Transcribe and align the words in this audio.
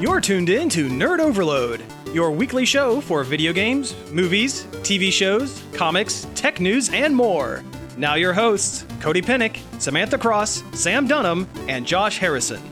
You're 0.00 0.20
tuned 0.20 0.48
in 0.48 0.68
to 0.68 0.88
Nerd 0.88 1.18
Overload, 1.18 1.82
your 2.12 2.30
weekly 2.30 2.64
show 2.64 3.00
for 3.00 3.24
video 3.24 3.52
games, 3.52 3.96
movies, 4.12 4.62
TV 4.82 5.10
shows, 5.10 5.60
comics, 5.72 6.28
tech 6.36 6.60
news, 6.60 6.88
and 6.90 7.16
more. 7.16 7.64
Now, 7.96 8.14
your 8.14 8.32
hosts 8.32 8.86
Cody 9.00 9.20
Pennick, 9.20 9.58
Samantha 9.80 10.16
Cross, 10.16 10.62
Sam 10.72 11.08
Dunham, 11.08 11.48
and 11.66 11.84
Josh 11.84 12.18
Harrison. 12.18 12.62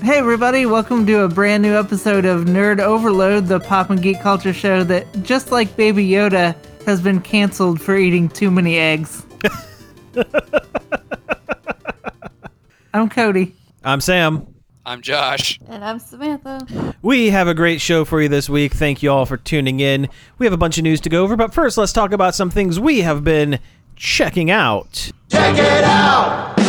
Hey, 0.00 0.16
everybody, 0.16 0.64
welcome 0.64 1.04
to 1.04 1.24
a 1.24 1.28
brand 1.28 1.62
new 1.62 1.78
episode 1.78 2.24
of 2.24 2.46
Nerd 2.46 2.80
Overload, 2.80 3.48
the 3.48 3.60
pop 3.60 3.90
and 3.90 4.00
geek 4.00 4.22
culture 4.22 4.54
show 4.54 4.82
that, 4.84 5.06
just 5.22 5.52
like 5.52 5.76
Baby 5.76 6.08
Yoda, 6.08 6.56
has 6.86 7.02
been 7.02 7.20
canceled 7.20 7.82
for 7.82 7.98
eating 7.98 8.30
too 8.30 8.50
many 8.50 8.78
eggs. 8.78 9.26
I'm 12.94 13.10
Cody. 13.10 13.54
I'm 13.84 14.00
Sam. 14.00 14.51
I'm 14.84 15.00
Josh. 15.00 15.60
And 15.68 15.84
I'm 15.84 16.00
Samantha. 16.00 16.94
We 17.02 17.30
have 17.30 17.46
a 17.46 17.54
great 17.54 17.80
show 17.80 18.04
for 18.04 18.20
you 18.20 18.28
this 18.28 18.48
week. 18.48 18.74
Thank 18.74 19.00
you 19.02 19.12
all 19.12 19.26
for 19.26 19.36
tuning 19.36 19.78
in. 19.78 20.08
We 20.38 20.46
have 20.46 20.52
a 20.52 20.56
bunch 20.56 20.76
of 20.76 20.82
news 20.84 21.00
to 21.02 21.08
go 21.08 21.22
over, 21.22 21.36
but 21.36 21.54
first, 21.54 21.78
let's 21.78 21.92
talk 21.92 22.10
about 22.12 22.34
some 22.34 22.50
things 22.50 22.80
we 22.80 23.02
have 23.02 23.22
been 23.22 23.60
checking 23.94 24.50
out. 24.50 25.12
Check 25.30 25.56
it 25.56 25.84
out! 25.84 26.58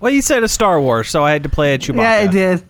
Well, 0.00 0.10
you 0.10 0.20
said 0.20 0.42
a 0.42 0.48
Star 0.48 0.80
Wars, 0.80 1.08
so 1.08 1.22
I 1.22 1.30
had 1.30 1.44
to 1.44 1.48
play 1.48 1.74
a 1.74 1.78
Chewbacca. 1.78 1.96
Yeah, 1.96 2.12
I 2.12 2.26
did. 2.26 2.64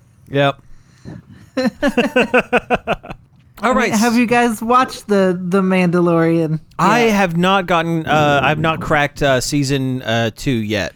Yep. 1.57 3.17
all 3.63 3.75
right. 3.75 3.93
Have 3.93 4.17
you 4.17 4.27
guys 4.27 4.61
watched 4.63 5.09
the 5.09 5.39
the 5.41 5.63
Mandalorian? 5.63 6.61
I 6.79 7.07
Yeah. 7.07 7.11
have 7.13 7.37
not 7.37 7.67
gotten. 7.67 8.07
Uh, 8.07 8.41
I've 8.43 8.59
not 8.59 8.81
cracked 8.81 9.23
uh, 9.23 9.41
season 9.41 10.03
uh, 10.03 10.31
two 10.35 10.51
yet. 10.51 10.95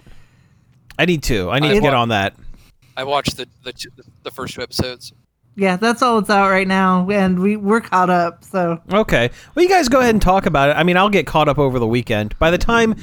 I 0.98 1.04
need 1.04 1.22
to. 1.24 1.50
I 1.50 1.58
need 1.58 1.70
to 1.70 1.76
I- 1.76 1.80
get 1.80 1.94
on 1.94 2.08
that. 2.10 2.34
I 2.96 3.04
watched 3.04 3.36
the 3.36 3.46
the, 3.62 3.72
two- 3.72 3.90
the 4.22 4.30
first 4.30 4.54
two 4.54 4.62
episodes. 4.62 5.12
Yeah, 5.58 5.76
that's 5.76 6.02
all 6.02 6.18
it's 6.18 6.28
out 6.28 6.50
right 6.50 6.68
now, 6.68 7.08
and 7.10 7.38
we 7.38 7.56
we're 7.56 7.80
caught 7.80 8.10
up. 8.10 8.44
So 8.44 8.78
Okay. 8.92 9.30
Well, 9.54 9.62
you 9.62 9.68
guys 9.70 9.88
go 9.88 10.00
ahead 10.00 10.14
and 10.14 10.20
talk 10.20 10.44
about 10.44 10.68
it. 10.68 10.76
I 10.76 10.82
mean, 10.82 10.98
I'll 10.98 11.08
get 11.08 11.26
caught 11.26 11.48
up 11.48 11.58
over 11.58 11.78
the 11.78 11.86
weekend. 11.86 12.38
By 12.38 12.50
the 12.50 12.58
time 12.58 12.94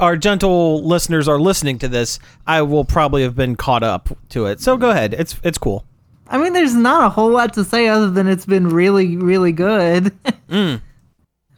our 0.00 0.16
gentle 0.16 0.82
listeners 0.86 1.28
are 1.28 1.38
listening 1.38 1.78
to 1.80 1.88
this, 1.88 2.18
I 2.46 2.62
will 2.62 2.86
probably 2.86 3.22
have 3.24 3.36
been 3.36 3.56
caught 3.56 3.82
up 3.82 4.08
to 4.30 4.46
it. 4.46 4.60
So 4.60 4.78
go 4.78 4.88
ahead. 4.90 5.12
It's 5.14 5.36
it's 5.42 5.58
cool. 5.58 5.84
I 6.30 6.38
mean, 6.38 6.52
there's 6.52 6.74
not 6.74 7.06
a 7.06 7.08
whole 7.08 7.30
lot 7.30 7.54
to 7.54 7.64
say 7.64 7.88
other 7.88 8.10
than 8.10 8.28
it's 8.28 8.44
been 8.44 8.68
really, 8.68 9.16
really 9.16 9.52
good. 9.52 10.12
I 10.50 10.80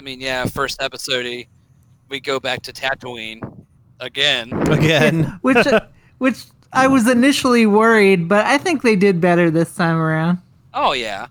mean, 0.03 0.21
yeah, 0.21 0.45
first 0.45 0.81
episode 0.81 1.47
we 2.09 2.21
go 2.21 2.41
back 2.41 2.63
to 2.63 2.73
Tatooine 2.73 3.65
again. 4.01 4.53
Again. 4.71 5.39
which 5.43 5.67
which 6.19 6.45
I 6.73 6.87
was 6.87 7.09
initially 7.09 7.67
worried, 7.67 8.29
but 8.29 8.47
I 8.47 8.59
think 8.59 8.83
they 8.83 8.97
did 8.97 9.21
better 9.21 9.51
this 9.51 9.75
time 9.75 9.97
around. 9.97 10.39
Oh 10.75 10.93
yeah, 10.93 11.27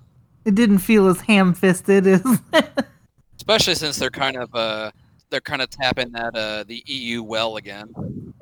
It 0.46 0.56
didn't 0.56 0.80
feel 0.80 1.08
as 1.08 1.22
ham-fisted 1.22 2.08
as 2.08 2.24
especially 3.38 3.76
since 3.76 3.98
they're 3.98 4.10
kind 4.10 4.36
of 4.36 4.54
uh 4.54 4.92
they're 5.30 5.40
kind 5.40 5.62
of 5.62 5.70
tapping 5.70 6.12
that 6.12 6.36
uh 6.36 6.64
the 6.66 6.84
EU 6.88 7.24
well 7.24 7.58
again. 7.58 8.34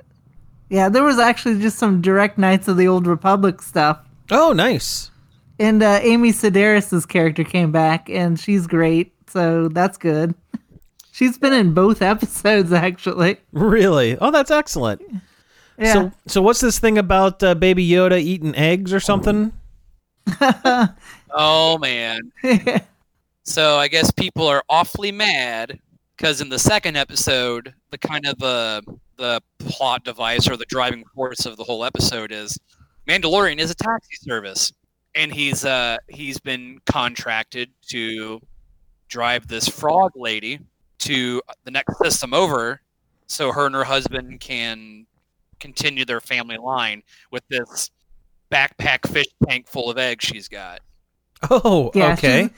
Yeah, 0.69 0.89
there 0.89 1.03
was 1.03 1.19
actually 1.19 1.61
just 1.61 1.77
some 1.77 2.01
direct 2.01 2.37
Knights 2.37 2.67
of 2.67 2.77
the 2.77 2.87
Old 2.87 3.07
Republic 3.07 3.61
stuff. 3.61 3.99
Oh, 4.31 4.53
nice. 4.53 5.11
And 5.59 5.81
uh, 5.81 5.99
Amy 6.01 6.31
Sedaris' 6.31 7.07
character 7.07 7.43
came 7.43 7.71
back, 7.71 8.09
and 8.09 8.39
she's 8.39 8.67
great, 8.67 9.13
so 9.27 9.67
that's 9.69 9.97
good. 9.97 10.35
She's 11.11 11.37
been 11.37 11.53
in 11.53 11.73
both 11.73 12.01
episodes, 12.01 12.71
actually. 12.71 13.37
Really? 13.51 14.17
Oh, 14.19 14.31
that's 14.31 14.51
excellent. 14.51 15.01
Yeah. 15.79 15.93
So, 15.93 16.11
so 16.27 16.41
what's 16.41 16.61
this 16.61 16.79
thing 16.79 16.97
about 16.97 17.41
uh, 17.41 17.55
Baby 17.55 17.87
Yoda 17.87 18.19
eating 18.19 18.55
eggs 18.55 18.93
or 18.93 18.99
something? 18.99 19.53
Oh 21.31 21.77
man. 21.77 22.31
So 23.43 23.77
I 23.77 23.87
guess 23.87 24.11
people 24.11 24.45
are 24.45 24.61
awfully 24.67 25.13
mad 25.13 25.79
because 26.17 26.41
in 26.41 26.49
the 26.49 26.59
second 26.59 26.97
episode, 26.97 27.73
the 27.91 27.97
kind 27.97 28.25
of 28.25 28.43
uh, 28.43 28.81
the 29.15 29.41
plot 29.59 30.03
device 30.03 30.49
or 30.49 30.57
the 30.57 30.65
driving 30.65 31.05
force 31.15 31.45
of 31.45 31.55
the 31.55 31.63
whole 31.63 31.85
episode 31.85 32.33
is 32.33 32.59
Mandalorian 33.07 33.59
is 33.59 33.71
a 33.71 33.75
taxi 33.75 34.15
service, 34.17 34.71
and 35.15 35.33
he's 35.33 35.65
uh 35.65 35.97
he's 36.09 36.39
been 36.39 36.79
contracted 36.85 37.69
to 37.89 38.39
drive 39.07 39.47
this 39.47 39.67
frog 39.67 40.11
lady 40.15 40.59
to 40.99 41.41
the 41.63 41.71
next 41.71 41.97
system 41.99 42.33
over, 42.33 42.81
so 43.27 43.51
her 43.51 43.65
and 43.65 43.75
her 43.75 43.83
husband 43.83 44.39
can 44.39 45.05
continue 45.59 46.05
their 46.05 46.21
family 46.21 46.57
line 46.57 47.01
with 47.31 47.43
this 47.49 47.89
backpack 48.51 49.07
fish 49.11 49.27
tank 49.47 49.67
full 49.67 49.89
of 49.89 49.97
eggs 49.97 50.25
she's 50.25 50.47
got. 50.47 50.81
Oh, 51.49 51.91
yeah, 51.93 52.13
okay. 52.13 52.49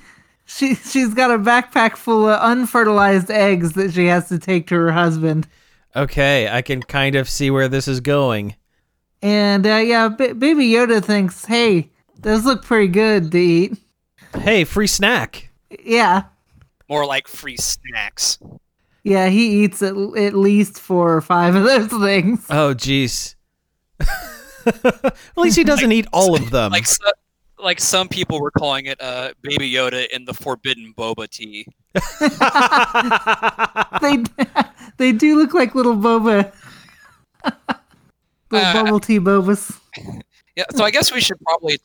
She, 0.46 0.76
she's 0.76 1.14
got 1.14 1.32
a 1.32 1.38
backpack 1.38 1.96
full 1.96 2.28
of 2.28 2.40
unfertilized 2.42 3.30
eggs 3.30 3.74
that 3.74 3.94
she 3.94 4.08
has 4.08 4.30
to 4.30 4.40
take 4.40 4.68
to 4.68 4.76
her 4.76 4.92
husband. 4.92 5.48
Okay, 5.96 6.50
I 6.50 6.62
can 6.62 6.82
kind 6.82 7.16
of 7.16 7.30
see 7.30 7.52
where 7.52 7.68
this 7.68 7.88
is 7.88 8.00
going. 8.00 8.56
And 9.22 9.66
uh, 9.68 9.78
yeah, 9.78 10.08
B- 10.08 10.34
Baby 10.34 10.70
Yoda 10.70 11.04
thinks, 11.04 11.46
hey, 11.46 11.90
those 12.20 12.46
look 12.46 12.64
pretty 12.64 12.88
good 12.88 13.32
to 13.32 13.40
eat. 13.40 13.78
Hey, 14.38 14.64
free 14.64 14.88
snack. 14.88 15.50
Yeah. 15.84 16.24
More 16.88 17.06
like 17.06 17.28
free 17.28 17.58
snacks. 17.58 18.40
Yeah, 19.04 19.28
he 19.30 19.64
eats 19.64 19.82
at, 19.82 19.96
at 19.96 20.34
least 20.36 20.80
four 20.80 21.16
or 21.16 21.22
five 21.22 21.56
of 21.56 21.64
those 21.64 21.88
things. 22.02 22.46
Oh, 22.50 22.74
jeez. 22.74 23.36
at 24.66 25.16
least 25.38 25.58
he 25.58 25.64
doesn't 25.64 25.92
eat 25.92 26.08
all 26.14 26.36
of 26.36 26.52
them. 26.52 26.72
like 26.72 26.86
so, 26.86 27.10
like 27.62 27.80
some 27.80 28.08
people 28.08 28.40
were 28.40 28.52
calling 28.52 28.86
it 28.86 29.02
uh, 29.02 29.34
Baby 29.42 29.72
Yoda 29.72 30.08
in 30.10 30.26
the 30.26 30.34
Forbidden 30.34 30.94
Boba 30.98 31.30
tea. 31.30 31.66
they 34.02 34.24
they 34.98 35.12
do 35.12 35.38
look 35.38 35.54
like 35.54 35.76
little 35.76 35.96
boba, 35.96 36.54
little 38.52 38.68
Uh, 38.68 38.84
bubble 38.84 39.00
tea 39.00 39.20
bobas. 39.20 39.80
Yeah, 40.56 40.66
so 40.76 40.84
I 40.84 40.92
guess 40.92 41.10
we 41.10 41.22
should 41.22 41.40
probably 41.40 41.80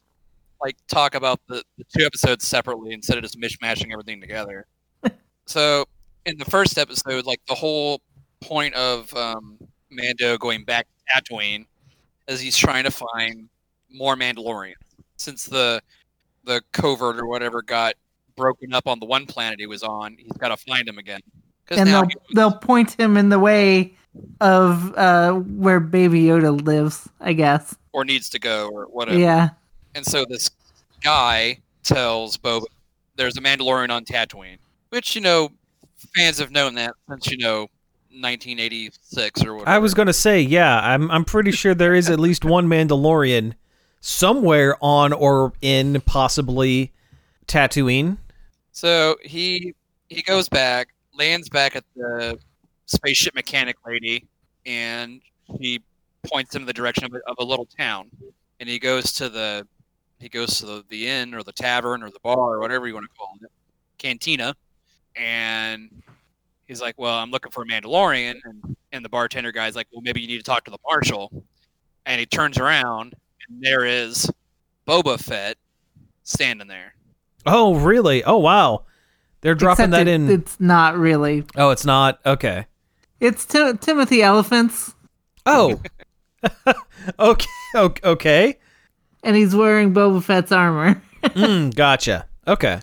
like 0.60 0.76
talk 0.88 1.14
about 1.14 1.38
the, 1.46 1.62
the 1.78 1.84
two 1.96 2.04
episodes 2.04 2.44
separately 2.44 2.92
instead 2.92 3.16
of 3.16 3.22
just 3.22 3.38
mishmashing 3.38 3.92
everything 3.92 4.20
together. 4.20 4.66
so 5.46 5.84
in 6.26 6.38
the 6.38 6.44
first 6.44 6.76
episode, 6.76 7.24
like 7.24 7.40
the 7.46 7.54
whole 7.54 8.00
point 8.40 8.74
of 8.74 9.14
um, 9.14 9.58
Mando 9.90 10.36
going 10.38 10.64
back 10.64 10.88
to 10.88 11.22
Tatooine 11.22 11.66
is 12.26 12.40
he's 12.40 12.56
trying 12.56 12.82
to 12.82 12.90
find 12.90 13.48
more 13.92 14.16
Mandalorians 14.16 14.74
since 15.16 15.44
the 15.44 15.80
the 16.44 16.60
covert 16.72 17.20
or 17.20 17.26
whatever 17.26 17.62
got 17.62 17.94
broken 18.36 18.74
up 18.74 18.88
on 18.88 18.98
the 18.98 19.06
one 19.06 19.26
planet 19.26 19.60
he 19.60 19.66
was 19.66 19.82
on. 19.82 20.16
He's 20.18 20.32
got 20.32 20.48
to 20.48 20.56
find 20.56 20.88
him 20.88 20.98
again. 20.98 21.20
And 21.70 21.88
they'll 21.88 22.08
they'll 22.34 22.58
point 22.58 22.98
him 22.98 23.16
in 23.16 23.28
the 23.28 23.38
way 23.38 23.94
of 24.40 24.94
uh, 24.96 25.32
where 25.32 25.80
Baby 25.80 26.24
Yoda 26.24 26.60
lives, 26.64 27.08
I 27.20 27.32
guess. 27.32 27.74
or 27.92 28.04
needs 28.04 28.28
to 28.30 28.38
go 28.38 28.68
or 28.68 28.84
whatever. 28.86 29.18
Yeah. 29.18 29.50
And 29.94 30.04
so 30.04 30.24
this 30.28 30.50
guy 31.02 31.58
tells 31.82 32.36
Boba 32.36 32.64
there's 33.16 33.36
a 33.36 33.40
Mandalorian 33.40 33.90
on 33.90 34.04
Tatooine, 34.04 34.58
which 34.90 35.14
you 35.14 35.20
know 35.20 35.50
fans 36.16 36.38
have 36.38 36.50
known 36.50 36.74
that 36.74 36.94
since 37.08 37.30
you 37.30 37.38
know 37.38 37.68
1986 38.10 39.44
or 39.44 39.54
whatever. 39.54 39.70
I 39.70 39.78
was 39.78 39.94
going 39.94 40.06
to 40.06 40.12
say, 40.12 40.40
yeah, 40.40 40.80
I'm 40.80 41.10
I'm 41.10 41.24
pretty 41.24 41.52
sure 41.52 41.74
there 41.74 41.94
is 41.94 42.10
at 42.10 42.20
least 42.20 42.44
one 42.44 42.68
Mandalorian 42.68 43.54
somewhere 44.00 44.76
on 44.80 45.12
or 45.12 45.52
in 45.62 46.00
possibly 46.02 46.92
Tatooine. 47.46 48.18
So 48.72 49.16
he 49.22 49.74
he 50.08 50.22
goes 50.22 50.48
back, 50.48 50.88
lands 51.16 51.48
back 51.48 51.76
at 51.76 51.84
the 51.96 52.38
spaceship 52.86 53.34
mechanic 53.34 53.76
lady, 53.86 54.26
and 54.66 55.20
he 55.58 55.82
points 56.26 56.54
him 56.54 56.62
in 56.62 56.66
the 56.66 56.72
direction 56.72 57.04
of 57.04 57.12
a, 57.14 57.18
of 57.30 57.36
a 57.38 57.44
little 57.44 57.66
town. 57.78 58.10
And 58.60 58.68
he 58.68 58.78
goes 58.78 59.12
to 59.14 59.28
the 59.28 59.66
he 60.20 60.28
goes 60.28 60.58
to 60.60 60.66
the, 60.66 60.84
the 60.88 61.06
inn 61.08 61.34
or 61.34 61.42
the 61.42 61.52
tavern 61.52 62.02
or 62.02 62.10
the 62.10 62.20
bar 62.22 62.54
or 62.54 62.60
whatever 62.60 62.86
you 62.86 62.94
want 62.94 63.04
to 63.10 63.16
call 63.16 63.36
it, 63.42 63.50
cantina, 63.98 64.54
and 65.16 65.90
he's 66.66 66.80
like, 66.80 66.94
"Well, 66.98 67.14
I'm 67.14 67.30
looking 67.30 67.52
for 67.52 67.62
a 67.62 67.66
Mandalorian," 67.66 68.36
and 68.44 68.76
and 68.92 69.04
the 69.04 69.08
bartender 69.08 69.52
guy's 69.52 69.76
like, 69.76 69.86
"Well, 69.92 70.02
maybe 70.02 70.20
you 70.20 70.26
need 70.28 70.38
to 70.38 70.42
talk 70.44 70.64
to 70.64 70.70
the 70.70 70.78
marshal." 70.88 71.44
And 72.06 72.18
he 72.20 72.26
turns 72.26 72.58
around, 72.58 73.14
and 73.48 73.62
there 73.62 73.84
is 73.84 74.30
Boba 74.86 75.18
Fett 75.18 75.56
standing 76.22 76.68
there. 76.68 76.94
Oh, 77.46 77.74
really? 77.76 78.22
Oh, 78.24 78.36
wow. 78.38 78.84
They're 79.40 79.54
dropping 79.54 79.86
Except 79.86 79.92
that 79.92 80.08
it- 80.08 80.14
in. 80.14 80.30
It's 80.30 80.58
not 80.60 80.96
really. 80.98 81.44
oh, 81.56 81.70
it's 81.70 81.84
not. 81.84 82.20
Okay. 82.24 82.66
It's 83.24 83.44
Tim- 83.46 83.78
Timothy 83.78 84.22
Olyphant, 84.22 84.72
Oh. 85.46 85.80
okay. 87.18 87.46
Okay. 88.04 88.58
and 89.22 89.34
he's 89.36 89.54
wearing 89.54 89.94
Boba 89.94 90.22
Fett's 90.22 90.52
armor. 90.52 91.00
Mm, 91.24 91.74
gotcha. 91.74 92.26
Okay. 92.46 92.80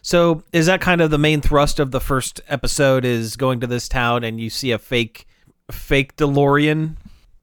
So 0.00 0.42
is 0.54 0.64
that 0.64 0.80
kind 0.80 1.02
of 1.02 1.10
the 1.10 1.18
main 1.18 1.42
thrust 1.42 1.78
of 1.78 1.90
the 1.90 2.00
first 2.00 2.40
episode? 2.48 3.04
Is 3.04 3.36
going 3.36 3.60
to 3.60 3.66
this 3.66 3.86
town 3.86 4.24
and 4.24 4.40
you 4.40 4.48
see 4.48 4.70
a 4.72 4.78
fake, 4.78 5.26
fake 5.70 6.16
DeLorean? 6.16 6.96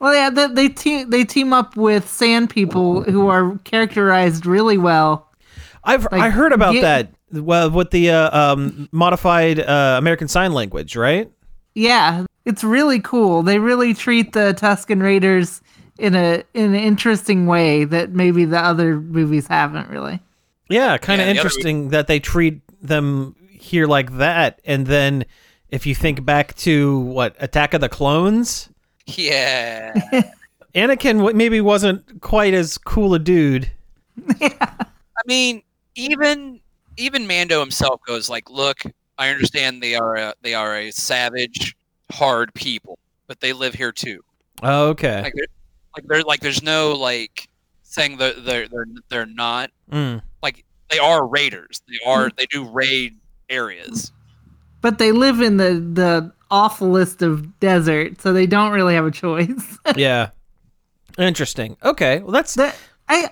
Well, 0.00 0.12
yeah, 0.12 0.30
they 0.30 0.48
they 0.48 0.68
team 0.68 1.10
they 1.10 1.22
team 1.24 1.52
up 1.52 1.76
with 1.76 2.08
sand 2.10 2.50
people 2.50 3.04
who 3.04 3.28
are 3.28 3.56
characterized 3.58 4.44
really 4.46 4.76
well. 4.76 5.30
I've 5.84 6.02
Like, 6.10 6.20
I 6.20 6.28
heard 6.30 6.50
about 6.52 6.72
get- 6.72 6.80
that. 6.82 7.14
Well, 7.32 7.70
with 7.70 7.90
the 7.90 8.10
uh, 8.10 8.38
um, 8.52 8.88
modified 8.92 9.58
uh, 9.60 9.96
American 9.98 10.28
Sign 10.28 10.52
Language, 10.52 10.96
right? 10.96 11.30
Yeah, 11.74 12.26
it's 12.44 12.62
really 12.62 13.00
cool. 13.00 13.42
They 13.42 13.58
really 13.58 13.94
treat 13.94 14.32
the 14.32 14.54
Tusken 14.58 15.02
Raiders 15.02 15.62
in 15.98 16.14
a 16.14 16.42
in 16.54 16.74
an 16.74 16.80
interesting 16.80 17.46
way 17.46 17.84
that 17.84 18.10
maybe 18.12 18.44
the 18.44 18.58
other 18.58 19.00
movies 19.00 19.46
haven't 19.46 19.88
really. 19.88 20.20
Yeah, 20.68 20.98
kind 20.98 21.20
of 21.20 21.26
Yeah, 21.26 21.32
the 21.34 21.38
other- 21.40 21.46
interesting 21.48 21.88
that 21.90 22.06
they 22.06 22.20
treat 22.20 22.60
them 22.82 23.34
here 23.50 23.86
like 23.86 24.16
that, 24.18 24.60
and 24.64 24.86
then 24.86 25.24
if 25.70 25.86
you 25.86 25.94
think 25.94 26.24
back 26.24 26.54
to 26.56 26.98
what 27.00 27.34
Attack 27.38 27.72
of 27.74 27.80
the 27.80 27.88
Clones, 27.88 28.68
Yeah. 29.06 29.94
Anakin 30.74 31.18
w- 31.18 31.36
maybe 31.36 31.60
wasn't 31.60 32.20
quite 32.22 32.54
as 32.54 32.76
cool 32.78 33.14
a 33.14 33.18
dude. 33.18 33.70
Yeah, 34.40 34.50
I 34.60 35.22
mean, 35.26 35.62
even 35.94 36.60
even 36.96 37.26
Mando 37.26 37.60
himself 37.60 38.00
goes 38.06 38.28
like, 38.28 38.50
"Look, 38.50 38.78
I 39.18 39.28
understand 39.30 39.82
they 39.82 39.94
are 39.94 40.16
a, 40.16 40.34
they 40.42 40.54
are 40.54 40.76
a 40.76 40.90
savage, 40.90 41.76
hard 42.10 42.52
people, 42.54 42.98
but 43.26 43.40
they 43.40 43.52
live 43.52 43.74
here 43.74 43.92
too. 43.92 44.20
Oh, 44.62 44.88
okay. 44.88 45.22
Like, 45.22 45.34
they're, 45.34 45.46
like 45.96 46.06
they're 46.06 46.22
like 46.22 46.40
there's 46.40 46.62
no 46.62 46.92
like 46.92 47.48
saying 47.82 48.16
that 48.18 48.44
they're 48.44 48.68
they're 48.68 48.86
they're 49.08 49.26
not 49.26 49.70
Mm. 49.90 50.22
like 50.42 50.64
they 50.88 50.98
are 50.98 51.26
raiders. 51.26 51.82
They 51.88 51.98
are 52.06 52.30
they 52.36 52.46
do 52.46 52.64
raid 52.64 53.16
areas. 53.50 54.12
But 54.80 54.98
they 54.98 55.12
live 55.12 55.40
in 55.40 55.58
the 55.58 55.74
the 55.74 56.32
awfulest 56.50 57.22
of 57.22 57.58
desert, 57.60 58.20
so 58.20 58.32
they 58.32 58.46
don't 58.46 58.72
really 58.72 58.94
have 58.94 59.06
a 59.06 59.10
choice. 59.10 59.78
yeah. 59.96 60.30
Interesting. 61.18 61.76
Okay. 61.84 62.20
Well, 62.20 62.32
that's. 62.32 62.54
that. 62.54 62.76
I 63.08 63.30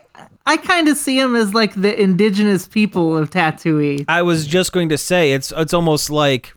I 0.50 0.56
kind 0.56 0.88
of 0.88 0.96
see 0.96 1.16
them 1.20 1.36
as 1.36 1.54
like 1.54 1.74
the 1.74 2.00
indigenous 2.00 2.66
people 2.66 3.16
of 3.16 3.30
Tatooine. 3.30 4.04
I 4.08 4.22
was 4.22 4.46
just 4.46 4.72
going 4.72 4.88
to 4.88 4.98
say 4.98 5.30
it's 5.32 5.52
it's 5.56 5.72
almost 5.72 6.10
like 6.10 6.52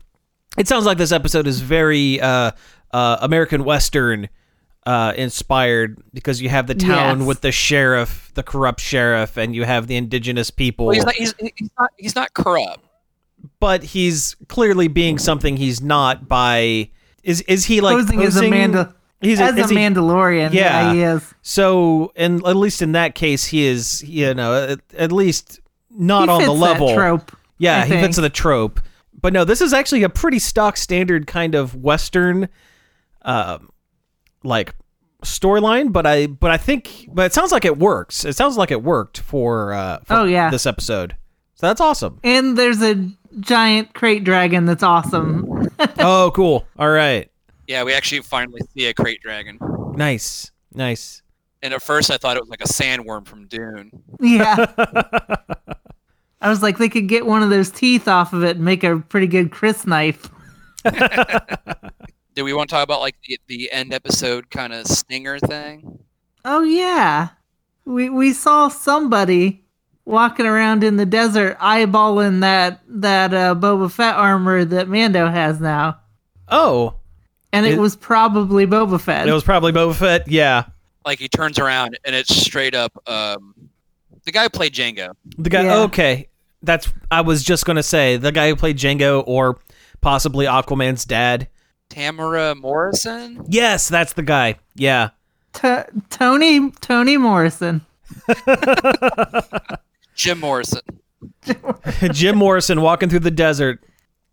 it 0.58 0.66
sounds 0.66 0.84
like 0.84 0.98
this 0.98 1.12
episode 1.12 1.46
is 1.46 1.60
very 1.60 2.20
uh, 2.20 2.50
uh, 2.90 3.16
American 3.20 3.62
Western 3.64 4.28
uh, 4.84 5.12
inspired 5.16 6.02
because 6.12 6.42
you 6.42 6.48
have 6.48 6.66
the 6.66 6.74
town 6.74 7.20
Yes. 7.20 7.26
with 7.28 7.40
the 7.40 7.52
sheriff, 7.52 8.32
the 8.34 8.42
corrupt 8.42 8.80
sheriff, 8.80 9.36
and 9.36 9.54
you 9.54 9.62
have 9.62 9.86
the 9.86 9.94
indigenous 9.96 10.50
people. 10.50 10.86
Well, 10.86 10.94
he's 10.94 11.04
not 11.04 11.14
he's, 11.14 11.34
he's 11.56 11.70
not 11.78 11.90
he's 11.96 12.14
not 12.16 12.34
corrupt. 12.34 12.80
but 13.60 13.84
he's 13.84 14.34
clearly 14.48 14.88
being 14.88 15.18
something 15.18 15.56
he's 15.56 15.80
not 15.80 16.28
by. 16.28 16.90
Is 17.22 17.42
is 17.42 17.64
he 17.64 17.80
like 17.80 17.96
posing 17.96 18.22
as 18.22 18.36
a 18.36 18.92
He's 19.24 19.40
as 19.40 19.56
a 19.58 19.66
he- 19.66 19.74
Mandalorian. 19.76 20.52
Yeah. 20.52 20.90
Yeah, 20.90 20.92
he 20.92 21.02
is. 21.02 21.34
So, 21.42 22.12
and 22.16 22.44
at 22.46 22.56
least 22.56 22.82
in 22.82 22.92
that 22.92 23.14
case, 23.14 23.46
he 23.46 23.64
is, 23.66 24.02
you 24.02 24.34
know, 24.34 24.68
at, 24.70 24.80
at 24.96 25.12
least 25.12 25.60
not 25.90 26.24
He 26.28 26.34
on 26.34 26.42
the 26.44 26.52
level. 26.52 26.94
trope. 26.94 27.32
Yeah, 27.58 27.82
I 27.82 27.86
he 27.86 27.92
fits 27.92 28.16
the 28.16 28.28
trope. 28.30 28.80
But 29.20 29.32
no, 29.32 29.44
this 29.44 29.60
is 29.60 29.72
actually 29.72 30.02
a 30.02 30.08
pretty 30.08 30.38
stock 30.38 30.76
standard 30.76 31.26
kind 31.26 31.54
of 31.54 31.74
Western, 31.74 32.48
um, 33.22 33.70
like 34.42 34.74
storyline. 35.22 35.92
But 35.92 36.06
I, 36.06 36.26
but 36.26 36.50
I 36.50 36.56
think, 36.58 37.08
but 37.12 37.26
it 37.26 37.32
sounds 37.32 37.52
like 37.52 37.64
it 37.64 37.78
works. 37.78 38.24
It 38.24 38.36
sounds 38.36 38.56
like 38.56 38.70
it 38.70 38.82
worked 38.82 39.20
for, 39.20 39.72
uh, 39.72 39.98
for 40.04 40.14
Oh, 40.14 40.24
yeah. 40.24 40.50
this 40.50 40.66
episode. 40.66 41.16
So 41.54 41.66
that's 41.68 41.80
awesome. 41.80 42.18
And 42.24 42.58
there's 42.58 42.82
a 42.82 43.08
giant 43.40 43.94
krayt 43.94 44.24
dragon 44.24 44.66
that's 44.66 44.82
awesome. 44.82 45.68
oh, 45.98 46.30
cool. 46.34 46.66
All 46.78 46.90
right, 46.90 47.30
Yeah, 47.66 47.82
we 47.84 47.94
actually 47.94 48.20
finally 48.22 48.60
see 48.76 48.86
a 48.86 48.94
krayt 48.94 49.20
dragon. 49.20 49.58
nice, 49.96 50.50
nice. 50.74 51.22
And 51.62 51.72
at 51.72 51.82
first, 51.82 52.10
I 52.10 52.18
thought 52.18 52.36
it 52.36 52.42
was 52.42 52.50
like 52.50 52.60
a 52.60 52.68
sandworm 52.68 53.26
from 53.26 53.46
Dune. 53.46 53.90
yeah. 54.20 54.66
I 56.42 56.50
was 56.50 56.62
like, 56.62 56.76
they 56.76 56.90
could 56.90 57.08
get 57.08 57.24
one 57.24 57.42
of 57.42 57.48
those 57.48 57.70
teeth 57.70 58.06
off 58.06 58.34
of 58.34 58.44
it 58.44 58.56
and 58.56 58.64
make 58.66 58.84
a 58.84 58.98
pretty 58.98 59.26
good 59.26 59.50
crysknife. 59.50 60.30
Do 62.34 62.44
we 62.44 62.52
want 62.52 62.68
to 62.68 62.74
talk 62.74 62.84
about 62.84 63.00
like 63.00 63.16
the, 63.26 63.38
the 63.46 63.72
end 63.72 63.94
episode 63.94 64.50
kind 64.50 64.72
of 64.74 64.86
stinger 64.86 65.38
thing? 65.38 66.00
Oh 66.44 66.62
yeah, 66.62 67.28
we 67.86 68.10
we 68.10 68.32
saw 68.34 68.68
somebody 68.68 69.64
walking 70.04 70.44
around 70.44 70.84
in 70.84 70.96
the 70.96 71.06
desert 71.06 71.56
eyeballing 71.60 72.40
that 72.40 72.82
that 72.88 73.32
uh, 73.32 73.54
Boba 73.54 73.90
Fett 73.90 74.14
armor 74.16 74.64
that 74.66 74.88
Mando 74.88 75.28
has 75.28 75.60
now, 75.60 75.98
Oh, 76.48 76.96
and 77.54 77.64
it 77.66 77.72
It- 77.74 77.78
was 77.78 77.96
probably 77.96 78.66
Boba 78.66 79.00
Fett. 79.00 79.26
it 79.28 79.32
was 79.32 79.44
probably 79.44 79.72
Boba 79.72 79.94
Fett. 79.94 80.28
Yeah, 80.28 80.64
Like 81.06 81.18
he 81.18 81.28
turns 81.28 81.58
around 81.58 81.98
and 82.04 82.14
it's 82.14 82.34
straight 82.34 82.74
up 82.74 82.92
um, 83.08 83.54
the 84.24 84.32
guy 84.32 84.42
who 84.44 84.48
played 84.50 84.74
Jango. 84.74 85.14
the 85.38 85.48
guy. 85.50 85.62
Yeah. 85.64 85.76
Okay, 85.82 86.28
that's. 86.62 86.92
I 87.10 87.20
was 87.22 87.42
just 87.42 87.64
gonna 87.66 87.82
say 87.82 88.16
the 88.16 88.32
guy 88.32 88.48
who 88.48 88.56
played 88.56 88.76
Jango 88.78 89.22
or 89.26 89.58
possibly 90.00 90.46
Aquaman's 90.46 91.04
dad. 91.04 91.48
Temuera 91.90 92.56
Morrison? 92.60 93.44
Yes, 93.48 93.88
that's 93.88 94.14
the 94.14 94.22
guy. 94.22 94.56
Yeah. 94.74 95.10
T- 95.52 95.68
Tony 96.10 96.70
Tony 96.80 97.16
Morrison. 97.16 97.84
Jim 100.14 100.40
Morrison. 100.40 100.80
Jim 102.12 102.36
Morrison 102.36 102.80
walking 102.80 103.08
through 103.08 103.20
the 103.20 103.30
desert, 103.30 103.84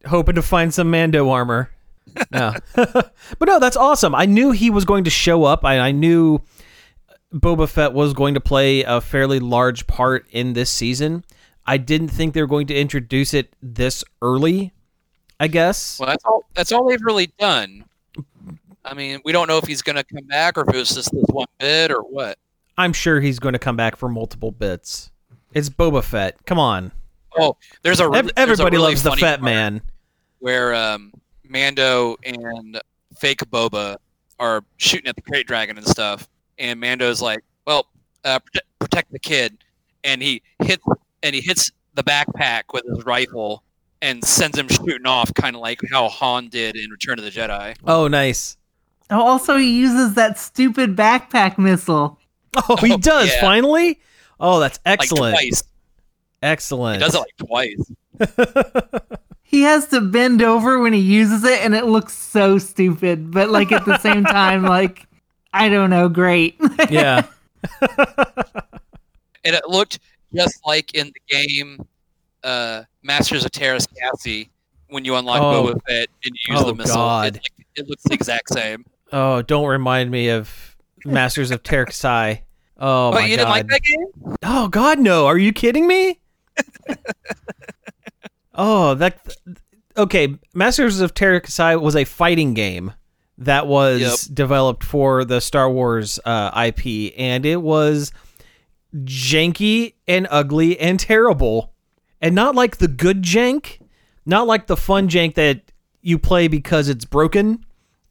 hoping 0.05 0.35
to 0.35 0.41
find 0.41 0.73
some 0.73 0.89
Mando 0.91 1.29
armor. 1.29 1.69
No. 2.31 2.53
but 2.75 3.45
no, 3.45 3.59
that's 3.59 3.77
awesome. 3.77 4.13
I 4.15 4.25
knew 4.25 4.51
he 4.51 4.69
was 4.69 4.85
going 4.85 5.03
to 5.05 5.09
show 5.09 5.43
up. 5.43 5.63
I, 5.65 5.79
I 5.79 5.91
knew 5.91 6.41
Boba 7.33 7.69
Fett 7.69 7.93
was 7.93 8.13
going 8.13 8.33
to 8.33 8.41
play 8.41 8.83
a 8.83 9.01
fairly 9.01 9.39
large 9.39 9.87
part 9.87 10.27
in 10.31 10.53
this 10.53 10.69
season. 10.69 11.23
I 11.65 11.77
didn't 11.77 12.09
think 12.09 12.33
they 12.33 12.41
were 12.41 12.47
going 12.47 12.67
to 12.67 12.75
introduce 12.75 13.33
it 13.33 13.53
this 13.61 14.03
early. 14.21 14.73
I 15.39 15.47
guess. 15.47 15.99
Well, 15.99 16.07
that's 16.07 16.23
all. 16.23 16.43
That's 16.53 16.71
all 16.71 16.87
they've 16.87 17.01
really 17.01 17.27
done. 17.39 17.85
I 18.85 18.93
mean, 18.93 19.21
we 19.25 19.31
don't 19.31 19.47
know 19.47 19.57
if 19.57 19.65
he's 19.65 19.81
going 19.81 19.95
to 19.95 20.03
come 20.03 20.25
back 20.27 20.57
or 20.57 20.61
if 20.61 20.75
it 20.75 20.77
was 20.77 20.89
just 20.89 21.11
this 21.11 21.25
one 21.29 21.47
bit 21.59 21.91
or 21.91 22.01
what. 22.01 22.37
I'm 22.77 22.93
sure 22.93 23.19
he's 23.19 23.39
going 23.39 23.53
to 23.53 23.59
come 23.59 23.75
back 23.75 23.95
for 23.95 24.09
multiple 24.09 24.51
bits. 24.51 25.11
It's 25.53 25.69
Boba 25.69 26.03
Fett. 26.03 26.45
Come 26.45 26.59
on. 26.59 26.91
Oh, 27.37 27.57
there's 27.83 27.99
a 27.99 28.03
Ev- 28.03 28.11
there's 28.11 28.29
a 28.29 28.39
everybody 28.39 28.77
really 28.77 28.89
loves 28.89 29.03
the 29.03 29.11
Fett 29.11 29.39
part 29.39 29.41
man. 29.41 29.81
where 30.39 30.73
um, 30.75 31.11
Mando 31.51 32.15
and 32.23 32.81
fake 33.17 33.39
Boba 33.51 33.97
are 34.39 34.63
shooting 34.77 35.07
at 35.07 35.15
the 35.15 35.21
krayt 35.21 35.45
dragon 35.45 35.77
and 35.77 35.87
stuff, 35.87 36.27
and 36.57 36.79
Mando's 36.79 37.21
like, 37.21 37.43
"Well, 37.67 37.87
uh, 38.23 38.39
prote- 38.39 38.61
protect 38.79 39.11
the 39.11 39.19
kid," 39.19 39.57
and 40.03 40.21
he 40.21 40.41
hits 40.63 40.83
and 41.21 41.35
he 41.35 41.41
hits 41.41 41.71
the 41.93 42.03
backpack 42.03 42.63
with 42.73 42.83
his 42.85 43.05
rifle 43.05 43.63
and 44.01 44.23
sends 44.23 44.57
him 44.57 44.67
shooting 44.67 45.05
off, 45.05 45.33
kind 45.33 45.55
of 45.55 45.61
like 45.61 45.79
how 45.91 46.07
Han 46.09 46.47
did 46.49 46.75
in 46.75 46.89
Return 46.89 47.19
of 47.19 47.25
the 47.25 47.31
Jedi. 47.31 47.75
Oh, 47.85 48.07
nice. 48.07 48.57
Oh, 49.11 49.21
also 49.21 49.57
he 49.57 49.77
uses 49.79 50.15
that 50.15 50.39
stupid 50.39 50.95
backpack 50.95 51.57
missile. 51.57 52.17
Oh, 52.67 52.77
he 52.77 52.97
does 52.97 53.29
yeah. 53.29 53.41
finally. 53.41 53.99
Oh, 54.39 54.59
that's 54.59 54.79
excellent. 54.85 55.33
Like 55.35 55.49
twice. 55.49 55.63
Excellent. 56.41 57.01
He 57.01 57.05
does 57.07 57.15
it 57.15 57.19
like 57.19 57.37
twice. 57.37 57.91
He 59.51 59.63
has 59.63 59.85
to 59.87 59.99
bend 59.99 60.41
over 60.41 60.79
when 60.79 60.93
he 60.93 60.99
uses 61.01 61.43
it, 61.43 61.59
and 61.59 61.75
it 61.75 61.85
looks 61.85 62.13
so 62.13 62.57
stupid. 62.57 63.31
But 63.31 63.49
like 63.49 63.73
at 63.73 63.83
the 63.85 63.97
same 63.97 64.23
time, 64.23 64.63
like 64.77 65.05
I 65.51 65.67
don't 65.67 65.89
know, 65.89 66.07
great. 66.07 66.55
yeah. 66.89 67.25
and 69.43 69.53
it 69.55 69.67
looked 69.67 69.99
just 70.33 70.65
like 70.65 70.95
in 70.95 71.07
the 71.13 71.35
game 71.37 71.85
uh, 72.45 72.83
Masters 73.03 73.43
of 73.43 73.51
Teräs 73.51 73.87
Käsi 73.87 74.47
when 74.87 75.03
you 75.03 75.15
unlock 75.15 75.41
Oh. 75.41 75.65
Boba 75.73 75.81
Fett 75.87 76.07
and 76.23 76.33
you 76.47 76.53
use 76.55 76.61
Oh, 76.63 76.67
the 76.67 76.75
missile. 76.75 76.95
God. 76.95 77.35
It, 77.35 77.41
like, 77.57 77.67
it 77.75 77.89
looks 77.89 78.03
the 78.03 78.13
exact 78.13 78.53
same. 78.53 78.85
Oh, 79.11 79.41
don't 79.41 79.67
remind 79.67 80.09
me 80.11 80.29
of 80.29 80.77
Masters 81.03 81.51
of 81.51 81.61
Teräs 81.63 81.87
Käsi. 81.89 82.39
Oh 82.77 83.09
Oh, 83.09 83.11
my 83.11 83.25
you 83.25 83.35
god. 83.35 83.43
didn't 83.43 83.49
like 83.49 83.67
that 83.67 83.81
game? 83.83 84.37
Oh 84.43 84.69
god, 84.69 84.97
no. 84.97 85.27
Are 85.27 85.37
you 85.37 85.51
kidding 85.51 85.87
me? 85.87 86.19
oh, 88.55 88.93
that 88.95 89.19
Okay, 89.97 90.35
Masters 90.53 91.01
of 91.01 91.13
Teräs 91.13 91.41
Käsi 91.43 91.81
was 91.81 91.95
a 91.95 92.05
fighting 92.05 92.53
game 92.53 92.93
that 93.37 93.67
was 93.67 94.01
Yep. 94.01 94.35
developed 94.35 94.83
for 94.83 95.25
the 95.25 95.41
Star 95.41 95.69
Wars 95.69 96.19
uh, 96.25 96.51
IP 96.67 97.13
and 97.17 97.45
it 97.45 97.61
was 97.61 98.11
janky 98.95 99.93
and 100.07 100.27
ugly 100.29 100.79
and 100.79 100.99
terrible. 100.99 101.73
And 102.21 102.35
not 102.35 102.55
like 102.55 102.77
the 102.77 102.87
good 102.87 103.23
jank, 103.23 103.79
not 104.25 104.47
like 104.47 104.67
the 104.67 104.77
fun 104.77 105.09
jank 105.09 105.33
that 105.35 105.71
you 106.01 106.17
play 106.19 106.47
because 106.47 106.87
it's 106.87 107.05
broken 107.05 107.65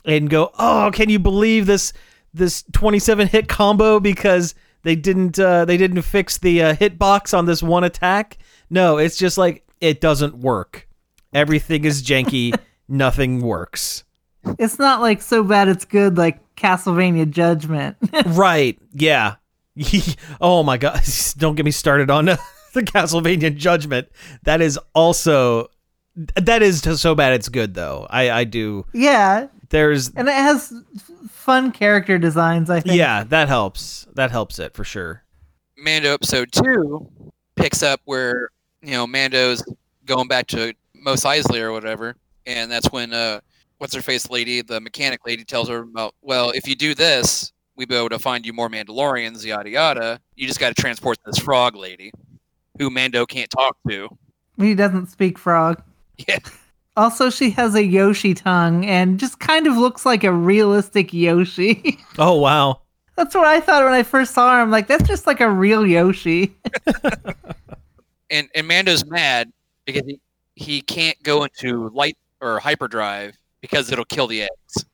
and 0.04 0.28
go, 0.28 0.50
"Oh, 0.58 0.90
can 0.92 1.08
you 1.10 1.18
believe 1.18 1.66
this 1.66 1.92
this 2.34 2.64
27 2.72 3.28
hit 3.28 3.48
combo 3.48 4.00
because 4.00 4.54
they 4.82 4.96
didn't 4.96 5.38
uh, 5.38 5.64
they 5.64 5.76
didn't 5.76 6.02
fix 6.02 6.38
the 6.38 6.62
uh, 6.62 6.74
hitbox 6.74 7.36
on 7.36 7.46
this 7.46 7.62
one 7.62 7.84
attack. 7.84 8.38
No, 8.68 8.98
it's 8.98 9.16
just 9.16 9.38
like 9.38 9.64
it 9.80 10.00
doesn't 10.00 10.36
work. 10.38 10.88
Everything 11.32 11.84
is 11.84 12.02
janky. 12.02 12.58
Nothing 12.88 13.40
works. 13.40 14.04
It's 14.58 14.78
not 14.78 15.00
like 15.00 15.22
so 15.22 15.44
bad 15.44 15.68
it's 15.68 15.84
good 15.84 16.16
like 16.16 16.40
Castlevania 16.56 17.28
Judgment. 17.30 17.96
right? 18.26 18.78
Yeah. 18.92 19.36
oh 20.40 20.62
my 20.62 20.76
god! 20.76 21.00
Don't 21.38 21.54
get 21.54 21.64
me 21.64 21.70
started 21.70 22.10
on 22.10 22.28
uh, 22.28 22.36
the 22.74 22.82
Castlevania 22.82 23.54
Judgment. 23.54 24.08
That 24.42 24.60
is 24.60 24.78
also 24.94 25.68
that 26.16 26.62
is 26.62 26.80
so 27.00 27.14
bad 27.14 27.34
it's 27.34 27.48
good 27.48 27.74
though. 27.74 28.06
I 28.10 28.30
I 28.30 28.44
do. 28.44 28.84
yeah, 28.92 29.46
There's 29.68 30.08
and 30.10 30.28
it 30.28 30.34
has 30.34 30.72
fun 31.30 31.70
character 31.70 32.18
designs. 32.18 32.68
I 32.68 32.80
think. 32.80 32.96
yeah 32.96 33.24
that 33.24 33.48
helps. 33.48 34.06
That 34.14 34.30
helps 34.30 34.58
it 34.58 34.74
for 34.74 34.84
sure. 34.84 35.22
Mando 35.78 36.12
episode 36.12 36.50
two 36.52 37.08
picks 37.56 37.82
up 37.82 38.00
where 38.04 38.50
you 38.82 38.92
know 38.92 39.06
Mando's 39.06 39.62
going 40.06 40.28
back 40.28 40.46
to 40.48 40.74
Mos 40.94 41.24
Eisley 41.24 41.60
or 41.60 41.72
whatever, 41.72 42.16
and 42.46 42.70
that's 42.70 42.90
when 42.92 43.12
uh, 43.12 43.40
what's 43.78 43.94
her 43.94 44.02
face 44.02 44.30
lady, 44.30 44.62
the 44.62 44.80
mechanic 44.80 45.26
lady, 45.26 45.44
tells 45.44 45.68
her 45.68 45.78
about 45.78 46.14
well, 46.22 46.50
if 46.50 46.66
you 46.68 46.74
do 46.74 46.94
this, 46.94 47.52
we'd 47.76 47.88
be 47.88 47.94
able 47.96 48.08
to 48.10 48.18
find 48.18 48.44
you 48.44 48.52
more 48.52 48.68
Mandalorians, 48.68 49.44
yada 49.44 49.70
yada. 49.70 50.20
You 50.36 50.46
just 50.46 50.60
got 50.60 50.74
to 50.74 50.80
transport 50.80 51.18
this 51.24 51.38
frog 51.38 51.76
lady, 51.76 52.12
who 52.78 52.90
Mando 52.90 53.26
can't 53.26 53.50
talk 53.50 53.76
to. 53.88 54.08
He 54.58 54.74
doesn't 54.74 55.06
speak 55.06 55.38
frog. 55.38 55.82
Yeah, 56.28 56.38
Also, 56.96 57.30
she 57.30 57.50
has 57.50 57.74
a 57.74 57.84
Yoshi 57.84 58.34
tongue 58.34 58.84
and 58.84 59.18
just 59.18 59.38
kind 59.38 59.66
of 59.66 59.76
looks 59.76 60.04
like 60.04 60.24
a 60.24 60.32
realistic 60.32 61.14
Yoshi. 61.14 61.98
Oh 62.18 62.34
wow. 62.34 62.80
That's 63.16 63.34
what 63.34 63.46
I 63.46 63.60
thought 63.60 63.84
when 63.84 63.94
I 63.94 64.02
first 64.02 64.34
saw 64.34 64.52
her. 64.52 64.60
I'm 64.60 64.70
like, 64.70 64.86
that's 64.86 65.06
just 65.08 65.26
like 65.26 65.40
a 65.40 65.50
real 65.50 65.86
Yoshi. 65.86 66.54
and 68.30 68.48
and 68.54 68.66
Mando's 68.66 69.04
mad 69.06 69.52
because 69.84 70.02
he, 70.06 70.20
he 70.54 70.80
can't 70.82 71.20
go 71.22 71.44
into 71.44 71.88
light 71.90 72.16
or 72.40 72.58
hyperdrive 72.60 73.36
because 73.60 73.90
it'll 73.92 74.04
kill 74.04 74.26
the 74.26 74.42
eggs. 74.42 74.84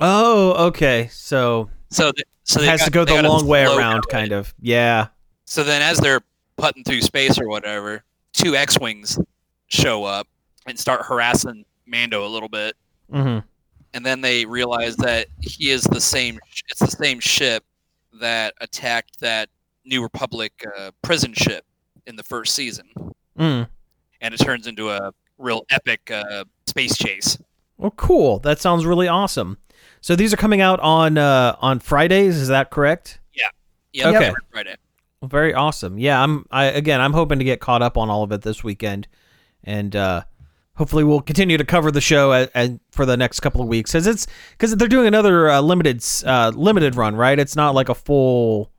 Oh 0.00 0.66
okay. 0.68 1.08
So 1.12 1.70
So 1.90 2.12
th- 2.12 2.26
so 2.44 2.60
it 2.60 2.62
they 2.64 2.68
has 2.70 2.80
got- 2.80 2.84
to 2.86 2.90
go 2.90 3.04
the 3.04 3.22
long 3.22 3.46
way 3.46 3.64
around, 3.64 4.06
kind 4.08 4.32
of. 4.32 4.54
Yeah. 4.60 5.08
So 5.46 5.62
then, 5.64 5.82
as 5.82 5.98
they're 5.98 6.22
putting 6.56 6.84
through 6.84 7.02
space 7.02 7.38
or 7.38 7.48
whatever, 7.48 8.02
two 8.32 8.56
X-wings 8.56 9.18
show 9.68 10.04
up 10.04 10.26
and 10.66 10.78
start 10.78 11.02
harassing 11.02 11.64
Mando 11.86 12.26
a 12.26 12.28
little 12.28 12.48
bit, 12.48 12.76
hmm 13.10 13.38
and 13.92 14.04
then 14.04 14.20
they 14.20 14.44
realize 14.44 14.96
that 14.96 15.28
he 15.40 15.70
is 15.70 15.84
the 15.84 16.00
same. 16.00 16.40
It's 16.70 16.80
the 16.80 16.86
same 16.88 17.20
ship 17.20 17.62
that 18.20 18.54
attacked 18.60 19.20
that 19.20 19.48
New 19.84 20.02
Republic 20.02 20.52
uh, 20.76 20.90
prison 21.02 21.32
ship 21.32 21.64
in 22.06 22.16
the 22.16 22.22
first 22.22 22.54
season, 22.54 22.88
Mm. 23.38 23.68
and 24.20 24.34
it 24.34 24.38
turns 24.38 24.66
into 24.66 24.90
a 24.90 25.12
real 25.38 25.62
epic 25.70 26.10
uh, 26.10 26.44
space 26.66 26.96
chase. 26.96 27.38
Well, 27.78 27.90
cool. 27.92 28.38
That 28.40 28.60
sounds 28.60 28.86
really 28.86 29.08
awesome. 29.08 29.58
So 30.00 30.14
these 30.14 30.32
are 30.32 30.36
coming 30.36 30.60
out 30.60 30.80
on 30.80 31.18
uh, 31.18 31.56
on 31.60 31.80
Fridays. 31.80 32.36
Is 32.36 32.48
that 32.48 32.70
correct? 32.70 33.20
Yeah, 33.34 33.48
Yeah. 33.92 34.08
Okay. 34.10 34.32
Friday. 34.50 34.76
Well, 35.20 35.28
very 35.28 35.54
awesome. 35.54 35.98
Yeah, 35.98 36.22
I'm. 36.22 36.46
I 36.50 36.66
again, 36.66 37.00
I'm 37.00 37.12
hoping 37.12 37.38
to 37.38 37.44
get 37.44 37.60
caught 37.60 37.82
up 37.82 37.96
on 37.96 38.10
all 38.10 38.22
of 38.22 38.30
it 38.32 38.42
this 38.42 38.62
weekend, 38.62 39.08
and 39.64 39.96
uh, 39.96 40.22
hopefully 40.76 41.02
we'll 41.04 41.20
continue 41.22 41.56
to 41.56 41.64
cover 41.64 41.90
the 41.90 42.00
show 42.02 42.32
a, 42.32 42.48
a, 42.54 42.78
for 42.92 43.06
the 43.06 43.16
next 43.16 43.40
couple 43.40 43.62
of 43.62 43.68
weeks, 43.68 43.94
as 43.94 44.06
it's 44.06 44.26
because 44.52 44.76
they're 44.76 44.86
doing 44.88 45.06
another 45.06 45.48
uh, 45.50 45.60
limited 45.60 46.04
uh, 46.26 46.52
limited 46.54 46.94
run, 46.96 47.16
right? 47.16 47.38
It's 47.38 47.56
not 47.56 47.74
like 47.74 47.88
a 47.88 47.94
full. 47.94 48.70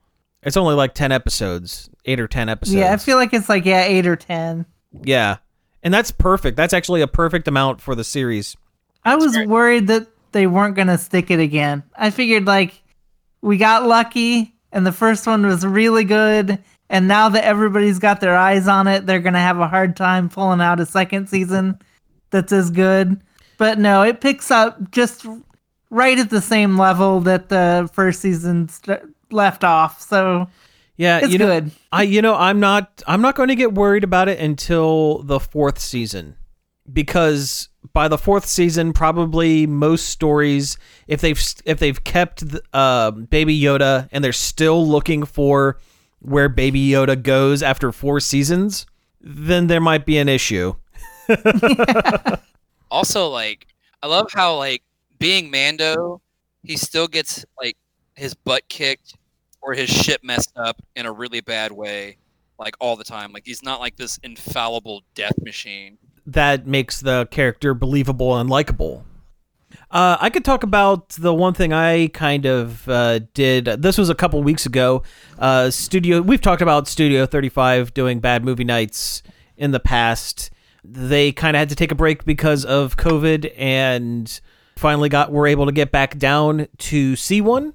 It's 0.46 0.58
only 0.58 0.75
like 0.75 0.94
ten 0.94 1.12
episodes, 1.12 1.90
eight 2.06 2.20
or 2.20 2.28
ten 2.28 2.50
episodes. 2.50 2.75
Yeah, 2.75 2.94
I 2.94 2.98
feel 2.98 3.18
like 3.18 3.34
it's 3.34 3.50
like 3.50 3.66
yeah, 3.66 3.82
eight 3.82 4.06
or 4.06 4.16
ten. 4.16 4.66
Yeah, 5.04 5.38
and 5.84 5.94
that's 5.94 6.12
perfect. 6.12 6.56
That's 6.56 6.74
actually 6.74 7.02
a 7.02 7.08
perfect 7.08 7.48
amount 7.48 7.82
for 7.82 7.96
the 7.96 8.04
series. 8.04 8.56
I 9.04 9.16
was 9.16 9.38
worried 9.48 9.88
that 9.88 10.08
they 10.32 10.48
weren't 10.48 10.75
gonna 10.75 10.98
stick 10.98 11.32
it 11.32 11.40
again. 11.40 11.84
I 11.96 12.12
figured 12.12 12.46
like 12.46 12.82
we 13.42 13.58
got 13.58 13.86
lucky 13.86 14.54
and 14.72 14.86
the 14.86 14.92
first 14.92 15.25
one 15.25 15.46
was 15.46 15.66
really 15.66 16.04
good, 16.04 16.60
and 16.90 17.08
now 17.08 17.30
that 17.30 17.44
everybody's 17.44 18.00
got 18.00 18.22
their 18.22 18.36
eyes 18.36 18.68
on 18.68 18.88
it, 18.88 19.06
they're 19.06 19.20
gonna 19.20 19.40
have 19.40 19.60
a 19.60 19.68
hard 19.68 19.96
time 19.96 20.30
pulling 20.30 20.62
out 20.62 20.80
a 20.80 20.86
second 20.86 21.28
season 21.28 21.80
that's 22.30 22.52
as 22.52 22.70
good. 22.70 23.20
But 23.58 23.80
no, 23.80 24.04
it 24.04 24.22
picks 24.22 24.52
up 24.52 24.92
just 24.92 25.25
right 25.90 26.20
at 26.20 26.30
the 26.30 26.42
same 26.42 26.78
level 26.78 27.22
that 27.22 27.50
the 27.50 27.90
first 27.94 28.20
season 28.20 28.68
st- 28.68 29.14
left 29.32 29.63
off. 29.63 30.01
So 30.01 30.48
Yeah, 30.98 31.20
it's 31.20 31.32
you 31.32 31.38
know, 31.38 31.48
good. 31.48 31.72
I 31.91 32.03
you 32.03 32.22
know 32.22 32.36
I'm 32.36 32.60
not 32.60 33.01
I'm 33.08 33.22
not 33.22 33.36
going 33.36 33.50
to 33.50 33.55
get 33.55 33.74
worried 33.74 34.03
about 34.03 34.29
it 34.29 34.39
until 34.39 35.24
the 35.24 35.39
fourth 35.39 35.79
season 35.79 36.36
because 36.91 37.70
by 37.94 38.08
the 38.08 38.17
fourth 38.17 38.46
season 38.46 38.94
probably 38.94 39.65
most 39.65 40.10
stories 40.10 40.77
if 41.08 41.22
they've 41.22 41.41
if 41.65 41.79
they've 41.79 42.03
kept 42.03 42.48
the, 42.48 42.62
uh, 42.74 43.12
Baby 43.12 43.60
Yoda 43.60 44.08
and 44.12 44.24
they're 44.24 44.34
still 44.34 44.88
looking 44.88 45.25
for 45.25 45.79
where 46.20 46.50
Baby 46.50 46.89
Yoda 46.89 47.22
goes 47.22 47.63
after 47.63 47.91
four 47.91 48.20
seasons 48.20 48.86
then 49.22 49.67
there 49.67 49.82
might 49.82 50.05
be 50.05 50.17
an 50.20 50.29
issue. 50.29 50.75
Also, 52.91 53.27
like, 53.27 53.67
I 54.01 54.08
love 54.08 54.32
how 54.34 54.55
like 54.55 54.82
being 55.20 55.51
Mando, 55.51 56.22
he 56.63 56.77
still 56.77 57.08
gets 57.08 57.44
like 57.62 57.75
his 58.15 58.34
butt 58.34 58.67
kicked 58.69 59.15
or 59.62 59.74
his 59.74 59.89
shit 59.89 60.24
messed 60.24 60.51
up 60.55 60.81
in 60.95 61.05
a 61.05 61.12
really 61.12 61.41
bad 61.41 61.72
way, 61.72 62.17
like 62.60 62.75
all 62.79 62.95
the 62.95 63.03
time. 63.03 63.31
Like 63.34 63.43
he's 63.45 63.63
not 63.63 63.79
like 63.79 63.95
this 63.98 64.17
infallible 64.24 65.01
death 65.15 65.36
machine. 65.43 65.98
that 66.27 66.65
makes 66.65 67.01
the 67.01 67.27
character 67.31 67.74
believable 67.74 68.36
and 68.38 68.50
likable. 68.50 69.05
Uh, 69.91 70.17
I 70.19 70.29
could 70.29 70.43
talk 70.45 70.63
about 70.63 71.10
the 71.10 71.34
one 71.34 71.53
thing 71.53 71.72
I 71.74 72.07
kind 72.07 72.45
of 72.45 72.88
uh, 72.89 73.19
did. 73.34 73.65
This 73.65 73.98
was 73.98 74.10
a 74.10 74.15
couple 74.15 74.41
weeks 74.41 74.65
ago. 74.65 75.03
Uh, 75.38 75.69
Studio, 75.69 76.22
we've 76.22 76.41
talked 76.41 76.62
about 76.62 76.88
Studio 76.88 77.25
35 77.25 77.93
doing 77.93 78.19
bad 78.19 78.43
movie 78.43 78.63
nights 78.63 79.22
in 79.57 79.72
the 79.72 79.79
past. 79.79 80.50
They 80.84 81.31
kind 81.31 81.55
of 81.55 81.60
had 81.60 81.69
to 81.69 81.75
take 81.75 81.91
a 81.91 81.95
break 81.95 82.25
because 82.25 82.65
of 82.65 82.98
COVID, 82.98 83.51
and 83.57 84.39
finally 84.75 85.10
got 85.10 85.31
were 85.31 85.48
able 85.48 85.65
to 85.65 85.72
get 85.72 85.91
back 85.91 86.17
down 86.17 86.67
to 86.77 87.15
see 87.15 87.41
one. 87.41 87.74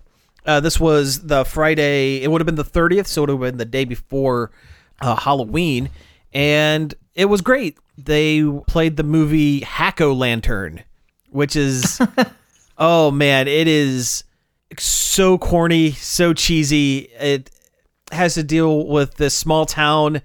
Uh, 0.50 0.58
this 0.58 0.80
was 0.80 1.20
the 1.20 1.44
Friday. 1.44 2.20
It 2.22 2.28
would 2.28 2.40
have 2.40 2.46
been 2.46 2.56
the 2.56 2.64
30th, 2.64 3.06
so 3.06 3.22
it 3.22 3.26
would 3.26 3.30
have 3.30 3.52
been 3.52 3.58
the 3.58 3.64
day 3.64 3.84
before 3.84 4.50
uh, 5.00 5.14
Halloween, 5.14 5.90
and 6.32 6.92
it 7.14 7.26
was 7.26 7.40
great. 7.40 7.78
They 7.96 8.42
played 8.66 8.96
the 8.96 9.04
movie 9.04 9.60
Hack-O-Lantern, 9.60 10.82
which 11.28 11.54
is 11.54 12.00
oh 12.78 13.12
man, 13.12 13.46
it 13.46 13.68
is 13.68 14.24
so 14.76 15.38
corny, 15.38 15.92
so 15.92 16.34
cheesy. 16.34 17.08
It 17.20 17.52
has 18.10 18.34
to 18.34 18.42
deal 18.42 18.88
with 18.88 19.14
this 19.18 19.36
small 19.36 19.66
town 19.66 20.20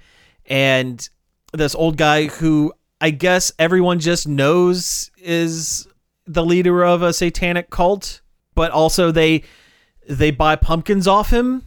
and 0.47 1.07
this 1.53 1.75
old 1.75 1.97
guy 1.97 2.29
who 2.29 2.73
I 2.99 3.11
guess 3.11 3.51
everyone 3.59 3.99
just 3.99 4.27
knows 4.27 5.11
is 5.19 5.87
the 6.25 6.43
leader 6.43 6.83
of 6.83 7.03
a 7.03 7.13
satanic 7.13 7.69
cult, 7.69 8.21
but 8.55 8.71
also 8.71 9.11
they 9.11 9.43
they 10.07 10.31
buy 10.31 10.55
pumpkins 10.55 11.07
off 11.07 11.31
him 11.31 11.63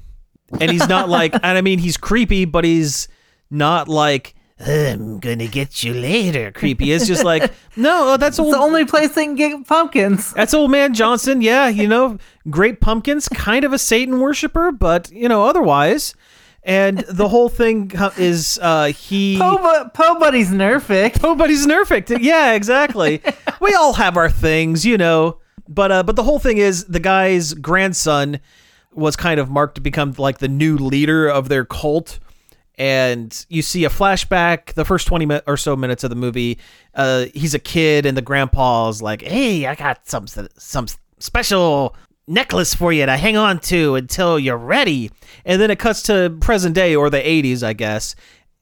and 0.60 0.70
he's 0.70 0.88
not 0.88 1.08
like 1.08 1.32
and 1.42 1.58
I 1.58 1.60
mean 1.60 1.78
he's 1.78 1.96
creepy, 1.96 2.44
but 2.44 2.64
he's 2.64 3.08
not 3.50 3.88
like 3.88 4.34
I'm 4.60 5.20
gonna 5.20 5.46
get 5.46 5.84
you 5.84 5.94
later. 5.94 6.50
Creepy. 6.50 6.90
It's 6.92 7.06
just 7.06 7.22
like 7.24 7.52
no, 7.76 8.16
that's 8.16 8.38
It's 8.38 8.40
old. 8.40 8.54
the 8.54 8.58
only 8.58 8.84
place 8.84 9.14
they 9.14 9.24
can 9.24 9.36
get 9.36 9.66
pumpkins. 9.66 10.32
That's 10.32 10.52
old 10.54 10.70
man 10.70 10.94
Johnson. 10.94 11.42
Yeah, 11.42 11.68
you 11.68 11.86
know, 11.86 12.18
great 12.50 12.80
pumpkins. 12.80 13.28
Kind 13.28 13.64
of 13.64 13.72
a 13.72 13.78
Satan 13.78 14.18
worshiper, 14.20 14.72
but 14.72 15.10
you 15.12 15.28
know 15.28 15.44
otherwise. 15.44 16.14
And 16.64 16.98
the 17.08 17.28
whole 17.28 17.48
thing 17.48 17.92
is 18.18 18.58
uh 18.60 18.86
he. 18.86 19.38
Poe, 19.38 19.56
Bu- 19.58 19.90
Poe 19.90 20.18
Buddy's 20.18 20.50
Nerfic. 20.50 21.18
Oh, 21.22 21.34
but 21.36 21.48
he's 21.50 21.66
nerfed. 21.66 22.18
Yeah, 22.20 22.52
exactly. 22.52 23.22
we 23.60 23.72
all 23.74 23.92
have 23.94 24.16
our 24.16 24.28
things, 24.28 24.84
you 24.84 24.98
know. 24.98 25.38
But 25.68 25.92
uh, 25.92 26.02
but 26.02 26.16
the 26.16 26.22
whole 26.22 26.38
thing 26.38 26.58
is 26.58 26.84
the 26.86 27.00
guy's 27.00 27.54
grandson 27.54 28.40
was 28.92 29.16
kind 29.16 29.38
of 29.38 29.50
marked 29.50 29.76
to 29.76 29.80
become 29.80 30.14
like 30.18 30.38
the 30.38 30.48
new 30.48 30.76
leader 30.76 31.28
of 31.28 31.48
their 31.48 31.64
cult. 31.64 32.18
And 32.76 33.44
you 33.48 33.62
see 33.62 33.84
a 33.84 33.88
flashback, 33.88 34.74
the 34.74 34.84
first 34.84 35.08
20 35.08 35.26
mi- 35.26 35.40
or 35.48 35.56
so 35.56 35.74
minutes 35.74 36.04
of 36.04 36.10
the 36.10 36.16
movie. 36.16 36.58
Uh, 36.94 37.26
he's 37.34 37.52
a 37.52 37.58
kid, 37.58 38.06
and 38.06 38.16
the 38.16 38.22
grandpa's 38.22 39.02
like, 39.02 39.20
Hey, 39.20 39.66
I 39.66 39.74
got 39.74 40.08
some, 40.08 40.26
some 40.28 40.86
special 41.18 41.96
necklace 42.28 42.74
for 42.74 42.92
you 42.92 43.04
to 43.04 43.16
hang 43.16 43.36
on 43.36 43.58
to 43.60 43.96
until 43.96 44.38
you're 44.38 44.56
ready. 44.56 45.10
And 45.44 45.60
then 45.60 45.72
it 45.72 45.80
cuts 45.80 46.02
to 46.04 46.36
present 46.40 46.76
day 46.76 46.94
or 46.94 47.10
the 47.10 47.18
80s, 47.18 47.64
I 47.64 47.72
guess 47.72 48.14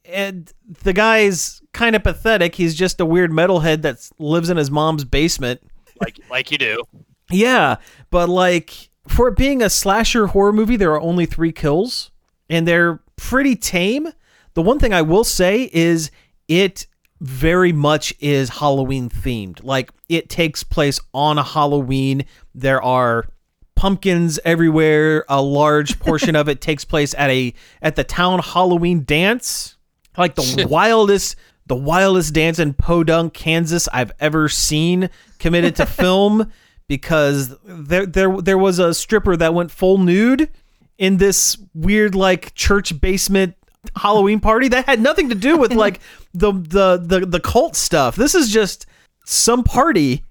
and 0.09 0.53
the 0.83 0.93
guy's 0.93 1.61
kind 1.73 1.97
of 1.97 2.03
pathetic. 2.03 2.55
He's 2.55 2.75
just 2.75 3.01
a 3.01 3.07
weird 3.07 3.31
metalhead 3.31 3.83
that 3.83 4.09
lives 4.19 4.51
in 4.51 4.57
his 4.57 4.71
mom's 4.71 5.05
basement. 5.05 5.61
Like 6.01 6.19
like 6.31 6.51
you 6.51 6.59
do. 6.59 6.83
Yeah, 7.31 7.77
but 8.11 8.29
like 8.29 8.91
for 9.09 9.29
it 9.29 9.37
being 9.37 9.63
a 9.63 9.71
slasher 9.71 10.29
horror 10.29 10.53
movie, 10.53 10.77
there 10.77 10.93
are 10.93 11.01
only 11.01 11.27
three 11.27 11.53
kills, 11.53 12.11
and 12.49 12.67
they're 12.67 13.01
pretty 13.17 13.57
tame. 13.57 14.09
The 14.55 14.63
one 14.63 14.79
thing 14.79 14.95
I 14.95 15.03
will 15.03 15.25
say 15.25 15.69
is 15.73 16.11
it 16.49 16.87
very 17.21 17.73
much 17.73 18.15
is 18.21 18.49
Halloween 18.49 19.09
themed. 19.09 19.63
Like 19.63 19.91
it 20.09 20.29
takes 20.29 20.63
place 20.63 21.01
on 21.15 21.39
a 21.39 21.43
Halloween. 21.43 22.25
There 22.55 22.83
are 22.83 23.27
pumpkins 23.75 24.39
everywhere. 24.45 25.25
A 25.29 25.41
large 25.41 25.99
portion 26.01 26.37
of 26.37 26.49
it 26.49 26.61
takes 26.61 26.85
place 26.85 27.15
at 27.15 27.31
a 27.31 27.55
at 27.83 27.97
the 27.97 28.05
town 28.05 28.41
Halloween 28.41 29.05
dance. 29.05 29.77
Like 30.17 30.35
the 30.35 30.67
wildest 30.71 31.37
the 31.67 31.77
wildest 31.77 32.33
dance 32.33 32.59
in 32.59 32.75
Podunk, 32.75 33.35
Kansas 33.35 33.89
I've 33.93 34.13
ever 34.21 34.49
seen 34.49 35.11
committed 35.39 35.77
to 35.77 35.87
film 35.87 36.53
because 36.89 37.55
there 37.65 38.07
there 38.07 38.41
there 38.41 38.59
was 38.59 38.79
a 38.79 38.95
stripper 38.95 39.37
that 39.37 39.55
went 39.55 39.71
full 39.71 39.99
nude 39.99 40.51
in 40.99 41.17
this 41.19 41.59
weird 41.75 42.15
like 42.15 42.55
church 42.55 43.01
basement 43.01 43.55
Halloween 43.97 44.41
party 44.41 44.69
that 44.69 44.87
had 44.87 45.01
nothing 45.01 45.29
to 45.29 45.35
do 45.35 45.57
with 45.57 45.73
like 45.75 46.01
the 46.35 46.53
the 46.53 46.99
the, 47.03 47.27
the 47.27 47.41
cult 47.41 47.77
stuff. 47.77 48.17
This 48.17 48.35
is 48.35 48.53
just 48.53 48.87
some 49.25 49.65
party. 49.65 50.25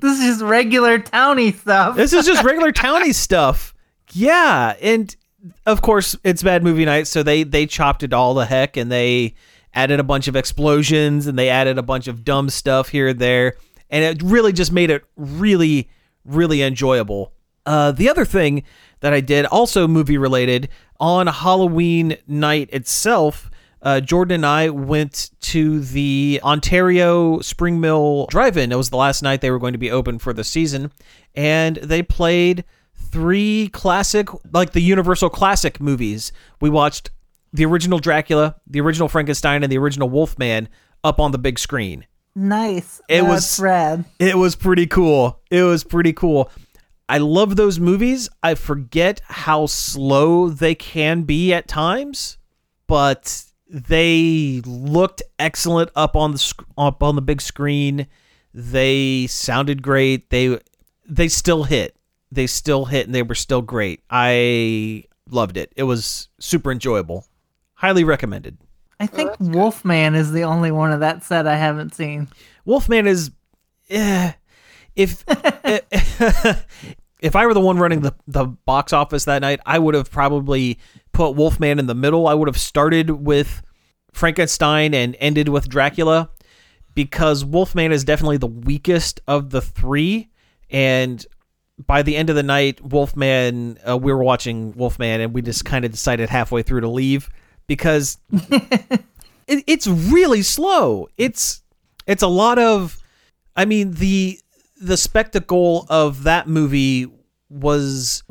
This 0.00 0.18
is 0.18 0.24
just 0.24 0.40
regular 0.42 0.98
towny 0.98 1.52
stuff. 1.52 1.96
This 1.96 2.12
is 2.12 2.26
just 2.26 2.42
regular 2.42 2.72
towny 2.72 3.12
stuff. 3.12 3.74
Yeah, 4.12 4.74
and 4.80 5.14
of 5.66 5.82
course 5.82 6.16
it's 6.24 6.42
bad 6.42 6.62
movie 6.64 6.84
night, 6.84 7.06
so 7.06 7.22
they 7.22 7.42
they 7.42 7.66
chopped 7.66 8.02
it 8.02 8.12
all 8.12 8.34
the 8.34 8.46
heck 8.46 8.76
and 8.76 8.90
they 8.90 9.34
added 9.74 10.00
a 10.00 10.04
bunch 10.04 10.26
of 10.26 10.34
explosions 10.34 11.26
and 11.26 11.38
they 11.38 11.50
added 11.50 11.76
a 11.76 11.82
bunch 11.82 12.08
of 12.08 12.24
dumb 12.24 12.48
stuff 12.48 12.88
here 12.88 13.08
and 13.08 13.18
there, 13.18 13.56
and 13.90 14.04
it 14.04 14.22
really 14.22 14.52
just 14.52 14.72
made 14.72 14.90
it 14.90 15.04
really 15.16 15.88
really 16.24 16.62
enjoyable. 16.62 17.32
Uh, 17.64 17.92
the 17.92 18.08
other 18.08 18.24
thing 18.24 18.62
that 19.00 19.12
I 19.12 19.20
did, 19.20 19.46
also 19.46 19.88
movie 19.88 20.18
related, 20.18 20.68
on 21.00 21.26
Halloween 21.26 22.16
night 22.26 22.70
itself, 22.72 23.50
uh, 23.82 24.00
Jordan 24.00 24.36
and 24.36 24.46
I 24.46 24.70
went 24.70 25.30
to 25.40 25.80
the 25.80 26.40
Ontario 26.42 27.40
Spring 27.40 27.80
Mill 27.80 28.26
Drive-In. 28.30 28.72
It 28.72 28.76
was 28.76 28.90
the 28.90 28.96
last 28.96 29.22
night 29.22 29.40
they 29.40 29.50
were 29.50 29.58
going 29.58 29.74
to 29.74 29.78
be 29.78 29.90
open 29.90 30.18
for 30.18 30.32
the 30.32 30.44
season, 30.44 30.92
and 31.34 31.76
they 31.76 32.02
played 32.02 32.64
three 32.94 33.68
classic, 33.72 34.28
like 34.52 34.72
the 34.72 34.80
Universal 34.80 35.30
classic 35.30 35.80
movies. 35.80 36.32
We 36.60 36.70
watched 36.70 37.10
the 37.52 37.64
original 37.64 37.98
Dracula, 37.98 38.56
the 38.66 38.80
original 38.80 39.08
Frankenstein, 39.08 39.62
and 39.62 39.70
the 39.70 39.78
original 39.78 40.08
Wolfman 40.08 40.68
up 41.04 41.20
on 41.20 41.32
the 41.32 41.38
big 41.38 41.58
screen. 41.58 42.06
Nice. 42.38 43.00
It 43.08 43.22
That's 43.22 43.28
was- 43.28 43.60
rad. 43.60 44.04
It 44.18 44.36
was 44.36 44.54
pretty 44.54 44.86
cool. 44.86 45.40
It 45.50 45.62
was 45.62 45.82
pretty 45.82 46.12
cool. 46.12 46.50
I 47.08 47.18
love 47.18 47.56
those 47.56 47.80
movies. 47.80 48.28
I 48.42 48.54
forget 48.54 49.20
how 49.24 49.66
slow 49.66 50.50
they 50.50 50.74
can 50.74 51.22
be 51.22 51.54
at 51.54 51.66
times, 51.66 52.36
but 52.86 53.44
they 53.70 54.60
looked 54.66 55.22
excellent 55.38 55.90
up 55.96 56.14
on 56.14 56.32
the 56.32 56.38
sc- 56.38 56.64
up 56.76 57.02
on 57.02 57.16
the 57.16 57.22
big 57.22 57.40
screen. 57.40 58.06
They 58.52 59.26
sounded 59.28 59.82
great. 59.82 60.30
They 60.30 60.58
they 61.08 61.28
still 61.28 61.62
hit. 61.64 61.96
They 62.32 62.48
still 62.48 62.86
hit 62.86 63.06
and 63.06 63.14
they 63.14 63.22
were 63.22 63.34
still 63.36 63.62
great. 63.62 64.02
I 64.10 65.04
loved 65.30 65.56
it. 65.56 65.72
It 65.76 65.84
was 65.84 66.28
super 66.40 66.70
enjoyable. 66.72 67.24
Highly 67.74 68.02
recommended. 68.04 68.58
I 68.98 69.06
think 69.06 69.32
Wolfman 69.38 70.14
is 70.14 70.32
the 70.32 70.44
only 70.44 70.70
one 70.70 70.92
of 70.92 71.00
that 71.00 71.22
set 71.22 71.46
I 71.46 71.56
haven't 71.56 71.94
seen. 71.94 72.28
Wolfman 72.64 73.06
is, 73.06 73.30
eh, 73.90 74.32
if 74.94 75.24
if 77.20 77.36
I 77.36 77.46
were 77.46 77.54
the 77.54 77.60
one 77.60 77.78
running 77.78 78.00
the 78.00 78.14
the 78.26 78.44
box 78.44 78.92
office 78.92 79.24
that 79.24 79.42
night, 79.42 79.60
I 79.66 79.78
would 79.78 79.94
have 79.94 80.10
probably 80.10 80.78
put 81.12 81.30
Wolfman 81.32 81.78
in 81.78 81.86
the 81.86 81.94
middle. 81.94 82.26
I 82.26 82.34
would 82.34 82.48
have 82.48 82.58
started 82.58 83.10
with 83.10 83.62
Frankenstein 84.12 84.94
and 84.94 85.16
ended 85.18 85.48
with 85.48 85.68
Dracula 85.68 86.30
because 86.94 87.44
Wolfman 87.44 87.92
is 87.92 88.04
definitely 88.04 88.38
the 88.38 88.46
weakest 88.46 89.20
of 89.26 89.50
the 89.50 89.60
three, 89.60 90.30
and 90.70 91.24
by 91.86 92.02
the 92.02 92.16
end 92.16 92.30
of 92.30 92.36
the 92.36 92.42
night, 92.42 92.82
Wolfman, 92.82 93.78
uh, 93.86 93.96
we 93.96 94.10
were 94.10 94.24
watching 94.24 94.72
Wolfman, 94.72 95.20
and 95.20 95.34
we 95.34 95.42
just 95.42 95.66
kind 95.66 95.84
of 95.84 95.90
decided 95.90 96.30
halfway 96.30 96.62
through 96.62 96.80
to 96.80 96.88
leave 96.88 97.28
because 97.66 98.18
it, 98.32 99.64
it's 99.66 99.86
really 99.86 100.42
slow. 100.42 101.08
It's 101.16 101.62
it's 102.06 102.22
a 102.22 102.28
lot 102.28 102.58
of 102.58 102.98
I 103.54 103.64
mean 103.64 103.92
the 103.92 104.38
the 104.80 104.96
spectacle 104.96 105.86
of 105.88 106.24
that 106.24 106.48
movie 106.48 107.06
was 107.48 108.22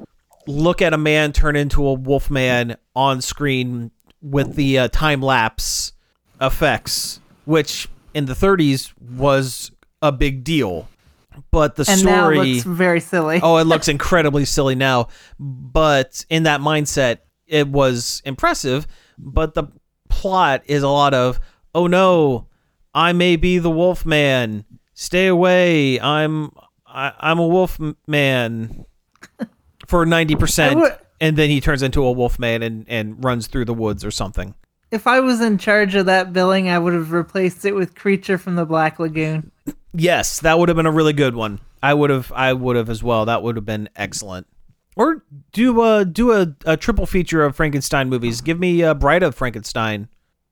look 0.47 0.81
at 0.81 0.93
a 0.93 0.97
man 0.97 1.31
turn 1.31 1.55
into 1.55 1.85
a 1.87 1.93
wolf 1.93 2.29
man 2.29 2.77
on 2.95 3.21
screen 3.21 3.91
with 4.21 4.55
the 4.55 4.77
uh, 4.77 4.87
time 4.89 5.21
lapse 5.21 5.93
effects 6.39 7.19
which 7.45 7.87
in 8.13 8.25
the 8.25 8.33
30s 8.33 8.93
was 8.99 9.71
a 10.01 10.11
big 10.11 10.43
deal 10.43 10.87
but 11.51 11.75
the 11.75 11.85
And 11.87 12.03
now 12.03 12.23
story 12.23 12.53
looks 12.53 12.63
very 12.63 12.99
silly. 12.99 13.39
oh, 13.41 13.57
it 13.57 13.63
looks 13.67 13.87
incredibly 13.87 14.45
silly 14.45 14.75
now. 14.75 15.09
But 15.39 16.25
in 16.29 16.43
that 16.43 16.61
mindset, 16.61 17.19
it 17.45 17.67
was 17.67 18.21
impressive. 18.25 18.87
But 19.17 19.53
the 19.53 19.65
plot 20.09 20.63
is 20.65 20.83
a 20.83 20.89
lot 20.89 21.13
of, 21.13 21.39
oh 21.73 21.87
no, 21.87 22.47
I 22.93 23.13
may 23.13 23.35
be 23.35 23.57
the 23.57 23.69
wolf 23.71 24.05
man. 24.05 24.65
Stay 24.93 25.27
away. 25.27 25.99
I'm 25.99 26.51
I, 26.87 27.11
I'm 27.19 27.39
a 27.39 27.47
wolf 27.47 27.77
man 28.07 28.85
for 29.87 30.05
90% 30.05 30.75
would- 30.75 30.97
and 31.21 31.37
then 31.37 31.49
he 31.49 31.61
turns 31.61 31.81
into 31.81 32.03
a 32.03 32.11
wolf 32.11 32.37
man 32.39 32.61
and 32.61 32.85
and 32.89 33.23
runs 33.23 33.47
through 33.47 33.65
the 33.65 33.73
woods 33.73 34.03
or 34.05 34.11
something. 34.11 34.53
If 34.91 35.07
I 35.07 35.19
was 35.19 35.41
in 35.41 35.57
charge 35.57 35.95
of 35.95 36.05
that 36.05 36.31
billing, 36.31 36.69
I 36.69 36.77
would 36.79 36.93
have 36.93 37.11
replaced 37.11 37.65
it 37.65 37.73
with 37.73 37.95
Creature 37.95 38.37
from 38.37 38.55
the 38.55 38.65
Black 38.65 38.99
Lagoon. 38.99 39.51
Yes, 39.93 40.39
that 40.41 40.59
would 40.59 40.69
have 40.69 40.75
been 40.75 40.85
a 40.85 40.91
really 40.91 41.13
good 41.13 41.35
one. 41.35 41.59
I 41.81 41.93
would 41.93 42.09
have 42.09 42.31
I 42.33 42.53
would 42.53 42.75
have 42.75 42.89
as 42.89 43.01
well. 43.03 43.25
That 43.25 43.43
would 43.43 43.55
have 43.55 43.65
been 43.65 43.89
excellent. 43.95 44.47
Or 44.95 45.23
do 45.51 45.81
a 45.83 46.05
do 46.05 46.31
a, 46.31 46.55
a 46.65 46.77
triple 46.77 47.05
feature 47.05 47.43
of 47.43 47.55
Frankenstein 47.55 48.09
movies. 48.09 48.41
Give 48.41 48.59
me 48.59 48.81
uh, 48.83 48.93
Bride 48.93 49.23
of 49.23 49.35
Frankenstein. 49.35 50.07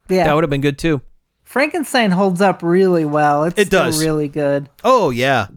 Yeah, 0.10 0.25
That 0.25 0.34
would 0.36 0.43
have 0.43 0.49
been 0.51 0.62
good 0.62 0.77
too. 0.77 1.01
Frankenstein 1.43 2.12
holds 2.12 2.41
up 2.41 2.62
really 2.62 3.06
well. 3.06 3.43
It's 3.45 3.58
It 3.60 3.67
still 3.67 3.86
does. 3.86 4.03
really 4.03 4.27
good. 4.27 4.69
Oh 4.84 5.10
yeah. 5.12 5.47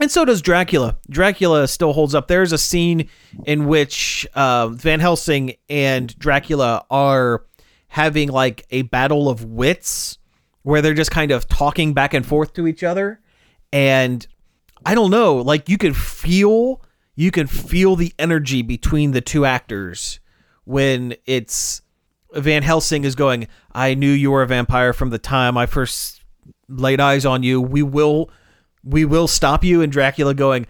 And 0.00 0.10
so 0.10 0.24
does 0.24 0.42
Dracula. 0.42 0.96
Dracula 1.10 1.66
still 1.66 1.92
holds 1.92 2.14
up. 2.14 2.28
There's 2.28 2.52
a 2.52 2.58
scene 2.58 3.08
in 3.46 3.66
which 3.66 4.26
uh, 4.34 4.68
Van 4.68 5.00
Helsing 5.00 5.54
and 5.68 6.16
Dracula 6.18 6.84
are 6.90 7.44
having 7.88 8.28
like 8.28 8.64
a 8.70 8.82
battle 8.82 9.28
of 9.28 9.44
wits 9.44 10.18
where 10.62 10.82
they're 10.82 10.94
just 10.94 11.10
kind 11.10 11.30
of 11.32 11.48
talking 11.48 11.94
back 11.94 12.14
and 12.14 12.24
forth 12.24 12.52
to 12.54 12.66
each 12.68 12.84
other. 12.84 13.20
And 13.72 14.24
I 14.86 14.94
don't 14.94 15.10
know, 15.10 15.36
like 15.36 15.68
you 15.68 15.78
can 15.78 15.94
feel 15.94 16.82
you 17.18 17.32
can 17.32 17.48
feel 17.48 17.96
the 17.96 18.14
energy 18.16 18.62
between 18.62 19.10
the 19.10 19.20
two 19.20 19.44
actors 19.44 20.20
when 20.62 21.16
it's 21.26 21.82
Van 22.32 22.62
Helsing 22.62 23.02
is 23.02 23.16
going, 23.16 23.48
I 23.72 23.94
knew 23.94 24.12
you 24.12 24.30
were 24.30 24.42
a 24.42 24.46
vampire 24.46 24.92
from 24.92 25.10
the 25.10 25.18
time 25.18 25.58
I 25.58 25.66
first 25.66 26.22
laid 26.68 27.00
eyes 27.00 27.26
on 27.26 27.42
you. 27.42 27.60
We 27.60 27.82
will 27.82 28.30
we 28.84 29.04
will 29.04 29.26
stop 29.26 29.64
you 29.64 29.82
and 29.82 29.90
Dracula 29.90 30.32
going, 30.32 30.68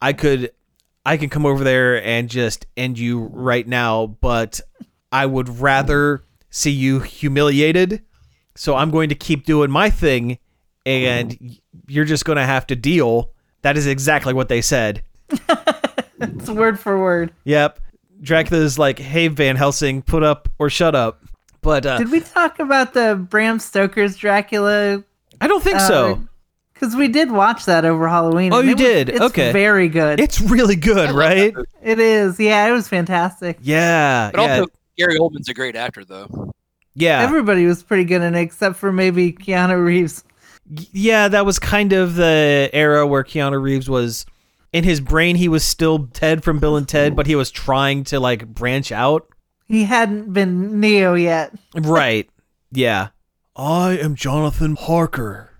I 0.00 0.14
could 0.14 0.52
I 1.04 1.18
can 1.18 1.28
come 1.28 1.44
over 1.44 1.62
there 1.62 2.02
and 2.02 2.30
just 2.30 2.64
end 2.74 2.98
you 2.98 3.24
right 3.24 3.68
now, 3.68 4.06
but 4.06 4.62
I 5.12 5.26
would 5.26 5.60
rather 5.60 6.24
see 6.48 6.70
you 6.70 7.00
humiliated. 7.00 8.02
So 8.56 8.76
I'm 8.76 8.90
going 8.90 9.10
to 9.10 9.14
keep 9.14 9.44
doing 9.44 9.70
my 9.70 9.90
thing 9.90 10.38
and 10.86 11.36
you're 11.86 12.06
just 12.06 12.24
going 12.24 12.36
to 12.36 12.46
have 12.46 12.66
to 12.68 12.76
deal. 12.76 13.34
That 13.60 13.76
is 13.76 13.86
exactly 13.86 14.32
what 14.32 14.48
they 14.48 14.62
said. 14.62 15.02
It's 16.38 16.48
word 16.50 16.78
for 16.78 17.00
word. 17.00 17.32
Yep. 17.44 17.80
Dracula's 18.20 18.78
like, 18.78 18.98
"Hey 18.98 19.28
Van 19.28 19.56
Helsing, 19.56 20.02
put 20.02 20.22
up 20.22 20.48
or 20.58 20.70
shut 20.70 20.94
up." 20.94 21.22
But 21.60 21.86
uh, 21.86 21.98
Did 21.98 22.10
we 22.10 22.20
talk 22.20 22.58
about 22.58 22.94
the 22.94 23.14
Bram 23.30 23.58
Stoker's 23.58 24.16
Dracula? 24.16 25.02
I 25.40 25.46
don't 25.48 25.62
think 25.62 25.80
so. 25.80 26.20
Because 26.74 26.96
we 26.96 27.06
did 27.06 27.30
watch 27.30 27.64
that 27.66 27.84
over 27.84 28.08
Halloween. 28.08 28.52
Oh, 28.52 28.58
and 28.58 28.66
you 28.68 28.72
it 28.74 28.78
was- 28.78 28.84
did? 28.86 29.08
It's 29.10 29.20
Okay. 29.20 29.52
very 29.52 29.88
good. 29.88 30.18
It's 30.18 30.40
really 30.40 30.74
good, 30.76 31.12
right? 31.12 31.54
it 31.82 31.98
is. 32.00 32.40
Yeah, 32.40 32.66
it 32.66 32.72
was 32.72 32.88
fantastic. 32.88 33.58
Yeah, 33.62 34.30
But 34.34 34.40
yeah, 34.40 34.50
also, 34.58 34.66
Gary 34.98 35.16
Oldman's 35.18 35.48
a 35.48 35.54
great 35.54 35.76
actor, 35.76 36.04
though. 36.04 36.52
yeah, 36.96 37.20
Everybody 37.22 37.66
was 37.66 37.84
pretty 37.84 38.04
good 38.04 38.20
in 38.22 38.34
it, 38.34 38.40
except 38.40 38.76
for 38.76 38.90
maybe 38.92 39.32
Keanu 39.32 39.84
Reeves. 39.84 40.24
yeah. 40.92 41.28
That 41.28 41.46
was 41.46 41.60
kind 41.60 41.92
of 41.92 42.16
the 42.16 42.68
era 42.72 43.06
where 43.06 43.22
Keanu 43.22 43.62
Reeves 43.62 43.88
was 43.88 44.26
in 44.72 44.84
his 44.84 45.00
brain. 45.00 45.36
He 45.36 45.48
was 45.48 45.64
still 45.64 46.06
Ted 46.12 46.42
from 46.44 46.58
Bill 46.58 46.76
and 46.76 46.88
Ted, 46.88 47.14
but 47.16 47.26
he 47.26 47.34
was 47.34 47.50
trying 47.50 48.04
to 48.04 48.18
like 48.20 48.46
branch 48.46 48.90
out. 48.92 49.28
He 49.66 49.84
hadn't 49.84 50.32
been 50.32 50.80
Neo 50.80 51.14
yet. 51.14 51.52
Right? 51.74 52.28
Yeah. 52.70 53.08
I 53.56 53.98
am 53.98 54.14
Jonathan 54.14 54.76
Harker. 54.76 55.50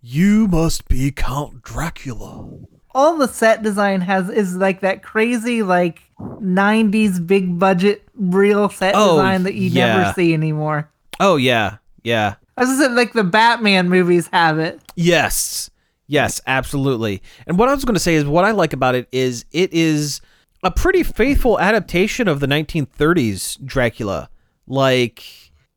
you 0.00 0.48
must 0.48 0.88
be 0.88 1.10
Count 1.10 1.62
Dracula. 1.62 2.48
all 2.94 3.16
the 3.18 3.28
set 3.28 3.62
design 3.62 4.00
has 4.00 4.28
is 4.30 4.56
like 4.56 4.80
that 4.80 5.02
crazy 5.02 5.62
like 5.62 6.00
90s 6.18 7.24
big 7.26 7.58
budget 7.58 8.02
real 8.14 8.68
set 8.68 8.94
Oh, 8.96 9.16
design 9.16 9.42
that 9.44 9.54
you 9.54 9.68
yeah. 9.70 9.96
never 9.98 10.12
see 10.14 10.32
anymore. 10.34 10.90
Oh 11.20 11.36
yeah, 11.36 11.76
yeah. 12.02 12.34
I 12.56 12.62
was 12.62 12.70
just 12.70 12.80
saying, 12.80 12.94
like 12.94 13.12
the 13.12 13.24
Batman 13.24 13.88
movies 13.88 14.28
have 14.32 14.58
it. 14.58 14.80
Yes. 14.96 15.70
Yes, 16.08 16.40
absolutely. 16.46 17.22
And 17.46 17.58
what 17.58 17.68
I 17.68 17.74
was 17.74 17.84
going 17.84 17.94
to 17.94 18.00
say 18.00 18.14
is 18.14 18.24
what 18.24 18.44
I 18.44 18.50
like 18.50 18.72
about 18.72 18.94
it 18.94 19.06
is 19.12 19.44
it 19.52 19.72
is 19.72 20.20
a 20.64 20.70
pretty 20.70 21.02
faithful 21.02 21.60
adaptation 21.60 22.26
of 22.26 22.40
the 22.40 22.46
1930s 22.46 23.64
Dracula. 23.64 24.30
Like 24.66 25.22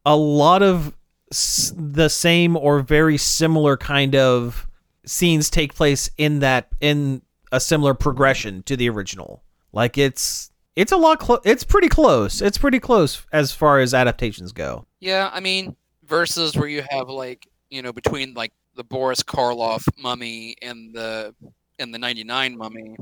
a 0.05 0.15
lot 0.15 0.63
of 0.63 0.95
s- 1.31 1.73
the 1.77 2.07
same 2.09 2.55
or 2.57 2.79
very 2.79 3.17
similar 3.17 3.77
kind 3.77 4.15
of 4.15 4.67
scenes 5.05 5.49
take 5.49 5.75
place 5.75 6.09
in 6.17 6.39
that 6.39 6.69
in 6.79 7.21
a 7.51 7.59
similar 7.59 7.93
progression 7.93 8.63
to 8.63 8.77
the 8.77 8.89
original. 8.89 9.43
Like 9.73 9.97
it's 9.97 10.49
it's 10.77 10.91
a 10.93 10.97
lot 10.97 11.19
close 11.19 11.41
it's 11.43 11.63
pretty 11.65 11.89
close. 11.89 12.41
It's 12.41 12.57
pretty 12.57 12.79
close 12.79 13.25
as 13.33 13.51
far 13.51 13.79
as 13.79 13.93
adaptations 13.93 14.51
go. 14.53 14.85
Yeah, 15.01 15.29
I 15.33 15.41
mean, 15.41 15.75
versus 16.05 16.55
where 16.55 16.67
you 16.69 16.83
have 16.89 17.09
like 17.09 17.47
you 17.69 17.81
know 17.81 17.91
between 17.93 18.33
like 18.33 18.53
the 18.81 18.87
Boris 18.87 19.21
Karloff 19.21 19.87
mummy 19.99 20.55
and 20.61 20.91
the 20.93 21.35
and 21.77 21.93
the 21.93 21.99
'99 21.99 22.57
mummy, 22.57 22.95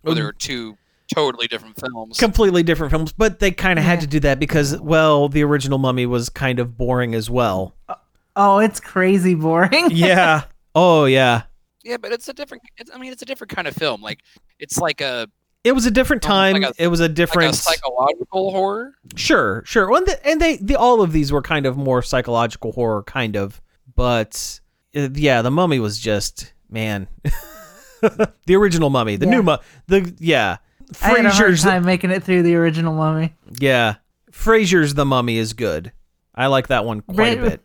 where 0.00 0.14
there 0.14 0.24
um, 0.24 0.30
are 0.30 0.32
two 0.32 0.78
totally 1.14 1.46
different 1.46 1.78
films. 1.78 2.18
completely 2.18 2.62
different 2.62 2.90
films, 2.90 3.12
but 3.12 3.38
they 3.38 3.50
kind 3.50 3.78
of 3.78 3.84
had 3.84 4.00
to 4.00 4.06
do 4.06 4.20
that 4.20 4.40
because, 4.40 4.80
well, 4.80 5.28
the 5.28 5.44
original 5.44 5.76
Mummy 5.78 6.06
was 6.06 6.30
kind 6.30 6.58
of 6.58 6.78
boring 6.78 7.14
as 7.14 7.28
well. 7.28 7.74
Oh, 7.90 7.94
oh 8.36 8.58
it's 8.60 8.80
crazy 8.80 9.34
boring. 9.34 9.88
yeah. 9.90 10.44
Oh 10.74 11.04
yeah. 11.04 11.42
yeah, 11.84 11.98
but 11.98 12.10
it's 12.12 12.28
a 12.30 12.32
different. 12.32 12.62
It's, 12.78 12.90
I 12.94 12.96
mean, 12.96 13.12
it's 13.12 13.20
a 13.22 13.26
different 13.26 13.54
kind 13.54 13.68
of 13.68 13.74
film. 13.74 14.00
Like 14.00 14.20
it's 14.58 14.78
like 14.78 15.02
a 15.02 15.28
It 15.62 15.72
was 15.72 15.84
a 15.84 15.90
different 15.90 16.22
time. 16.22 16.54
like 16.54 16.74
a- 16.78 16.82
it 16.82 16.88
was 16.88 17.00
a 17.00 17.04
like 17.04 17.10
a 17.10 17.14
different. 17.14 17.54
psychological 17.54 18.50
horror. 18.50 18.94
sure, 19.14 19.62
sure. 19.66 19.90
Well, 19.90 19.98
and, 19.98 20.06
the, 20.06 20.26
and 20.26 20.40
they, 20.40 20.56
the, 20.56 20.76
all 20.76 21.02
of 21.02 21.12
these 21.12 21.30
were 21.30 21.42
kind 21.42 21.66
of 21.66 21.76
more 21.76 22.00
psychological 22.00 22.72
horror, 22.72 23.02
kind 23.02 23.36
of. 23.36 23.60
But 23.94 24.61
Uh, 24.96 25.08
yeah, 25.14 25.42
the 25.42 25.50
Mummy 25.50 25.78
was 25.80 25.98
just 25.98 26.52
man. 26.70 27.08
the 28.00 28.54
original 28.56 28.90
Mummy, 28.90 29.16
the 29.16 29.26
Yeah. 29.26 29.30
new 29.32 29.42
Mummy, 29.42 29.62
the 29.86 30.14
yeah. 30.18 30.58
Frasier's 30.92 31.02
I 31.02 31.08
had 31.16 31.26
a 31.26 31.30
hard 31.30 31.50
Frasier's 31.52 31.62
time 31.62 31.84
making 31.84 32.10
it 32.10 32.22
through 32.22 32.42
the 32.42 32.54
original 32.56 32.94
Mummy. 32.94 33.34
yeah. 33.58 33.94
Frasier's 34.30 34.94
the 34.94 35.04
Mummy 35.04 35.36
is 35.38 35.52
good. 35.52 35.92
I 36.34 36.46
like 36.46 36.68
that 36.68 36.84
one 36.84 37.00
quite 37.02 37.38
a 37.38 37.42
bit. 37.42 37.60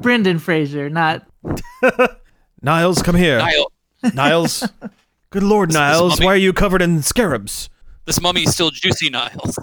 Brendan 0.00 0.38
Fraser, 0.38 0.88
not 0.88 1.26
Niles, 2.62 3.02
come 3.02 3.16
here. 3.16 3.38
Niall, 3.38 3.72
Niles. 4.14 4.68
Good 5.30 5.42
Lord, 5.42 5.70
This- 5.70 5.74
this 5.74 5.80
Niles. 5.80 6.10
mummy- 6.18 6.26
Why 6.26 6.32
are 6.34 6.36
you 6.36 6.52
covered 6.52 6.82
in 6.82 7.02
scarabs? 7.02 7.68
this 8.04 8.20
mummy's 8.20 8.52
still 8.54 8.70
juicy, 8.70 9.10
Niles. 9.10 9.58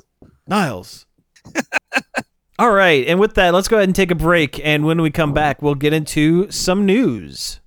Niles. 0.48 1.06
All 2.64 2.72
right. 2.72 3.06
And 3.10 3.20
with 3.20 3.34
that, 3.34 3.54
let's 3.54 3.68
go 3.68 3.76
ahead 3.76 3.90
and 3.90 3.96
take 3.96 4.10
a 4.10 4.16
break. 4.16 4.58
And 4.64 4.86
when 4.86 5.02
we 5.02 5.12
come 5.12 5.34
back, 5.34 5.62
we'll 5.62 5.76
get 5.76 5.92
into 5.92 6.50
some 6.50 6.86
news. 6.86 7.60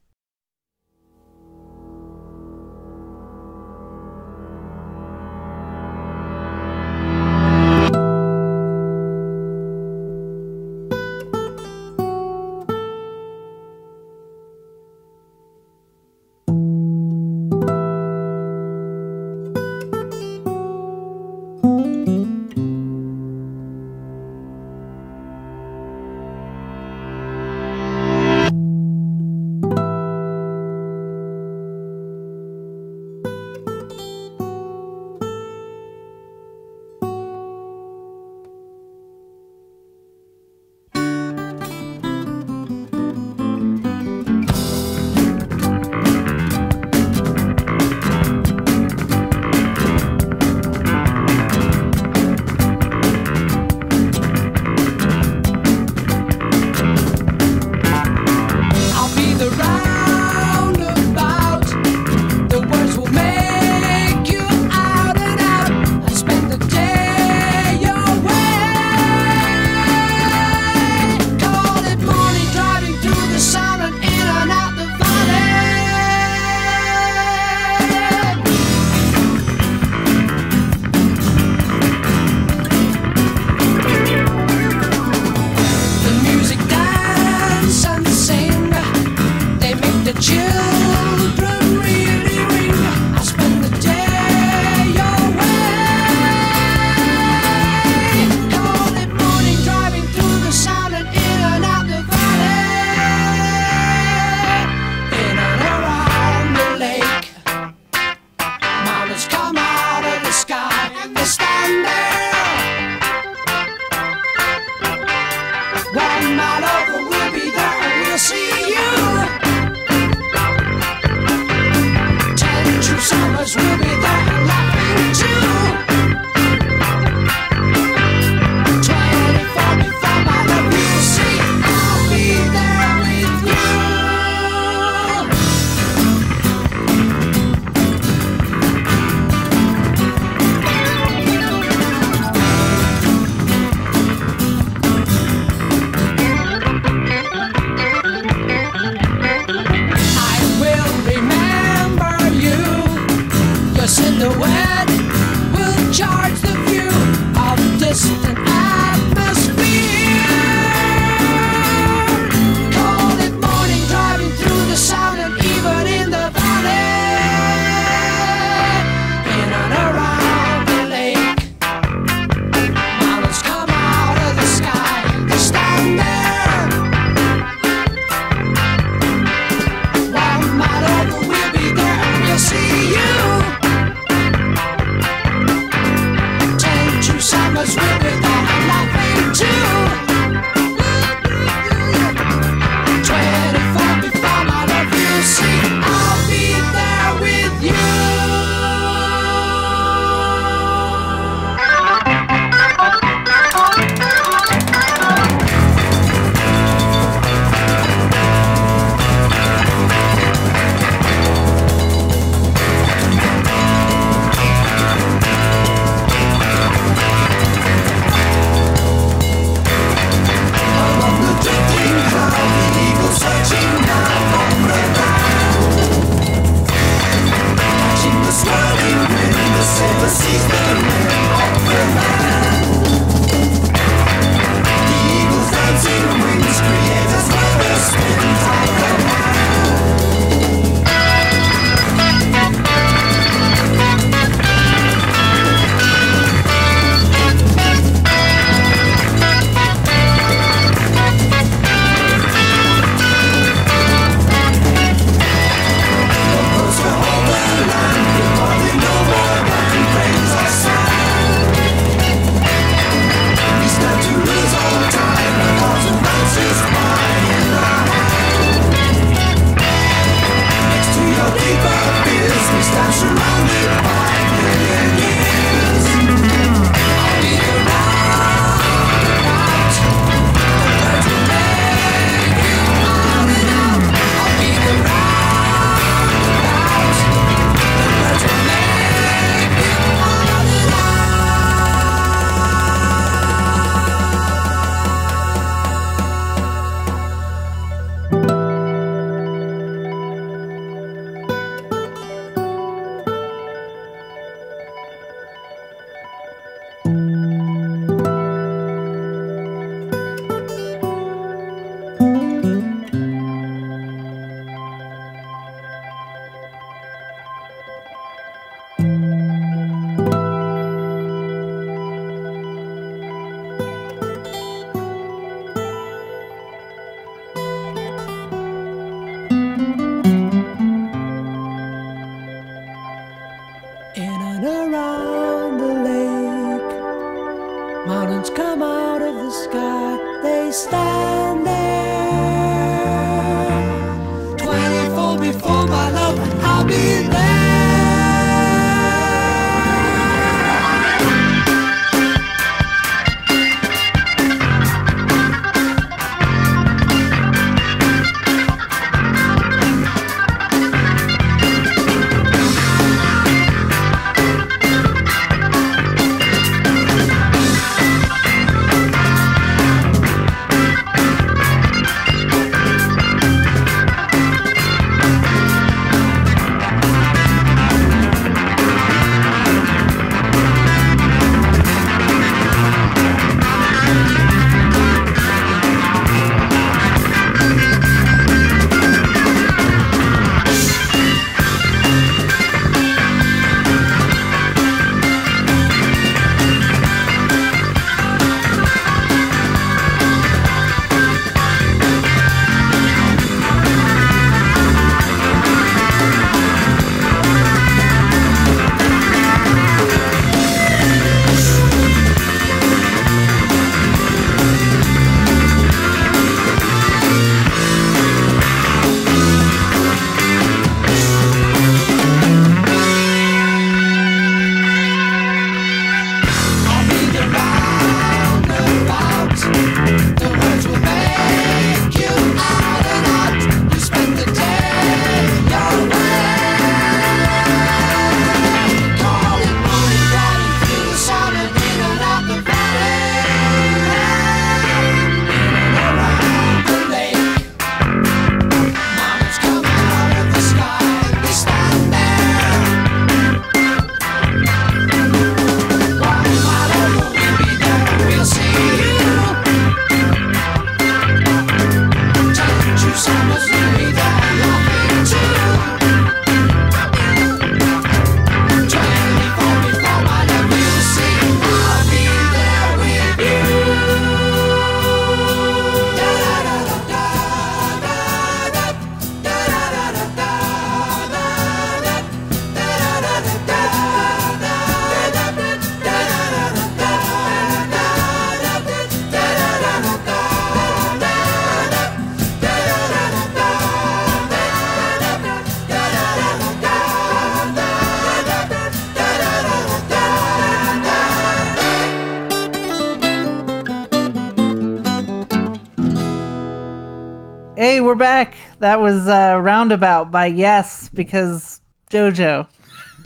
That 508.66 508.80
was 508.80 509.06
uh, 509.06 509.38
Roundabout 509.40 510.10
by 510.10 510.26
Yes, 510.26 510.88
because 510.88 511.60
JoJo. 511.88 512.48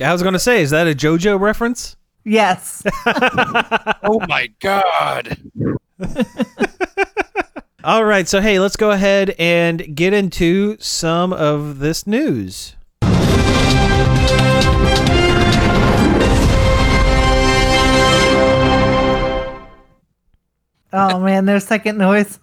I 0.02 0.10
was 0.10 0.22
going 0.22 0.32
to 0.32 0.38
say, 0.38 0.62
is 0.62 0.70
that 0.70 0.88
a 0.88 0.94
JoJo 0.94 1.38
reference? 1.38 1.96
Yes. 2.24 2.82
Oh 4.02 4.20
my 4.26 4.48
god. 4.60 5.36
All 7.84 8.06
right, 8.06 8.26
so 8.26 8.40
hey, 8.40 8.58
let's 8.58 8.76
go 8.76 8.90
ahead 8.90 9.34
and 9.38 9.94
get 9.94 10.14
into 10.14 10.78
some 10.80 11.34
of 11.34 11.78
this 11.78 12.06
news. 12.06 12.76
oh 20.94 21.20
man, 21.20 21.44
there's 21.44 21.66
second 21.66 21.98
noise. 21.98 22.40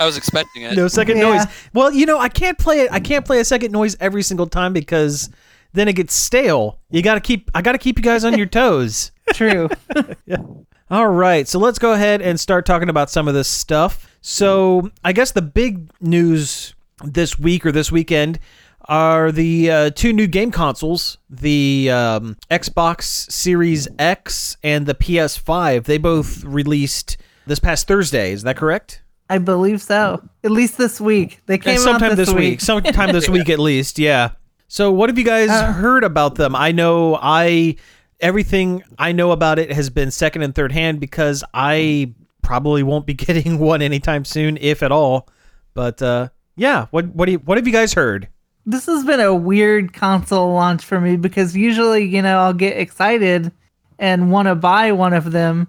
I 0.00 0.06
was 0.06 0.16
expecting 0.16 0.62
it. 0.62 0.74
No 0.76 0.88
second 0.88 1.18
Yeah. 1.18 1.22
noise. 1.24 1.46
Well, 1.74 1.92
you 1.92 2.06
know, 2.06 2.18
I 2.18 2.28
can't 2.28 2.58
play 2.58 2.80
it. 2.80 2.92
I 2.92 3.00
can't 3.00 3.24
play 3.24 3.40
a 3.40 3.44
second 3.44 3.72
noise 3.72 3.96
every 4.00 4.22
single 4.22 4.46
time 4.46 4.72
because 4.72 5.30
then 5.72 5.88
it 5.88 5.94
gets 5.94 6.14
stale. 6.14 6.78
You 6.90 7.02
got 7.02 7.14
to 7.14 7.20
keep. 7.20 7.50
I 7.54 7.62
got 7.62 7.72
to 7.72 7.78
keep 7.78 7.98
you 7.98 8.02
guys 8.04 8.24
on 8.24 8.36
your 8.36 8.46
toes. 8.46 9.12
True. 9.34 9.68
All 10.90 11.08
right, 11.08 11.46
so 11.46 11.58
let's 11.58 11.78
go 11.78 11.92
ahead 11.92 12.22
and 12.22 12.40
start 12.40 12.64
talking 12.64 12.88
about 12.88 13.10
some 13.10 13.28
of 13.28 13.34
this 13.34 13.46
stuff. 13.48 14.16
So, 14.22 14.90
I 15.04 15.12
guess 15.12 15.32
the 15.32 15.42
big 15.42 15.90
news 16.00 16.74
this 17.04 17.38
week 17.38 17.66
or 17.66 17.72
this 17.72 17.92
weekend 17.92 18.38
are 18.86 19.30
the 19.30 19.70
uh, 19.70 19.90
two 19.90 20.14
new 20.14 20.26
game 20.26 20.50
consoles 20.50 21.18
the 21.28 21.90
um, 21.90 22.38
Xbox 22.50 23.30
Series 23.30 23.86
X 23.98 24.56
and 24.62 24.86
the 24.86 24.94
PS5. 24.94 25.84
They 25.84 25.98
both 25.98 26.42
released 26.42 27.18
this 27.46 27.58
past 27.58 27.86
Thursday. 27.86 28.32
Is 28.32 28.42
that 28.44 28.56
correct? 28.56 29.02
I 29.30 29.38
believe 29.38 29.82
so. 29.82 30.22
At 30.44 30.50
least 30.50 30.78
this 30.78 31.00
week. 31.00 31.40
They 31.46 31.58
came 31.58 31.74
Yeah, 31.76 31.80
sometime 31.82 32.16
this, 32.16 32.28
this 32.28 32.34
week. 32.34 32.60
Sometime 32.60 33.12
this 33.12 33.28
week 33.36 33.48
at 33.50 33.58
least. 33.58 33.98
Yeah. 33.98 34.30
So 34.68 34.90
what 34.92 35.08
have 35.10 35.18
you 35.18 35.24
guys 35.24 35.50
Uh, 35.50 35.72
heard 35.72 36.04
about 36.04 36.34
them? 36.36 36.54
I 36.56 36.72
know 36.72 37.18
I 37.20 37.76
everything 38.20 38.82
I 38.98 39.12
know 39.12 39.30
about 39.32 39.58
it 39.58 39.70
has 39.72 39.90
been 39.90 40.10
second 40.10 40.42
and 40.42 40.54
third 40.54 40.72
hand 40.72 41.00
because 41.00 41.44
I 41.54 42.12
probably 42.42 42.82
won't 42.82 43.06
be 43.06 43.14
getting 43.26 43.58
one 43.58 43.82
anytime 43.82 44.24
soon, 44.24 44.56
if 44.60 44.82
at 44.82 44.92
all. 44.92 45.28
But 45.74 46.00
uh, 46.02 46.28
yeah, 46.56 46.86
what 46.90 47.06
what 47.08 47.26
do 47.26 47.32
you, 47.32 47.38
what 47.38 47.58
have 47.58 47.66
you 47.66 47.72
guys 47.72 47.92
heard? 47.94 48.28
this 48.66 48.84
has 48.84 49.02
been 49.02 49.18
a 49.20 49.34
weird 49.34 49.94
console 49.94 50.52
launch 50.52 50.84
for 50.84 51.00
me 51.00 51.16
because 51.16 51.56
usually, 51.56 52.04
you 52.04 52.20
know, 52.20 52.38
I'll 52.38 52.52
get 52.52 52.76
excited 52.76 53.50
and 53.98 54.30
want 54.30 54.46
to 54.46 54.54
buy 54.54 54.92
one 54.92 55.14
of 55.14 55.32
them, 55.32 55.68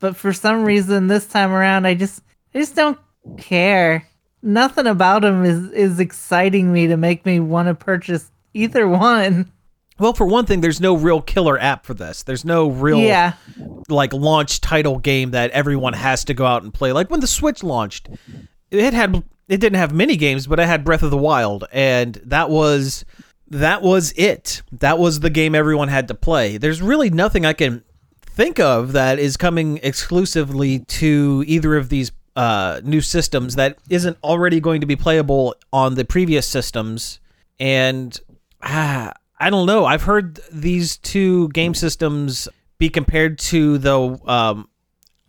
but 0.00 0.16
for 0.16 0.32
some 0.32 0.64
reason 0.64 1.08
this 1.08 1.26
time 1.26 1.52
around 1.52 1.84
I 1.86 1.92
just 1.92 2.22
I 2.58 2.60
just 2.60 2.74
don't 2.74 2.98
care. 3.36 4.04
Nothing 4.42 4.88
about 4.88 5.22
them 5.22 5.44
is 5.44 5.70
is 5.70 6.00
exciting 6.00 6.72
me 6.72 6.88
to 6.88 6.96
make 6.96 7.24
me 7.24 7.38
want 7.38 7.68
to 7.68 7.74
purchase 7.74 8.32
either 8.52 8.88
one. 8.88 9.52
Well, 10.00 10.12
for 10.12 10.26
one 10.26 10.44
thing, 10.44 10.60
there's 10.60 10.80
no 10.80 10.96
real 10.96 11.20
killer 11.22 11.56
app 11.56 11.86
for 11.86 11.94
this. 11.94 12.24
There's 12.24 12.44
no 12.44 12.68
real 12.68 12.98
Yeah. 12.98 13.34
like 13.88 14.12
launch 14.12 14.60
title 14.60 14.98
game 14.98 15.30
that 15.32 15.52
everyone 15.52 15.92
has 15.92 16.24
to 16.24 16.34
go 16.34 16.46
out 16.46 16.64
and 16.64 16.74
play. 16.74 16.90
Like 16.90 17.10
when 17.12 17.20
the 17.20 17.28
Switch 17.28 17.62
launched, 17.62 18.08
it 18.72 18.92
had 18.92 19.22
it 19.48 19.60
didn't 19.60 19.78
have 19.78 19.92
many 19.94 20.16
games, 20.16 20.48
but 20.48 20.58
it 20.58 20.66
had 20.66 20.84
Breath 20.84 21.04
of 21.04 21.12
the 21.12 21.16
Wild, 21.16 21.62
and 21.70 22.20
that 22.24 22.50
was 22.50 23.04
that 23.50 23.82
was 23.82 24.10
it. 24.16 24.62
That 24.72 24.98
was 24.98 25.20
the 25.20 25.30
game 25.30 25.54
everyone 25.54 25.86
had 25.88 26.08
to 26.08 26.14
play. 26.14 26.58
There's 26.58 26.82
really 26.82 27.08
nothing 27.10 27.46
I 27.46 27.52
can 27.52 27.84
think 28.26 28.58
of 28.58 28.92
that 28.94 29.20
is 29.20 29.36
coming 29.36 29.78
exclusively 29.84 30.80
to 30.80 31.44
either 31.46 31.76
of 31.76 31.88
these 31.88 32.10
uh, 32.38 32.80
new 32.84 33.00
systems 33.00 33.56
that 33.56 33.76
isn't 33.90 34.16
already 34.22 34.60
going 34.60 34.80
to 34.80 34.86
be 34.86 34.94
playable 34.94 35.56
on 35.72 35.96
the 35.96 36.04
previous 36.04 36.46
systems. 36.46 37.18
And 37.58 38.16
ah, 38.62 39.12
I 39.40 39.50
don't 39.50 39.66
know. 39.66 39.84
I've 39.84 40.04
heard 40.04 40.38
these 40.52 40.98
two 40.98 41.48
game 41.48 41.74
systems 41.74 42.46
be 42.78 42.90
compared 42.90 43.40
to 43.40 43.76
the 43.78 44.20
um, 44.24 44.68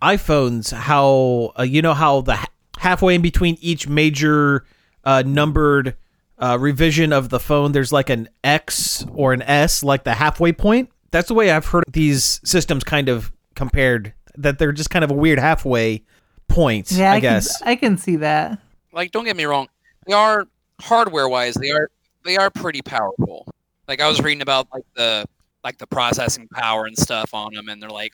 iPhones 0.04 0.72
how 0.72 1.52
uh, 1.58 1.64
you 1.64 1.82
know 1.82 1.96
how 1.96 2.22
the 2.22 2.38
halfway 2.78 3.16
in 3.16 3.24
between 3.24 3.58
each 3.60 3.88
major 3.88 4.66
uh, 5.04 5.24
numbered 5.26 5.96
uh, 6.38 6.58
revision 6.60 7.12
of 7.12 7.30
the 7.30 7.40
phone 7.40 7.72
there's 7.72 7.92
like 7.92 8.12
an 8.12 8.30
X 8.44 9.04
or 9.12 9.34
an 9.34 9.42
S 9.42 9.84
like 9.84 10.04
the 10.04 10.14
halfway 10.14 10.54
point. 10.54 10.92
That's 11.10 11.28
the 11.28 11.34
way 11.34 11.50
I've 11.50 11.66
heard 11.66 11.86
these 11.92 12.40
systems 12.46 12.84
kind 12.84 13.10
of 13.10 13.32
compared 13.56 14.14
that 14.36 14.60
they're 14.60 14.72
just 14.72 14.92
kind 14.92 15.04
of 15.04 15.10
a 15.10 15.16
weird 15.16 15.40
halfway 15.40 16.04
point, 16.50 16.92
Yeah, 16.92 17.12
I, 17.12 17.16
I, 17.16 17.20
guess. 17.20 17.58
Can, 17.60 17.68
I 17.68 17.76
can 17.76 17.98
see 17.98 18.18
that. 18.18 18.60
like 18.92 19.12
don't 19.12 19.26
get 19.26 19.38
me 19.38 19.46
wrong 19.46 19.68
they 20.08 20.14
are 20.14 20.48
hardware 20.82 21.30
wise 21.30 21.54
they 21.56 21.72
are 21.72 21.90
they 22.26 22.36
are 22.38 22.50
pretty 22.50 22.82
powerful 22.82 23.46
like 23.88 24.02
i 24.02 24.08
was 24.08 24.20
reading 24.22 24.42
about 24.42 24.68
like 24.74 24.84
the 24.96 25.26
like 25.64 25.78
the 25.78 25.88
processing 25.88 26.48
power 26.48 26.86
and 26.86 26.98
stuff 26.98 27.34
on 27.34 27.54
them 27.54 27.70
and 27.70 27.82
they're 27.82 27.90
like 27.90 28.14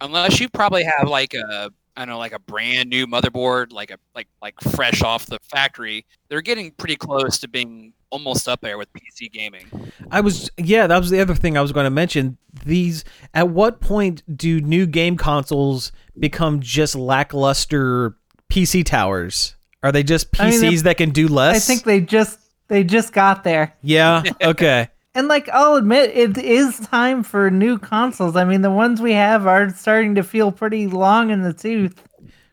unless 0.00 0.40
you 0.40 0.48
probably 0.48 0.82
have 0.82 1.08
like 1.08 1.34
a 1.34 1.70
i 1.96 2.00
don't 2.00 2.08
know 2.08 2.18
like 2.18 2.32
a 2.32 2.38
brand 2.40 2.90
new 2.90 3.06
motherboard 3.06 3.70
like 3.72 3.90
a 3.90 3.98
like 4.14 4.28
like 4.42 4.58
fresh 4.60 5.02
off 5.02 5.26
the 5.26 5.38
factory 5.42 6.04
they're 6.28 6.42
getting 6.42 6.70
pretty 6.72 6.96
close 6.96 7.38
to 7.38 7.48
being 7.48 7.92
almost 8.10 8.48
up 8.48 8.60
there 8.60 8.78
with 8.78 8.88
pc 8.92 9.30
gaming 9.32 9.66
I 10.10 10.20
was 10.20 10.50
yeah, 10.56 10.86
that 10.86 10.98
was 10.98 11.10
the 11.10 11.20
other 11.20 11.34
thing 11.34 11.56
I 11.56 11.60
was 11.60 11.72
going 11.72 11.84
to 11.84 11.90
mention. 11.90 12.38
These 12.64 13.04
at 13.34 13.48
what 13.48 13.80
point 13.80 14.22
do 14.36 14.60
new 14.60 14.86
game 14.86 15.16
consoles 15.16 15.92
become 16.18 16.60
just 16.60 16.94
lackluster 16.94 18.16
PC 18.50 18.84
towers? 18.84 19.56
Are 19.82 19.92
they 19.92 20.02
just 20.02 20.32
PCs 20.32 20.64
I 20.64 20.70
mean, 20.70 20.82
that 20.84 20.96
can 20.96 21.10
do 21.10 21.28
less? 21.28 21.56
I 21.56 21.58
think 21.58 21.84
they 21.84 22.00
just 22.00 22.38
they 22.68 22.84
just 22.84 23.12
got 23.12 23.44
there. 23.44 23.74
Yeah. 23.82 24.22
Okay. 24.42 24.88
And 25.14 25.28
like 25.28 25.48
I'll 25.48 25.76
admit, 25.76 26.10
it 26.14 26.36
is 26.36 26.78
time 26.80 27.22
for 27.22 27.50
new 27.50 27.78
consoles. 27.78 28.36
I 28.36 28.44
mean, 28.44 28.62
the 28.62 28.70
ones 28.70 29.00
we 29.00 29.12
have 29.12 29.46
are 29.46 29.70
starting 29.70 30.14
to 30.16 30.22
feel 30.22 30.52
pretty 30.52 30.86
long 30.86 31.30
in 31.30 31.42
the 31.42 31.54
tooth. 31.54 32.02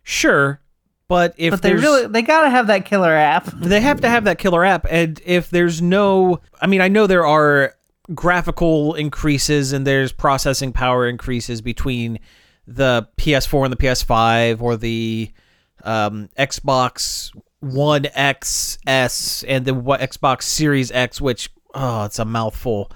sure, 0.03 0.61
but 1.07 1.33
if 1.37 1.51
But 1.51 1.61
they 1.61 1.73
really 1.73 2.07
they 2.07 2.21
gotta 2.21 2.49
have 2.49 2.67
that 2.67 2.85
killer 2.85 3.13
app. 3.13 3.45
they 3.55 3.81
have 3.81 4.01
to 4.01 4.09
have 4.09 4.23
that 4.25 4.37
killer 4.37 4.63
app, 4.63 4.85
and 4.89 5.21
if 5.25 5.49
there's 5.49 5.81
no, 5.81 6.41
I 6.61 6.67
mean, 6.67 6.81
I 6.81 6.87
know 6.87 7.07
there 7.07 7.25
are 7.25 7.75
graphical 8.13 8.95
increases 8.95 9.71
and 9.71 9.87
there's 9.87 10.11
processing 10.11 10.73
power 10.73 11.07
increases 11.07 11.61
between 11.61 12.19
the 12.67 13.07
PS4 13.17 13.65
and 13.65 13.73
the 13.73 13.77
PS5 13.77 14.61
or 14.61 14.75
the 14.77 15.31
um, 15.83 16.29
Xbox 16.37 17.31
One 17.59 18.03
XS 18.03 19.45
and 19.47 19.65
the 19.65 19.73
what 19.73 20.01
Xbox 20.01 20.43
Series 20.43 20.91
X, 20.91 21.21
which 21.21 21.49
oh, 21.73 22.05
it's 22.05 22.19
a 22.19 22.25
mouthful, 22.25 22.91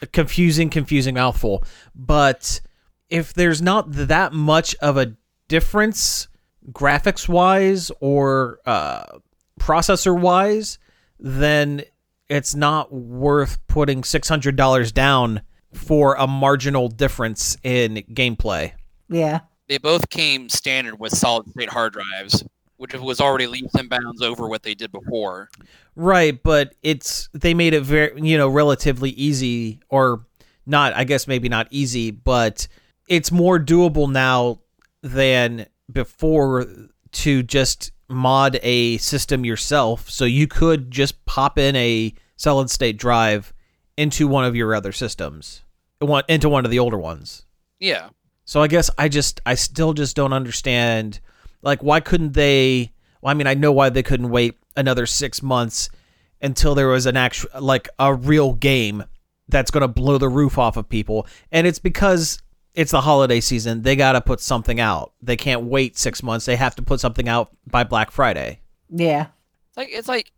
a 0.00 0.06
confusing, 0.06 0.70
confusing 0.70 1.14
mouthful. 1.14 1.64
But 1.94 2.60
if 3.08 3.34
there's 3.34 3.62
not 3.62 3.86
that 3.92 4.32
much 4.32 4.74
of 4.76 4.96
a 4.96 5.14
difference 5.48 6.28
graphics 6.70 7.28
wise 7.28 7.90
or 8.00 8.60
uh, 8.66 9.18
processor 9.58 10.18
wise, 10.18 10.78
then 11.18 11.82
it's 12.28 12.54
not 12.54 12.92
worth 12.92 13.58
putting 13.66 14.04
six 14.04 14.28
hundred 14.28 14.56
dollars 14.56 14.92
down 14.92 15.42
for 15.72 16.14
a 16.14 16.26
marginal 16.26 16.88
difference 16.88 17.56
in 17.62 17.96
gameplay. 18.12 18.72
Yeah. 19.08 19.40
they 19.68 19.78
both 19.78 20.08
came 20.10 20.48
standard 20.48 20.98
with 20.98 21.12
solid 21.16 21.48
state 21.50 21.68
hard 21.70 21.92
drives 21.94 22.44
which 22.78 22.94
was 22.94 23.20
already 23.20 23.46
leaps 23.46 23.74
and 23.76 23.88
bounds 23.88 24.22
over 24.22 24.48
what 24.48 24.64
they 24.64 24.74
did 24.74 24.90
before 24.90 25.48
Right, 25.94 26.42
but 26.42 26.74
it's 26.82 27.28
they 27.34 27.52
made 27.52 27.74
it 27.74 27.82
very 27.82 28.18
you 28.20 28.38
know 28.38 28.48
relatively 28.48 29.10
easy 29.10 29.80
or 29.90 30.24
not 30.64 30.94
I 30.94 31.04
guess 31.04 31.26
maybe 31.26 31.48
not 31.48 31.68
easy, 31.70 32.10
but 32.10 32.66
it's 33.08 33.30
more 33.30 33.58
doable 33.58 34.10
now 34.10 34.60
than 35.02 35.66
before 35.92 36.66
to 37.12 37.42
just 37.42 37.92
mod 38.08 38.58
a 38.62 38.98
system 38.98 39.44
yourself. 39.44 40.08
So 40.10 40.24
you 40.24 40.46
could 40.46 40.90
just 40.90 41.24
pop 41.24 41.58
in 41.58 41.74
a 41.76 42.12
solid 42.36 42.70
state 42.70 42.96
drive 42.96 43.52
into 43.96 44.26
one 44.26 44.44
of 44.44 44.56
your 44.56 44.74
other 44.74 44.92
systems. 44.92 45.62
One 46.00 46.24
into 46.28 46.48
one 46.48 46.64
of 46.64 46.70
the 46.70 46.78
older 46.78 46.98
ones. 46.98 47.46
yeah 47.78 48.08
So 48.44 48.60
I 48.60 48.66
guess 48.66 48.90
I 48.98 49.08
just 49.08 49.40
I 49.46 49.54
still 49.54 49.92
just 49.92 50.16
don't 50.16 50.32
understand 50.32 51.20
like 51.62 51.82
why 51.82 52.00
couldn't 52.00 52.32
they 52.32 52.92
well 53.20 53.30
I 53.30 53.34
mean 53.34 53.46
I 53.46 53.54
know 53.54 53.72
why 53.72 53.88
they 53.88 54.02
couldn't 54.02 54.30
wait 54.30 54.58
another 54.76 55.06
6 55.06 55.42
months 55.42 55.90
until 56.40 56.74
there 56.74 56.88
was 56.88 57.06
an 57.06 57.16
actual 57.16 57.50
like 57.60 57.88
a 58.00 58.12
real 58.14 58.54
game 58.54 59.04
that's 59.48 59.70
going 59.70 59.82
to 59.82 59.88
blow 59.88 60.18
the 60.18 60.28
roof 60.28 60.58
off 60.58 60.76
of 60.76 60.88
people 60.88 61.26
and 61.52 61.66
it's 61.66 61.78
because 61.78 62.41
it's 62.74 62.90
the 62.92 63.00
holiday 63.00 63.40
season 63.40 63.82
they 63.82 63.94
got 63.96 64.12
to 64.12 64.20
put 64.20 64.40
something 64.40 64.80
out 64.80 65.12
they 65.22 65.36
can't 65.36 65.62
wait 65.64 65.98
6 65.98 66.22
months 66.22 66.46
they 66.46 66.56
have 66.56 66.74
to 66.76 66.82
put 66.82 67.00
something 67.00 67.28
out 67.28 67.50
by 67.66 67.84
Black 67.84 68.10
Friday 68.10 68.60
Yeah. 68.90 69.26
It's 69.68 69.76
like 69.76 69.88
it's 69.90 70.08
like 70.08 70.32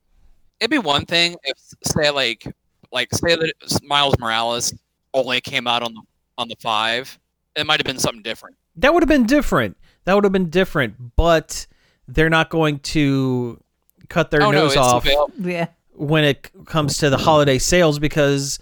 it'd 0.61 0.71
be 0.71 0.79
one 0.79 1.07
thing 1.07 1.37
if 1.45 1.59
say 1.85 2.11
like 2.11 2.45
like 2.93 3.13
say 3.15 3.35
that 3.35 3.53
Miles 3.83 4.15
Morales 4.19 4.73
only 5.13 5.41
came 5.41 5.67
out 5.67 5.83
on 5.83 5.95
the 5.95 6.03
on 6.39 6.49
the 6.49 6.57
five. 6.61 7.19
It 7.57 7.67
might 7.67 7.79
have 7.81 7.87
been 7.87 7.99
something 7.99 8.23
different. 8.23 8.57
that 8.77 8.93
would 8.93 9.03
have 9.03 9.09
been 9.09 9.27
different 9.27 9.77
that 10.05 10.15
would 10.15 10.25
have 10.25 10.33
been 10.33 10.51
different 10.51 11.17
but 11.17 11.67
they're 12.09 12.31
not 12.31 12.51
going 12.51 12.79
to 12.81 13.61
cut 14.09 14.31
their 14.31 14.43
oh 14.43 14.51
nose 14.51 14.73
it's 14.73 14.77
off. 14.77 15.07
Yeah. 15.39 15.69
when 15.95 16.25
it 16.25 16.51
comes 16.67 16.99
to 16.99 17.11
the 17.11 17.17
holiday 17.17 17.59
sales 17.59 17.99
because 17.99 18.59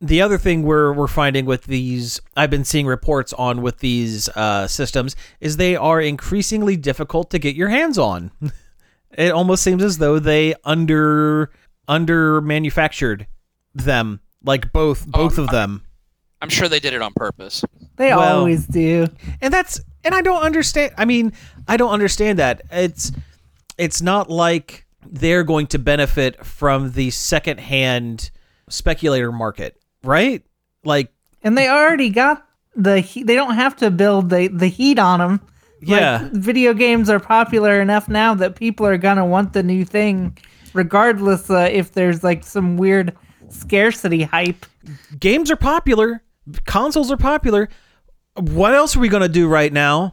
the 0.00 0.20
other 0.20 0.36
thing 0.38 0.62
we're 0.62 0.92
we're 0.92 1.06
finding 1.06 1.46
with 1.46 1.64
these 1.64 2.20
I've 2.36 2.50
been 2.50 2.64
seeing 2.64 2.86
reports 2.86 3.32
on 3.32 3.62
with 3.62 3.78
these 3.78 4.28
uh, 4.30 4.66
systems 4.66 5.16
is 5.40 5.56
they 5.56 5.74
are 5.76 6.00
increasingly 6.00 6.76
difficult 6.76 7.30
to 7.30 7.38
get 7.38 7.56
your 7.56 7.68
hands 7.68 7.98
on. 7.98 8.30
it 9.16 9.30
almost 9.32 9.62
seems 9.62 9.82
as 9.82 9.98
though 9.98 10.18
they 10.18 10.54
under 10.64 11.50
under 11.88 12.40
manufactured 12.40 13.26
them 13.74 14.20
like 14.44 14.72
both 14.72 15.06
both 15.06 15.38
of 15.38 15.48
them. 15.48 15.82
I'm 16.42 16.50
sure 16.50 16.68
they 16.68 16.80
did 16.80 16.92
it 16.92 17.00
on 17.00 17.12
purpose. 17.16 17.64
They 17.96 18.10
Well- 18.10 18.38
always 18.40 18.66
do. 18.66 19.06
and 19.40 19.52
that's 19.52 19.80
and 20.04 20.14
I 20.14 20.20
don't 20.20 20.42
understand. 20.42 20.92
I 20.98 21.04
mean, 21.06 21.32
I 21.66 21.76
don't 21.76 21.90
understand 21.90 22.38
that. 22.38 22.62
It's 22.70 23.12
it's 23.78 24.02
not 24.02 24.30
like 24.30 24.86
they're 25.08 25.44
going 25.44 25.66
to 25.68 25.78
benefit 25.78 26.44
from 26.44 26.92
the 26.92 27.10
secondhand 27.10 28.30
speculator 28.68 29.32
market, 29.32 29.76
right? 30.06 30.42
Like, 30.84 31.12
And 31.42 31.56
they 31.58 31.68
already 31.68 32.10
got 32.10 32.46
the 32.74 33.00
he- 33.00 33.22
they 33.24 33.34
don't 33.34 33.54
have 33.54 33.76
to 33.76 33.90
build 33.90 34.30
the 34.30 34.48
the 34.48 34.66
heat 34.68 34.98
on 34.98 35.18
them. 35.20 35.40
yeah, 35.80 36.28
video 36.32 36.72
games 36.74 37.08
are 37.10 37.20
popular 37.20 37.80
enough 37.80 38.08
now 38.08 38.34
that 38.34 38.56
people 38.56 38.86
are 38.86 38.98
gonna 38.98 39.24
want 39.26 39.52
the 39.52 39.62
new 39.62 39.84
thing, 39.84 40.36
regardless 40.74 41.50
uh, 41.50 41.68
if 41.72 41.92
there's 41.92 42.22
like 42.24 42.44
some 42.44 42.76
weird 42.76 43.14
scarcity 43.48 44.22
hype. 44.24 44.64
games 45.18 45.50
are 45.50 45.56
popular, 45.56 46.22
consoles 46.66 47.10
are 47.10 47.16
popular. 47.16 47.68
What 48.34 48.74
else 48.74 48.96
are 48.96 49.00
we 49.00 49.08
gonna 49.08 49.28
do 49.28 49.48
right 49.48 49.72
now? 49.72 50.12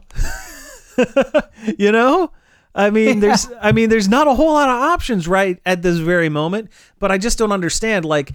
you 1.78 1.92
know, 1.92 2.30
I 2.74 2.90
mean, 2.90 3.20
there's, 3.20 3.48
I 3.60 3.72
mean, 3.72 3.88
there's 3.90 4.08
not 4.08 4.26
a 4.26 4.34
whole 4.34 4.52
lot 4.54 4.68
of 4.68 4.76
options 4.76 5.28
right 5.28 5.58
at 5.66 5.82
this 5.82 5.98
very 5.98 6.28
moment. 6.28 6.70
But 6.98 7.10
I 7.12 7.18
just 7.18 7.38
don't 7.38 7.52
understand, 7.52 8.04
like, 8.04 8.32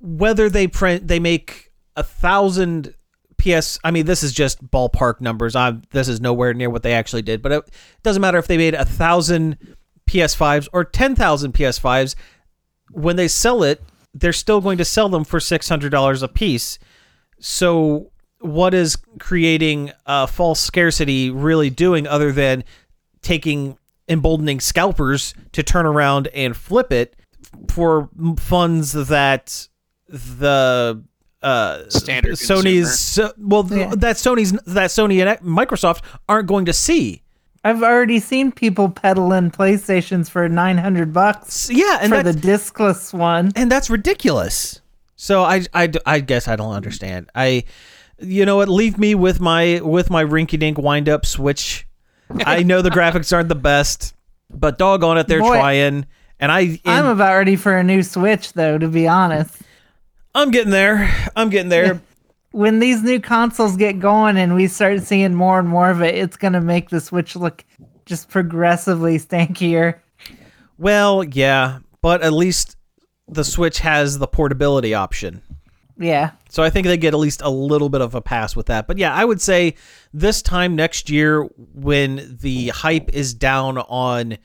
whether 0.00 0.48
they 0.48 0.66
print, 0.66 1.08
they 1.08 1.18
make 1.18 1.72
a 1.96 2.02
thousand 2.02 2.94
PS. 3.38 3.78
I 3.84 3.90
mean, 3.90 4.06
this 4.06 4.22
is 4.22 4.32
just 4.32 4.64
ballpark 4.70 5.20
numbers. 5.20 5.56
I'm, 5.56 5.82
this 5.90 6.08
is 6.08 6.20
nowhere 6.20 6.54
near 6.54 6.70
what 6.70 6.82
they 6.82 6.92
actually 6.92 7.22
did. 7.22 7.42
But 7.42 7.52
it 7.52 7.70
doesn't 8.02 8.22
matter 8.22 8.38
if 8.38 8.46
they 8.46 8.56
made 8.56 8.74
a 8.74 8.84
thousand 8.84 9.58
PS5s 10.08 10.68
or 10.72 10.84
ten 10.84 11.14
thousand 11.14 11.52
PS5s. 11.52 12.14
When 12.90 13.16
they 13.16 13.28
sell 13.28 13.62
it, 13.62 13.82
they're 14.12 14.32
still 14.32 14.60
going 14.60 14.78
to 14.78 14.84
sell 14.84 15.08
them 15.08 15.24
for 15.24 15.40
six 15.40 15.68
hundred 15.68 15.90
dollars 15.90 16.22
a 16.22 16.28
piece. 16.28 16.78
So, 17.40 18.12
what 18.40 18.74
is 18.74 18.96
creating 19.18 19.92
a 20.06 20.26
false 20.26 20.60
scarcity 20.60 21.30
really 21.30 21.70
doing 21.70 22.06
other 22.06 22.30
than 22.30 22.64
taking 23.22 23.78
emboldening 24.08 24.60
scalpers 24.60 25.34
to 25.52 25.62
turn 25.62 25.86
around 25.86 26.28
and 26.28 26.56
flip 26.56 26.92
it 26.92 27.16
for 27.68 28.08
funds 28.38 28.92
that 28.92 29.68
the 30.08 31.02
uh, 31.42 31.88
Standard 31.88 32.34
Sony's 32.34 32.98
so, 32.98 33.32
well 33.38 33.66
Yeah. 33.70 33.94
that 33.96 34.16
Sony's 34.16 34.52
that 34.52 34.90
Sony 34.90 35.24
and 35.24 35.38
Microsoft 35.46 36.02
aren't 36.28 36.48
going 36.48 36.64
to 36.66 36.72
see. 36.72 37.22
I've 37.66 37.82
already 37.82 38.20
seen 38.20 38.52
people 38.52 38.90
peddling 38.90 39.50
PlayStations 39.50 40.28
for 40.30 40.48
nine 40.48 40.78
hundred 40.78 41.12
bucks 41.12 41.70
Yeah, 41.70 41.98
and 42.00 42.12
for 42.12 42.22
the 42.22 42.32
discless 42.32 43.12
one. 43.12 43.52
and 43.56 43.70
that's 43.70 43.88
ridiculous. 43.90 44.80
So 45.16 45.42
I, 45.42 45.62
I, 45.72 45.90
I 46.04 46.20
guess 46.20 46.48
I 46.48 46.56
don't 46.56 46.74
understand. 46.74 47.30
I, 47.34 47.64
you 48.18 48.44
know 48.44 48.56
what? 48.56 48.68
Leave 48.68 48.98
me 48.98 49.14
with 49.14 49.40
my 49.40 49.80
with 49.82 50.10
my 50.10 50.24
rinky 50.24 50.58
dink 50.58 50.76
wind 50.76 51.08
up 51.08 51.24
switch. 51.24 51.86
I 52.44 52.62
know 52.62 52.82
the 52.82 52.90
graphics 52.98 53.32
aren't 53.34 53.48
the 53.48 53.54
best, 53.54 54.14
but 54.50 54.76
doggone 54.76 55.16
it, 55.18 55.26
they're 55.28 55.40
Boy, 55.40 55.56
trying. 55.56 56.06
And 56.40 56.50
I, 56.50 56.60
and 56.60 56.80
I'm 56.84 57.06
about 57.06 57.36
ready 57.36 57.56
for 57.56 57.76
a 57.76 57.84
new 57.84 58.02
Switch, 58.02 58.52
though. 58.52 58.78
To 58.78 58.88
be 58.88 59.06
honest, 59.06 59.62
I'm 60.34 60.50
getting 60.50 60.70
there. 60.70 61.12
I'm 61.36 61.50
getting 61.50 61.68
there. 61.68 62.00
when 62.52 62.78
these 62.78 63.02
new 63.02 63.20
consoles 63.20 63.76
get 63.76 63.98
going 63.98 64.36
and 64.36 64.54
we 64.54 64.68
start 64.68 65.02
seeing 65.02 65.34
more 65.34 65.58
and 65.58 65.68
more 65.68 65.90
of 65.90 66.02
it, 66.02 66.14
it's 66.14 66.36
gonna 66.36 66.60
make 66.60 66.90
the 66.90 67.00
Switch 67.00 67.34
look 67.36 67.64
just 68.06 68.28
progressively 68.28 69.18
stankier. 69.18 69.98
Well, 70.78 71.24
yeah, 71.24 71.80
but 72.00 72.22
at 72.22 72.32
least 72.32 72.76
the 73.28 73.44
Switch 73.44 73.78
has 73.80 74.18
the 74.18 74.26
portability 74.26 74.94
option. 74.94 75.42
Yeah. 75.96 76.32
So 76.48 76.62
I 76.62 76.70
think 76.70 76.86
they 76.86 76.96
get 76.96 77.14
at 77.14 77.20
least 77.20 77.40
a 77.42 77.50
little 77.50 77.88
bit 77.88 78.00
of 78.00 78.14
a 78.14 78.20
pass 78.20 78.56
with 78.56 78.66
that. 78.66 78.86
But 78.86 78.98
yeah, 78.98 79.14
I 79.14 79.24
would 79.24 79.40
say 79.40 79.74
this 80.12 80.42
time 80.42 80.74
next 80.74 81.08
year 81.08 81.42
when 81.72 82.38
the 82.40 82.68
hype 82.68 83.10
is 83.12 83.34
down 83.34 83.78
on 83.78 84.38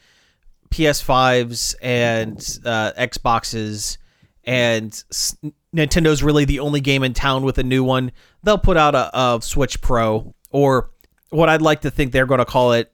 PS5s 0.72 1.76
and 1.82 2.38
uh, 2.66 2.92
Xboxes 2.98 3.98
and 4.44 4.92
s- 5.12 5.36
Nintendo's 5.76 6.24
really 6.24 6.46
the 6.46 6.60
only 6.60 6.82
game 6.82 7.04
in 7.04 7.14
town 7.14 7.44
with 7.44 7.58
a 7.58 7.64
new 7.64 7.84
one, 7.84 8.12
they'll 8.44 8.58
put 8.58 8.78
out 8.78 8.96
a, 8.96 9.10
a 9.18 9.40
Switch 9.42 9.80
Pro 9.82 10.34
or 10.52 10.90
what 11.30 11.50
I'd 11.50 11.62
like 11.62 11.82
to 11.82 11.92
think 11.92 12.12
they're 12.12 12.26
going 12.26 12.40
to 12.40 12.46
call 12.46 12.74
it 12.74 12.92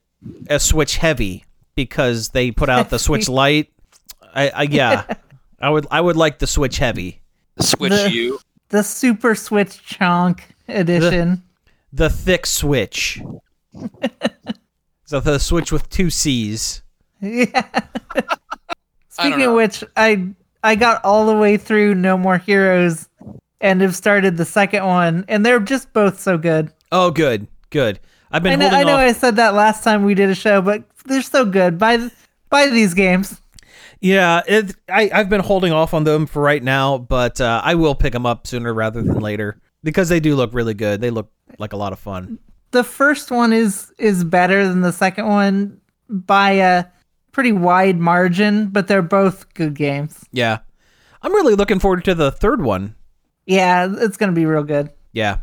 a 0.50 0.60
Switch 0.60 0.98
Heavy 0.98 1.46
because 1.76 2.30
they 2.30 2.52
put 2.52 2.70
out 2.70 2.90
the 2.90 3.00
Switch 3.00 3.30
Lite. 3.30 3.72
I, 4.34 4.50
I 4.50 4.62
yeah, 4.64 5.06
I 5.60 5.70
would 5.70 5.88
I 5.92 6.02
would 6.02 6.16
like 6.18 6.40
the 6.40 6.48
Switch 6.48 6.78
Heavy. 6.78 7.22
Switch 7.60 7.92
The- 7.92 8.12
you. 8.12 8.40
The 8.70 8.82
Super 8.84 9.36
Switch 9.36 9.82
Chunk 9.86 10.50
edition. 10.68 11.44
the 11.94 12.10
thick 12.10 12.46
switch. 12.48 13.22
so 15.06 15.20
the 15.20 15.38
switch 15.40 15.72
with 15.72 15.88
two 15.90 16.10
C's. 16.10 16.82
Yeah. 17.54 17.66
Speaking 19.10 19.44
of 19.44 19.54
which, 19.54 19.84
I 19.96 20.30
I 20.64 20.76
got 20.76 21.04
all 21.06 21.26
the 21.26 21.38
way 21.38 21.58
through 21.58 21.96
No 21.96 22.18
More 22.18 22.38
Heroes 22.38 23.08
and 23.62 23.82
have 23.82 23.96
started 23.96 24.36
the 24.36 24.46
second 24.46 24.86
one, 24.86 25.24
and 25.28 25.46
they're 25.46 25.60
just 25.60 25.94
both 25.94 26.20
so 26.20 26.38
good. 26.38 26.72
Oh, 26.92 27.12
good, 27.12 27.48
good. 27.70 28.00
I've 28.32 28.44
been 28.44 28.54
I 28.54 28.56
know, 28.56 28.76
I 28.76 28.84
know. 28.84 28.98
I 28.98 29.14
said 29.14 29.38
that 29.38 29.54
last 29.54 29.84
time 29.84 30.04
we 30.04 30.16
did 30.16 30.30
a 30.30 30.36
show, 30.36 30.62
but 30.62 30.84
they're 31.06 31.22
so 31.22 31.46
good. 31.46 31.78
Buy 31.78 32.10
buy 32.50 32.68
these 32.68 32.94
games. 32.94 33.40
yeah, 34.02 34.42
it, 34.48 34.76
I 34.90 35.10
I've 35.14 35.30
been 35.30 35.42
holding 35.42 35.72
off 35.72 35.94
on 35.94 36.04
them 36.04 36.26
for 36.26 36.42
right 36.42 36.62
now, 36.62 36.98
but 36.98 37.40
uh, 37.40 37.62
I 37.64 37.76
will 37.76 37.96
pick 37.96 38.12
them 38.12 38.26
up 38.26 38.46
sooner 38.48 38.74
rather 38.74 39.02
than 39.02 39.20
later 39.20 39.62
because 39.84 40.10
they 40.10 40.20
do 40.20 40.36
look 40.36 40.54
really 40.54 40.74
good. 40.74 41.00
They 41.00 41.12
look 41.12 41.32
like 41.58 41.72
a 41.74 41.78
lot 41.78 41.94
of 41.94 42.00
fun. 42.00 42.40
The 42.72 42.84
first 42.84 43.32
one 43.32 43.54
is 43.54 43.94
is 43.98 44.24
better 44.26 44.68
than 44.68 44.82
the 44.82 44.92
second 44.92 45.28
one 45.28 45.80
by 46.10 46.52
a 46.52 46.86
pretty 47.36 47.52
wide 47.52 48.00
margin, 48.00 48.68
but 48.68 48.88
they're 48.88 49.02
both 49.02 49.54
good 49.54 49.74
games. 49.76 50.24
Yeah, 50.32 50.60
I'm 51.22 51.34
really 51.34 51.54
looking 51.54 51.80
forward 51.80 52.06
to 52.06 52.16
the 52.16 52.32
third 52.32 52.62
one. 52.64 52.96
Yeah, 53.46 53.94
it's 54.00 54.16
gonna 54.16 54.32
be 54.32 54.46
real 54.46 54.64
good. 54.64 54.90
Yeah. 55.12 55.40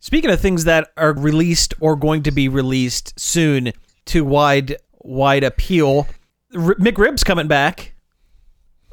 Speaking 0.00 0.30
of 0.30 0.40
things 0.40 0.64
that 0.64 0.90
are 0.96 1.12
released 1.12 1.74
or 1.80 1.96
going 1.96 2.22
to 2.24 2.30
be 2.30 2.48
released 2.48 3.18
soon 3.20 3.72
to 4.06 4.24
wide 4.24 4.76
wide 5.00 5.44
appeal, 5.44 6.08
R- 6.54 6.74
McRib's 6.76 7.22
coming 7.24 7.46
back. 7.46 7.94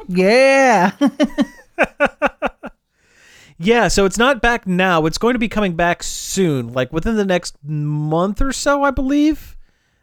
Yeah. 0.08 0.91
Yeah, 3.64 3.89
so 3.89 4.06
it's 4.06 4.18
not 4.18 4.41
back 4.41 4.66
now. 4.66 5.06
It's 5.06 5.20
going 5.20 5.34
to 5.34 5.39
be 5.39 5.47
coming 5.47 5.76
back 5.76 6.02
soon, 6.02 6.74
like 6.74 6.91
within 6.91 7.16
the 7.16 7.24
next 7.26 7.56
month 7.64 8.41
or 8.41 8.52
so, 8.52 8.82
I 8.82 8.89
believe. 8.89 9.56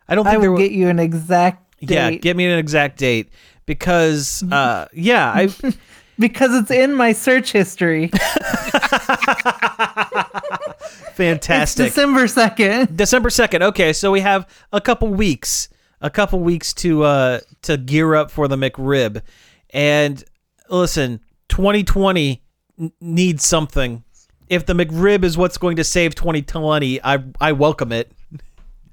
I 0.09 0.15
don't 0.15 0.25
think 0.25 0.37
I 0.37 0.41
there 0.41 0.53
will 0.53 0.59
get 0.59 0.71
you 0.71 0.89
an 0.89 1.01
exact 1.01 1.68
date 1.81 1.95
Yeah, 1.95 2.11
give 2.11 2.37
me 2.37 2.47
an 2.47 2.59
exact 2.59 2.99
date 2.99 3.31
because 3.67 4.43
uh 4.53 4.87
yeah, 4.93 5.33
I 5.35 5.49
because 6.19 6.55
it's 6.55 6.71
in 6.71 6.95
my 6.95 7.13
search 7.13 7.53
history. 7.53 8.11
Fantastic. 11.15 11.87
It's. 11.87 11.95
December 11.95 12.25
2nd. 12.25 12.97
December 12.97 13.29
2nd. 13.29 13.63
Okay, 13.63 13.93
so 13.93 14.11
we 14.11 14.21
have 14.21 14.49
a 14.73 14.81
couple 14.81 15.09
weeks, 15.09 15.69
a 16.01 16.11
couple 16.11 16.41
weeks 16.41 16.73
to 16.75 17.03
uh 17.05 17.41
to 17.63 17.77
gear 17.77 18.15
up 18.15 18.31
for 18.31 18.49
the 18.49 18.57
McRib. 18.57 19.23
And 19.71 20.23
listen, 20.71 21.21
2020 21.49 22.43
n- 22.81 22.93
needs 23.01 23.45
something. 23.47 24.05
If 24.49 24.65
the 24.67 24.73
McRib 24.73 25.25
is 25.25 25.37
what's 25.37 25.59
going 25.59 25.77
to 25.77 25.85
save 25.85 26.15
2020, 26.15 27.03
I 27.03 27.19
I 27.41 27.53
welcome 27.53 27.93
it. 27.93 28.13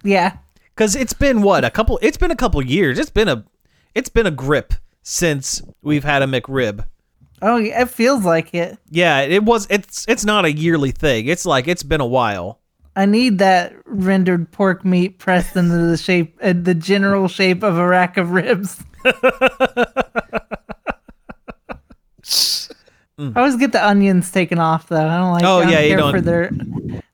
Yeah. 0.03 0.38
Cuz 0.76 0.95
it's 0.95 1.13
been 1.13 1.41
what? 1.41 1.63
A 1.63 1.69
couple 1.69 1.99
it's 2.01 2.17
been 2.17 2.32
a 2.32 2.36
couple 2.36 2.61
years. 2.61 2.99
It's 2.99 3.09
been 3.09 3.28
a 3.28 3.45
it's 3.93 4.09
been 4.09 4.26
a 4.26 4.32
grip 4.32 4.73
since 5.03 5.61
we've 5.82 6.03
had 6.03 6.21
a 6.21 6.26
McRib. 6.26 6.86
Oh, 7.41 7.57
yeah, 7.57 7.82
it 7.82 7.89
feels 7.89 8.23
like 8.26 8.53
it. 8.53 8.78
Yeah, 8.89 9.19
it 9.21 9.43
was 9.43 9.67
it's 9.69 10.05
it's 10.07 10.26
not 10.26 10.45
a 10.45 10.51
yearly 10.51 10.91
thing. 10.91 11.28
It's 11.28 11.45
like 11.45 11.67
it's 11.67 11.84
been 11.84 12.01
a 12.01 12.05
while. 12.05 12.59
I 12.95 13.05
need 13.05 13.39
that 13.39 13.73
rendered 13.86 14.51
pork 14.51 14.86
meat 14.86 15.19
pressed 15.19 15.55
into 15.57 15.76
the 15.78 15.97
shape, 15.97 16.38
uh, 16.41 16.53
the 16.59 16.73
general 16.73 17.28
shape 17.28 17.61
of 17.61 17.78
a 17.78 17.86
rack 17.86 18.15
of 18.17 18.32
ribs. 18.32 18.82
I 23.17 23.32
always 23.36 23.55
get 23.57 23.71
the 23.71 23.86
onions 23.86 24.32
taken 24.32 24.59
off 24.59 24.88
though. 24.89 25.07
I 25.07 25.17
don't 25.17 25.32
like. 25.34 25.43
Oh, 25.43 25.61
yeah, 25.61 25.82
you 25.82 25.95
don't- 25.95 26.11
for 26.13 26.21
their 26.21 26.51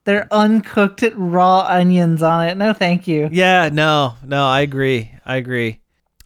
their 0.05 0.27
uncooked 0.31 1.03
raw 1.15 1.61
onions 1.67 2.23
on 2.23 2.47
it. 2.47 2.57
No, 2.57 2.73
thank 2.73 3.07
you. 3.07 3.29
Yeah, 3.31 3.69
no, 3.71 4.15
no, 4.25 4.45
I 4.45 4.61
agree. 4.61 5.11
I 5.25 5.35
agree. 5.35 5.79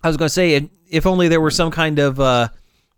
I 0.03 0.07
was 0.07 0.17
going 0.17 0.28
to 0.28 0.34
say, 0.34 0.53
if- 0.55 0.69
if 0.88 1.05
only 1.05 1.28
there 1.28 1.41
were 1.41 1.51
some 1.51 1.71
kind 1.71 1.97
of 1.99 2.19
uh, 2.19 2.47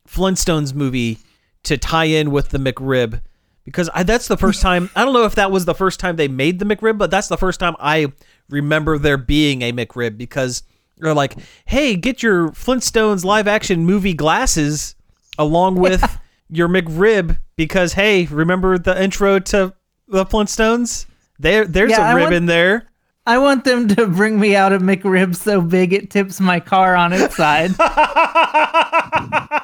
Flintstones 0.08 0.74
movie 0.74 1.18
to 1.64 1.78
tie 1.78 2.06
in 2.06 2.32
with 2.32 2.50
the 2.50 2.58
McRib, 2.58 3.22
because 3.64 3.90
I, 3.94 4.04
that's 4.04 4.28
the 4.28 4.38
first 4.38 4.62
time. 4.62 4.90
I 4.96 5.04
don't 5.04 5.14
know 5.14 5.24
if 5.26 5.36
that 5.36 5.52
was 5.52 5.66
the 5.66 5.74
first 5.74 6.00
time 6.00 6.16
they 6.16 6.28
made 6.28 6.60
the 6.60 6.66
McRib, 6.66 6.98
but 6.98 7.10
that's 7.12 7.28
the 7.28 7.38
first 7.38 7.60
time 7.60 7.76
I 7.80 8.12
remember 8.50 8.98
there 8.98 9.18
being 9.18 9.62
a 9.62 9.72
McRib 9.74 10.18
because 10.18 10.64
they're 10.98 11.14
like, 11.14 11.36
hey, 11.66 11.96
get 11.96 12.22
your 12.24 12.50
Flintstones 12.50 13.24
live 13.24 13.48
action 13.48 13.86
movie 13.86 14.14
glasses 14.14 14.96
along 15.38 15.76
with 15.76 16.20
your 16.50 16.68
McRib 16.68 17.38
because, 17.56 17.94
hey, 17.94 18.26
remember 18.26 18.78
the 18.78 19.02
intro 19.02 19.40
to 19.40 19.74
the 20.08 20.26
Flintstones? 20.26 21.06
There, 21.40 21.66
there's 21.66 21.92
Yeah, 21.92 22.02
a 22.02 22.12
I 22.12 22.14
rib 22.14 22.24
want- 22.26 22.36
in 22.36 22.46
there. 22.48 22.90
I 23.26 23.38
want 23.40 23.66
them 23.66 23.90
to 23.90 24.08
bring 24.08 24.40
me 24.40 24.56
out 24.56 24.72
a 24.72 24.80
McRib 24.80 25.36
so 25.36 25.60
big 25.60 25.92
it 25.92 26.10
tips 26.10 26.40
my 26.40 26.62
car 26.62 26.96
on 26.96 27.12
its 27.14 27.36
side. 27.36 27.72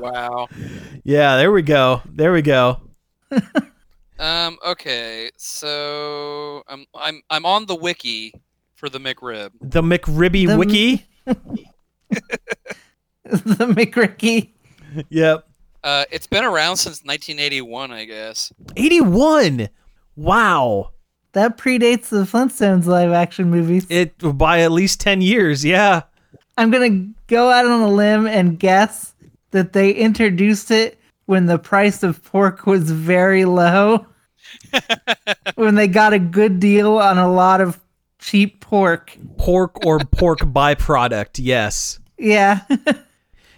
Wow. 0.00 0.48
Yeah, 1.04 1.36
there 1.36 1.52
we 1.52 1.62
go. 1.62 2.02
There 2.06 2.32
we 2.32 2.42
go. 2.42 2.80
Um. 4.18 4.58
Okay. 4.66 5.30
So 5.36 6.62
I'm 6.66 6.84
I'm 6.94 7.22
I'm 7.30 7.46
on 7.46 7.66
the 7.66 7.76
wiki 7.76 8.34
for 8.74 8.88
the 8.88 8.98
McRib. 8.98 9.50
The 9.60 9.80
McRibby 9.80 10.48
The- 10.48 10.58
Wiki. 10.58 11.06
the 13.24 13.66
McRicky. 13.68 14.50
Yep. 15.08 15.46
Uh, 15.84 16.04
it's 16.10 16.26
been 16.26 16.44
around 16.44 16.76
since 16.76 17.02
1981, 17.04 17.90
I 17.92 18.04
guess. 18.04 18.52
81. 18.76 19.68
Wow. 20.16 20.90
That 21.32 21.56
predates 21.56 22.08
the 22.08 22.24
Flintstones 22.24 22.86
live 22.86 23.10
action 23.10 23.50
movies. 23.50 23.86
It 23.88 24.14
by 24.36 24.60
at 24.60 24.70
least 24.70 25.00
10 25.00 25.22
years. 25.22 25.64
Yeah. 25.64 26.02
I'm 26.58 26.70
gonna 26.70 27.08
go 27.26 27.50
out 27.50 27.64
on 27.64 27.80
a 27.80 27.88
limb 27.88 28.26
and 28.26 28.58
guess 28.58 29.14
that 29.50 29.72
they 29.72 29.92
introduced 29.92 30.70
it 30.70 30.98
when 31.26 31.46
the 31.46 31.58
price 31.58 32.02
of 32.02 32.22
pork 32.22 32.66
was 32.66 32.90
very 32.90 33.44
low. 33.44 34.06
when 35.54 35.74
they 35.74 35.88
got 35.88 36.12
a 36.12 36.18
good 36.18 36.60
deal 36.60 36.98
on 36.98 37.18
a 37.18 37.32
lot 37.32 37.60
of 37.60 37.80
cheap 38.18 38.60
pork. 38.60 39.16
Pork 39.38 39.84
or 39.86 39.98
pork 40.00 40.38
byproduct. 40.40 41.38
Yes. 41.38 41.98
Yeah. 42.18 42.60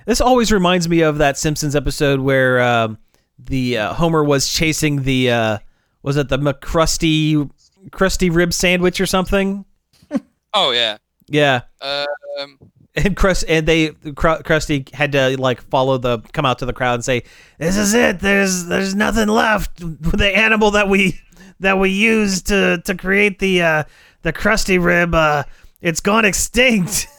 This 0.07 0.21
always 0.21 0.53
reminds 0.53 0.89
me 0.89 1.01
of 1.01 1.19
that 1.19 1.39
Simpsons 1.39 1.75
episode 1.75 2.21
where 2.21 2.61
um, 2.61 2.99
the 3.39 3.79
uh, 3.79 3.95
Homer 3.95 4.23
was 4.23 4.53
chasing 4.53 5.03
the 5.03 5.31
uh, 5.31 5.59
was 6.03 6.17
it 6.17 6.29
the 6.29 6.39
McCrusty 6.39 7.51
crusty 7.91 8.31
rib 8.31 8.53
sandwich 8.53 9.01
or 9.01 9.07
something? 9.07 9.65
Oh 10.57 10.71
yeah. 10.71 10.99
Yeah. 11.27 11.63
Um. 11.81 12.59
and 12.95 13.17
Crust 13.17 13.45
and 13.49 13.67
they 13.67 13.89
Cru- 13.89 14.39
Krusty 14.43 14.89
had 14.95 15.11
to 15.11 15.37
like 15.41 15.61
follow 15.63 15.99
the 15.99 16.21
come 16.33 16.45
out 16.47 16.61
to 16.61 16.67
the 16.67 16.73
crowd 16.73 16.95
and 16.95 17.05
say, 17.05 17.25
"This 17.59 17.77
is 17.77 17.93
it. 17.93 18.21
There's 18.21 18.67
there's 18.67 18.95
nothing 18.95 19.27
left. 19.27 19.81
The 20.17 20.31
animal 20.37 20.71
that 20.71 20.89
we 20.89 21.21
that 21.59 21.81
we 21.81 21.91
used 21.91 22.47
to 22.47 22.81
to 22.85 22.95
create 22.95 23.41
the 23.41 23.63
uh, 23.63 23.85
the 24.23 24.33
Krusty 24.33 24.81
rib, 24.81 25.13
uh, 25.13 25.43
it's 25.81 25.99
gone 26.01 26.25
extinct." 26.25 27.09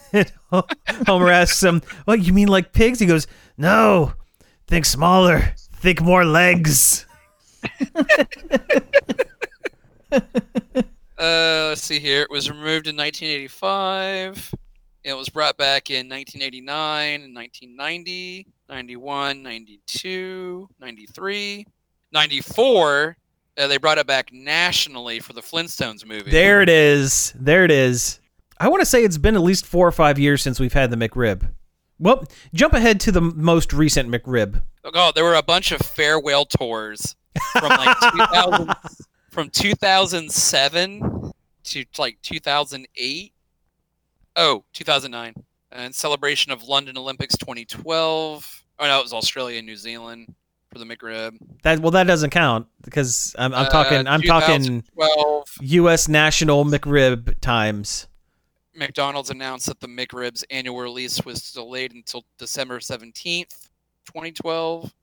Homer 1.08 1.30
asks 1.30 1.62
him, 1.62 1.82
"What 2.06 2.22
you 2.24 2.34
mean 2.34 2.48
like 2.48 2.74
pigs?" 2.74 3.00
He 3.00 3.06
goes, 3.06 3.28
"No, 3.58 4.14
think 4.68 4.86
smaller. 4.86 5.54
Think 5.74 6.02
more 6.02 6.26
legs." 6.26 7.06
Uh. 11.18 11.66
Let's 11.70 11.84
see 11.84 12.00
here. 12.00 12.22
It 12.22 12.30
was 12.30 12.50
removed 12.50 12.88
in 12.88 12.96
1985. 12.96 14.54
It 15.04 15.14
was 15.14 15.28
brought 15.28 15.58
back 15.58 15.90
in 15.90 16.08
1989 16.08 17.34
1990, 17.34 18.48
91, 18.70 19.44
92, 19.44 20.70
93, 20.80 21.66
94, 22.14 23.18
Uh, 23.58 23.68
they 23.68 23.78
brought 23.78 23.98
it 23.98 24.08
back 24.08 24.32
nationally 24.32 25.20
for 25.20 25.34
the 25.34 25.42
Flintstones 25.42 26.06
movie. 26.06 26.32
There 26.32 26.62
it 26.62 26.70
is. 26.70 27.34
There 27.36 27.66
it 27.66 27.72
is. 27.72 28.20
I 28.60 28.70
want 28.70 28.82
to 28.82 28.86
say 28.86 29.04
it's 29.04 29.18
been 29.18 29.36
at 29.36 29.42
least 29.42 29.66
four 29.66 29.88
or 29.88 29.92
five 29.92 30.18
years 30.18 30.42
since 30.42 30.60
we've 30.60 30.74
had 30.74 30.90
the 30.92 30.98
McRib. 30.98 31.52
Well, 32.00 32.26
jump 32.54 32.74
ahead 32.74 33.00
to 33.02 33.12
the 33.12 33.22
most 33.22 33.74
recent 33.74 34.10
McRib. 34.10 34.62
Oh, 34.84 35.12
there 35.16 35.24
were 35.24 35.36
a 35.36 35.44
bunch 35.44 35.72
of 35.72 35.82
farewell 35.82 36.46
tours 36.46 37.16
from 37.54 37.70
like 37.70 37.98
2000, 38.12 38.74
from 39.32 39.50
2007 39.50 41.32
to 41.66 41.86
like 41.98 42.18
2008. 42.22 43.34
Oh, 44.36 44.64
2009. 44.74 45.34
And 45.72 45.94
celebration 45.96 46.52
of 46.52 46.64
London 46.64 46.98
Olympics 46.98 47.36
2012. 47.38 48.64
Oh 48.80 48.86
no, 48.88 49.00
it 49.00 49.04
was 49.04 49.14
Australia 49.14 49.58
and 49.60 49.68
New 49.68 49.76
Zealand 49.78 50.34
for 50.72 50.80
the 50.80 50.86
McRib. 50.86 51.38
That 51.64 51.80
well, 51.80 51.92
that 51.92 52.08
doesn't 52.08 52.30
count 52.32 52.68
because 52.84 53.36
I'm, 53.38 53.54
I'm 53.54 53.66
Uh, 53.66 53.70
talking. 53.70 54.08
I'm 54.08 54.22
talking 54.22 54.84
U.S. 55.62 56.08
national 56.08 56.66
McRib 56.66 57.40
times. 57.40 58.08
McDonald's 58.76 59.30
announced 59.30 59.68
that 59.68 59.80
the 59.80 59.88
McRib's 59.88 60.44
annual 60.50 60.80
release 60.80 61.24
was 61.26 61.52
delayed 61.52 61.94
until 61.94 62.26
December 62.38 62.80
17th, 62.80 63.70
2012. 64.06 64.94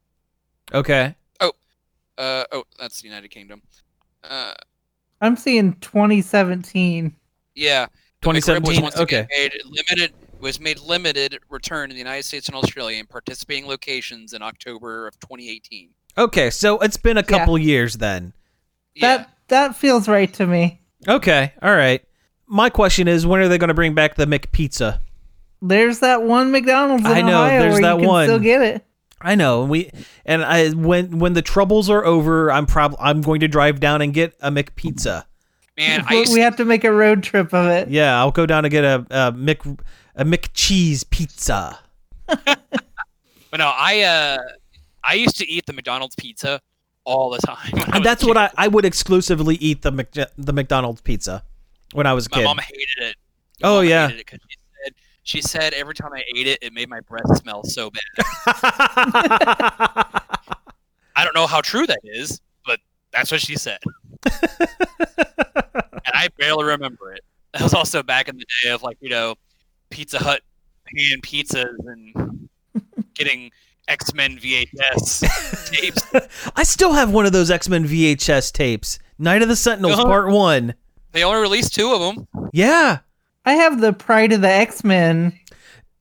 Okay. 0.73 1.15
Uh, 2.17 2.43
oh, 2.51 2.63
that's 2.79 3.01
the 3.01 3.07
United 3.07 3.29
Kingdom. 3.29 3.61
Uh, 4.23 4.53
I'm 5.21 5.35
seeing 5.35 5.73
2017. 5.75 7.15
yeah, 7.55 7.87
the 8.21 8.29
McRib 8.29 8.65
was 8.65 8.77
2017, 8.77 9.01
okay. 9.01 9.27
made 9.29 9.53
limited 9.65 10.13
was 10.39 10.59
made 10.59 10.79
limited 10.79 11.39
return 11.49 11.89
in 11.89 11.95
the 11.95 11.99
United 11.99 12.23
States 12.23 12.47
and 12.47 12.55
Australia 12.57 12.99
in 12.99 13.07
participating 13.07 13.65
locations 13.65 14.33
in 14.33 14.41
October 14.41 15.07
of 15.07 15.17
2018. 15.21 15.89
Okay. 16.17 16.49
So 16.49 16.79
it's 16.79 16.97
been 16.97 17.17
a 17.17 17.23
couple 17.23 17.57
years 17.57 17.95
then. 17.95 18.33
Yeah, 18.93 19.17
That 19.17 19.29
that 19.47 19.75
feels 19.75 20.07
right 20.07 20.31
to 20.33 20.45
me. 20.45 20.81
Okay. 21.07 21.53
All 21.61 21.75
right. 21.75 22.03
My 22.47 22.69
question 22.69 23.07
is, 23.07 23.25
when 23.25 23.41
are 23.41 23.47
they 23.47 23.57
going 23.57 23.69
to 23.69 23.73
bring 23.73 23.93
back 23.93 24.15
the 24.15 24.25
McPizza? 24.25 24.99
There's 25.61 25.99
that 25.99 26.23
one 26.23 26.51
McDonald's 26.51 27.05
in 27.05 27.11
I 27.11 27.21
know, 27.21 27.43
Ohio 27.45 27.59
there's 27.61 27.73
where 27.73 27.81
that 27.83 27.93
you 27.95 27.99
can 28.01 28.07
one. 28.07 28.25
still 28.25 28.39
get 28.39 28.61
it. 28.61 28.85
I 29.21 29.35
know. 29.35 29.63
We 29.63 29.89
and 30.25 30.43
I 30.43 30.71
when 30.71 31.19
when 31.19 31.31
the 31.33 31.41
troubles 31.41 31.89
are 31.89 32.03
over, 32.03 32.51
I'm 32.51 32.65
prob 32.65 32.95
I'm 32.99 33.21
going 33.21 33.39
to 33.39 33.47
drive 33.47 33.79
down 33.79 34.01
and 34.01 34.13
get 34.13 34.35
a 34.41 34.51
McPizza. 34.51 35.23
man, 35.77 36.03
I 36.05 36.13
We- 36.15 36.19
used 36.19 36.33
we 36.33 36.41
have 36.41 36.57
to 36.57 36.65
make 36.65 36.83
a 36.83 36.91
road 36.91 37.23
trip 37.23 37.53
of 37.53 37.67
it. 37.67 37.87
Yeah, 37.89 38.19
I'll 38.19 38.31
go 38.31 38.45
down 38.45 38.65
and 38.65 38.71
get 38.71 38.83
a, 38.83 39.05
a 39.09 39.31
Mc 39.31 39.61
a 40.17 40.25
McCheese 40.25 41.09
pizza. 41.09 41.79
but 42.27 42.59
no, 43.57 43.71
I 43.73 44.01
uh, 44.01 44.37
I 45.05 45.13
used 45.13 45.37
to 45.37 45.47
eat 45.49 45.65
the 45.65 45.73
McDonald's 45.73 46.15
pizza 46.15 46.59
all 47.05 47.29
the 47.29 47.39
time. 47.39 47.71
And 47.93 48.03
that's 48.03 48.25
what. 48.25 48.35
I 48.35 48.49
I 48.57 48.67
would 48.67 48.83
exclusively 48.83 49.55
eat 49.55 49.81
the 49.83 49.91
Mc, 49.93 50.11
the 50.37 50.51
McDonald's 50.53 50.99
pizza 50.99 51.43
when 51.93 52.05
I 52.07 52.13
was 52.13 52.27
a 52.27 52.29
My 52.31 52.37
kid. 52.37 52.43
mom 52.45 52.57
hated 52.59 52.87
it. 52.99 53.15
My 53.61 53.69
Oh, 53.69 53.81
yeah. 53.81 54.09
it 54.09 54.27
she 54.29 54.57
said 54.83 54.93
she 55.23 55.41
said 55.41 55.73
every 55.73 55.93
time 55.93 56.11
I 56.13 56.23
ate 56.35 56.47
it, 56.47 56.59
it 56.61 56.73
made 56.73 56.89
my 56.89 56.99
breath 57.01 57.37
smell 57.37 57.63
so 57.63 57.89
bad. 57.89 58.25
I 61.15 61.23
don't 61.23 61.35
know 61.35 61.47
how 61.47 61.61
true 61.61 61.85
that 61.87 61.99
is, 62.03 62.41
but 62.65 62.79
that's 63.11 63.31
what 63.31 63.39
she 63.41 63.55
said. 63.55 63.79
and 64.25 66.13
I 66.13 66.27
barely 66.37 66.65
remember 66.65 67.13
it. 67.13 67.21
That 67.53 67.61
was 67.61 67.73
also 67.73 68.01
back 68.03 68.27
in 68.27 68.37
the 68.37 68.45
day 68.63 68.69
of 68.71 68.81
like, 68.83 68.97
you 68.99 69.09
know, 69.09 69.35
Pizza 69.91 70.17
Hut 70.19 70.41
pan 70.87 71.21
pizzas 71.21 71.75
and 71.85 72.49
getting 73.13 73.51
X 73.87 74.13
Men 74.13 74.37
VHS 74.39 75.69
tapes. 75.71 76.03
I 76.55 76.63
still 76.63 76.93
have 76.93 77.11
one 77.11 77.25
of 77.25 77.31
those 77.31 77.51
X 77.51 77.69
Men 77.69 77.85
VHS 77.87 78.51
tapes, 78.51 78.97
Night 79.19 79.41
of 79.43 79.47
the 79.49 79.55
Sentinels 79.55 79.93
Uh-huh. 79.95 80.05
Part 80.05 80.29
One. 80.31 80.73
They 81.13 81.23
only 81.23 81.39
released 81.41 81.73
two 81.73 81.93
of 81.93 82.01
them. 82.01 82.27
Yeah, 82.51 82.99
I 83.45 83.53
have 83.53 83.79
the 83.79 83.93
Pride 83.93 84.33
of 84.33 84.41
the 84.41 84.49
X 84.49 84.83
Men. 84.83 85.37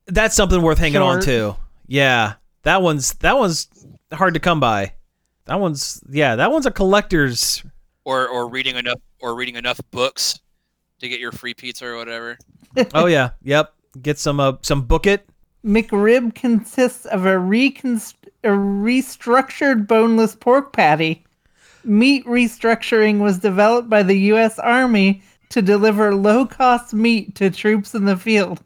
that's 0.07 0.35
something 0.35 0.61
worth 0.61 0.79
hanging 0.79 1.01
on 1.01 1.21
to. 1.23 1.55
Yeah, 1.87 2.35
that 2.63 2.83
one's 2.83 3.13
that 3.15 3.37
one's 3.39 3.69
hard 4.13 4.35
to 4.35 4.41
come 4.41 4.59
by. 4.61 4.95
That 5.45 5.61
one's 5.61 6.03
yeah, 6.11 6.37
that 6.37 6.51
one's 6.51 6.67
a 6.67 6.71
collector's. 6.71 7.63
Or 8.05 8.27
or 8.27 8.49
reading 8.49 8.77
enough 8.77 8.99
or 9.21 9.35
reading 9.37 9.57
enough 9.57 9.81
books 9.93 10.41
to 11.01 11.09
get 11.09 11.21
your 11.21 11.31
free 11.33 11.55
pizza 11.55 11.87
or 11.87 11.97
whatever. 11.97 12.39
Oh 12.95 13.07
yeah, 13.07 13.31
yep. 13.43 13.75
Get 14.01 14.19
some 14.19 14.41
uh, 14.41 14.55
some 14.63 14.83
book 14.87 15.07
it. 15.07 15.29
McRib 15.65 16.35
consists 16.35 17.05
of 17.07 17.27
a, 17.27 17.35
reconst- 17.39 18.15
a 18.43 18.49
restructured 18.49 19.87
boneless 19.87 20.35
pork 20.35 20.73
patty. 20.73 21.25
Meat 21.85 22.25
restructuring 22.27 23.19
was 23.21 23.39
developed 23.39 23.89
by 23.89 24.03
the 24.03 24.19
U.S. 24.19 24.59
Army 24.59 25.23
to 25.51 25.61
deliver 25.63 26.15
low 26.15 26.47
cost 26.47 26.95
meat 26.95 27.35
to 27.37 27.51
troops 27.51 27.95
in 27.95 28.05
the 28.05 28.17
field. 28.17 28.61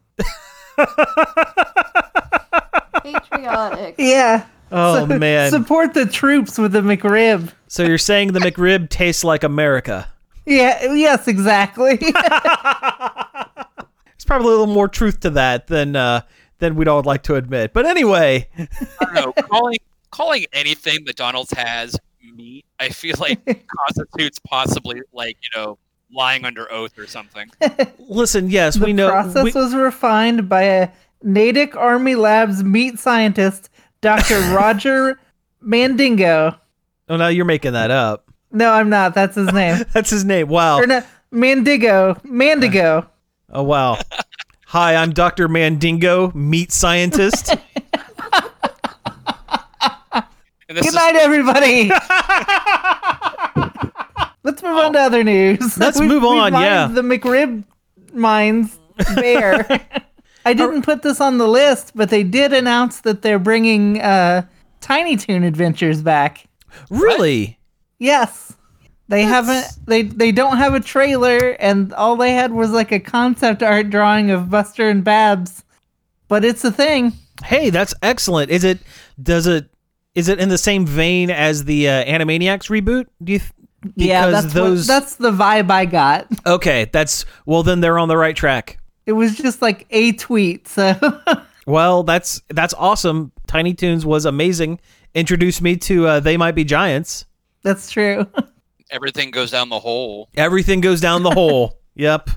Patriotic. 3.02 3.94
Yeah. 3.98 4.46
Oh 4.72 5.06
Su- 5.06 5.18
man. 5.18 5.50
Support 5.50 5.94
the 5.94 6.06
troops 6.06 6.58
with 6.58 6.72
the 6.72 6.80
McRib. 6.80 7.52
So 7.68 7.84
you're 7.84 7.98
saying 7.98 8.32
the 8.32 8.40
McRib 8.40 8.88
tastes 8.90 9.24
like 9.24 9.44
America? 9.44 10.08
Yeah, 10.44 10.92
yes, 10.92 11.26
exactly. 11.28 11.96
There's 11.96 12.12
probably 14.24 14.48
a 14.48 14.50
little 14.50 14.66
more 14.66 14.88
truth 14.88 15.20
to 15.20 15.30
that 15.30 15.66
than 15.66 15.96
uh, 15.96 16.22
than 16.58 16.76
we'd 16.76 16.88
all 16.88 17.02
like 17.02 17.22
to 17.24 17.34
admit. 17.34 17.72
But 17.72 17.86
anyway, 17.86 18.48
I 18.58 18.66
don't 19.00 19.14
know. 19.14 19.32
calling 19.42 19.78
calling 20.10 20.46
anything 20.52 20.98
McDonald's 21.04 21.52
has 21.52 21.96
meat, 22.32 22.64
I 22.80 22.88
feel 22.88 23.14
like 23.18 23.66
constitutes 23.68 24.38
possibly 24.38 25.02
like 25.12 25.36
you 25.42 25.58
know 25.58 25.78
lying 26.12 26.44
under 26.44 26.70
oath 26.72 26.98
or 26.98 27.06
something. 27.06 27.50
listen. 27.98 28.50
Yes, 28.50 28.76
the 28.76 28.86
we 28.86 28.92
know. 28.92 29.10
process 29.10 29.44
we- 29.44 29.52
was 29.52 29.74
refined 29.74 30.48
by 30.48 30.62
a 30.62 30.88
Natick 31.22 31.76
Army 31.76 32.14
Labs 32.14 32.62
meat 32.62 32.98
scientist, 32.98 33.70
Dr. 34.00 34.38
Roger 34.54 35.18
Mandingo. 35.60 36.54
oh, 37.08 37.16
no, 37.16 37.28
you're 37.28 37.44
making 37.44 37.72
that 37.72 37.90
up. 37.90 38.30
No, 38.52 38.70
I'm 38.72 38.88
not. 38.88 39.14
That's 39.14 39.34
his 39.34 39.52
name. 39.52 39.84
That's 39.92 40.10
his 40.10 40.24
name. 40.24 40.48
Wow. 40.48 40.78
or 40.78 40.86
no, 40.86 41.02
Mandigo. 41.32 42.22
Mandigo. 42.24 43.06
Oh 43.50 43.62
wow. 43.62 43.98
Hi, 44.66 44.96
I'm 44.96 45.12
Dr. 45.12 45.48
Mandingo, 45.48 46.32
meat 46.34 46.72
scientist. 46.72 47.54
And 50.76 50.84
this 50.84 50.92
Good 50.92 50.98
is 50.98 51.04
night, 51.04 51.16
everybody. 51.16 51.88
Let's 54.44 54.62
move 54.62 54.76
on 54.76 54.92
to 54.92 54.98
other 54.98 55.24
news. 55.24 55.78
Let's 55.78 55.98
move 56.12 56.22
on, 56.22 56.52
mined 56.52 56.64
yeah. 56.64 56.86
The 56.88 57.00
McRib 57.00 57.64
mines 58.12 58.78
bear. 59.14 59.66
I 60.44 60.52
didn't 60.52 60.82
put 60.82 61.02
this 61.02 61.18
on 61.20 61.38
the 61.38 61.48
list, 61.48 61.92
but 61.94 62.10
they 62.10 62.22
did 62.22 62.52
announce 62.52 63.00
that 63.00 63.22
they're 63.22 63.38
bringing 63.38 64.02
uh, 64.02 64.42
Tiny 64.82 65.16
Toon 65.16 65.44
Adventures 65.44 66.02
back. 66.02 66.44
really? 66.90 67.58
Yes. 67.98 68.54
They 69.08 69.22
haven't 69.22 69.66
they 69.86 70.02
they 70.02 70.32
don't 70.32 70.56
have 70.56 70.74
a 70.74 70.80
trailer 70.80 71.50
and 71.60 71.94
all 71.94 72.16
they 72.16 72.34
had 72.34 72.52
was 72.52 72.72
like 72.72 72.90
a 72.90 72.98
concept 72.98 73.62
art 73.62 73.88
drawing 73.88 74.32
of 74.32 74.50
Buster 74.50 74.90
and 74.90 75.02
Babs. 75.02 75.64
But 76.28 76.44
it's 76.44 76.64
a 76.64 76.72
thing. 76.72 77.12
Hey, 77.44 77.70
that's 77.70 77.94
excellent. 78.02 78.50
Is 78.50 78.64
it? 78.64 78.80
Does 79.22 79.46
it? 79.46 79.70
Is 80.16 80.28
it 80.28 80.40
in 80.40 80.48
the 80.48 80.58
same 80.58 80.84
vein 80.86 81.30
as 81.30 81.64
the 81.64 81.88
uh, 81.88 82.04
Animaniacs 82.04 82.68
reboot? 82.70 83.06
Do 83.22 83.34
you? 83.34 83.38
Th- 83.38 83.52
yeah, 83.94 84.26
that's 84.30 84.52
those. 84.52 84.80
what, 84.80 84.86
that's 84.88 85.14
the 85.16 85.30
vibe 85.30 85.70
I 85.70 85.84
got. 85.84 86.26
okay, 86.44 86.90
that's 86.92 87.24
well. 87.44 87.62
Then 87.62 87.80
they're 87.80 87.98
on 87.98 88.08
the 88.08 88.16
right 88.16 88.34
track. 88.34 88.78
It 89.04 89.12
was 89.12 89.36
just 89.36 89.62
like 89.62 89.86
a 89.90 90.12
tweet, 90.12 90.66
so 90.66 90.94
Well, 91.66 92.02
that's 92.04 92.40
that's 92.48 92.74
awesome. 92.74 93.30
Tiny 93.46 93.74
Toons 93.74 94.06
was 94.06 94.24
amazing. 94.24 94.80
Introduced 95.14 95.62
me 95.62 95.76
to 95.78 96.06
uh, 96.06 96.20
They 96.20 96.36
Might 96.36 96.54
Be 96.54 96.64
Giants. 96.64 97.26
that's 97.62 97.90
true. 97.90 98.26
everything 98.90 99.30
goes 99.30 99.50
down 99.50 99.68
the 99.68 99.80
hole. 99.80 100.28
Everything 100.36 100.80
goes 100.80 101.00
down 101.00 101.22
the 101.22 101.30
hole. 101.30 101.78
Yep. 101.98 102.28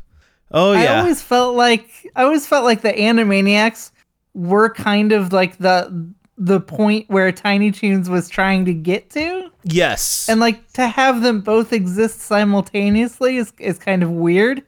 Oh 0.51 0.71
yeah. 0.71 0.93
I 0.93 0.99
always 0.99 1.21
felt 1.21 1.53
like 1.57 1.89
I 2.15 2.23
always 2.23 2.47
felt 2.47 2.63
like 2.63 2.82
the 2.82 2.93
Animaniacs 2.93 3.91
were 4.34 4.69
kind 4.73 5.11
of 5.11 5.34
like 5.34 5.57
the 5.57 6.13
the 6.42 6.62
point 6.62 7.10
where 7.10 7.32
Tiny 7.34 7.70
Toons 7.72 8.10
was 8.10 8.30
trying 8.30 8.64
to 8.66 8.74
get 8.74 9.10
to. 9.12 9.52
yes. 9.64 10.30
And 10.30 10.40
like 10.40 10.72
to 10.74 10.88
have 10.88 11.22
them 11.22 11.42
both 11.42 11.74
exist 11.74 12.22
simultaneously 12.22 13.38
is 13.38 13.52
is 13.60 13.78
kind 13.78 14.04
of 14.04 14.10
weird. 14.10 14.64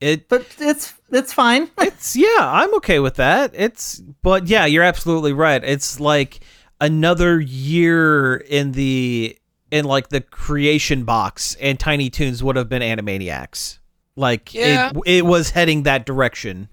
it 0.00 0.28
But 0.28 0.46
it's 0.58 0.94
it's 1.12 1.32
fine. 1.32 1.68
it's 1.78 2.16
yeah, 2.16 2.38
I'm 2.40 2.74
okay 2.76 2.98
with 3.00 3.16
that. 3.16 3.52
It's 3.54 3.98
but 4.22 4.46
yeah, 4.48 4.64
you're 4.66 4.82
absolutely 4.82 5.32
right. 5.34 5.62
It's 5.62 6.00
like 6.00 6.40
another 6.80 7.38
year 7.38 8.36
in 8.36 8.72
the 8.72 9.36
in 9.70 9.84
like 9.84 10.08
the 10.08 10.20
creation 10.22 11.04
box 11.04 11.54
and 11.60 11.78
Tiny 11.78 12.08
Toons 12.10 12.42
would 12.42 12.56
have 12.56 12.68
been 12.68 12.82
Animaniacs. 12.82 13.78
Like 14.16 14.54
Yeah. 14.54 14.90
it 14.90 15.18
it 15.18 15.26
was 15.26 15.50
heading 15.50 15.82
that 15.84 16.06
direction. 16.06 16.68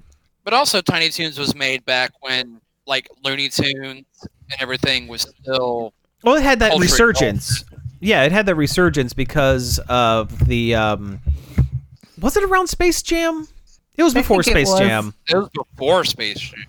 But 0.45 0.53
also, 0.53 0.79
Tiny 0.81 1.09
Toons 1.09 1.37
was 1.37 1.53
made 1.55 1.83
back 1.83 2.11
when 2.21 2.61
like 2.85 3.09
Looney 3.25 3.49
Tunes 3.49 4.05
and 4.51 4.61
everything 4.61 5.07
was 5.07 5.21
still 5.41 5.93
Well, 6.23 6.35
it 6.35 6.43
had 6.43 6.59
that 6.59 6.71
Culture 6.71 6.83
resurgence. 6.83 7.63
yeah, 7.99 8.23
it 8.23 8.31
had 8.31 8.45
that 8.45 8.55
resurgence 8.55 9.13
because 9.13 9.79
of 9.89 10.47
the 10.47 10.75
um 10.75 11.19
was 12.19 12.35
it 12.37 12.43
around 12.43 12.67
Space 12.67 13.01
Jam? 13.01 13.47
It 13.95 14.03
was 14.03 14.15
I 14.15 14.19
before 14.21 14.43
think 14.43 14.57
it 14.57 14.67
Space 14.67 14.71
was. 14.71 14.79
Jam. 14.79 15.13
It 15.29 15.35
was 15.37 15.49
before 15.49 16.03
Space 16.03 16.39
Jam. 16.39 16.65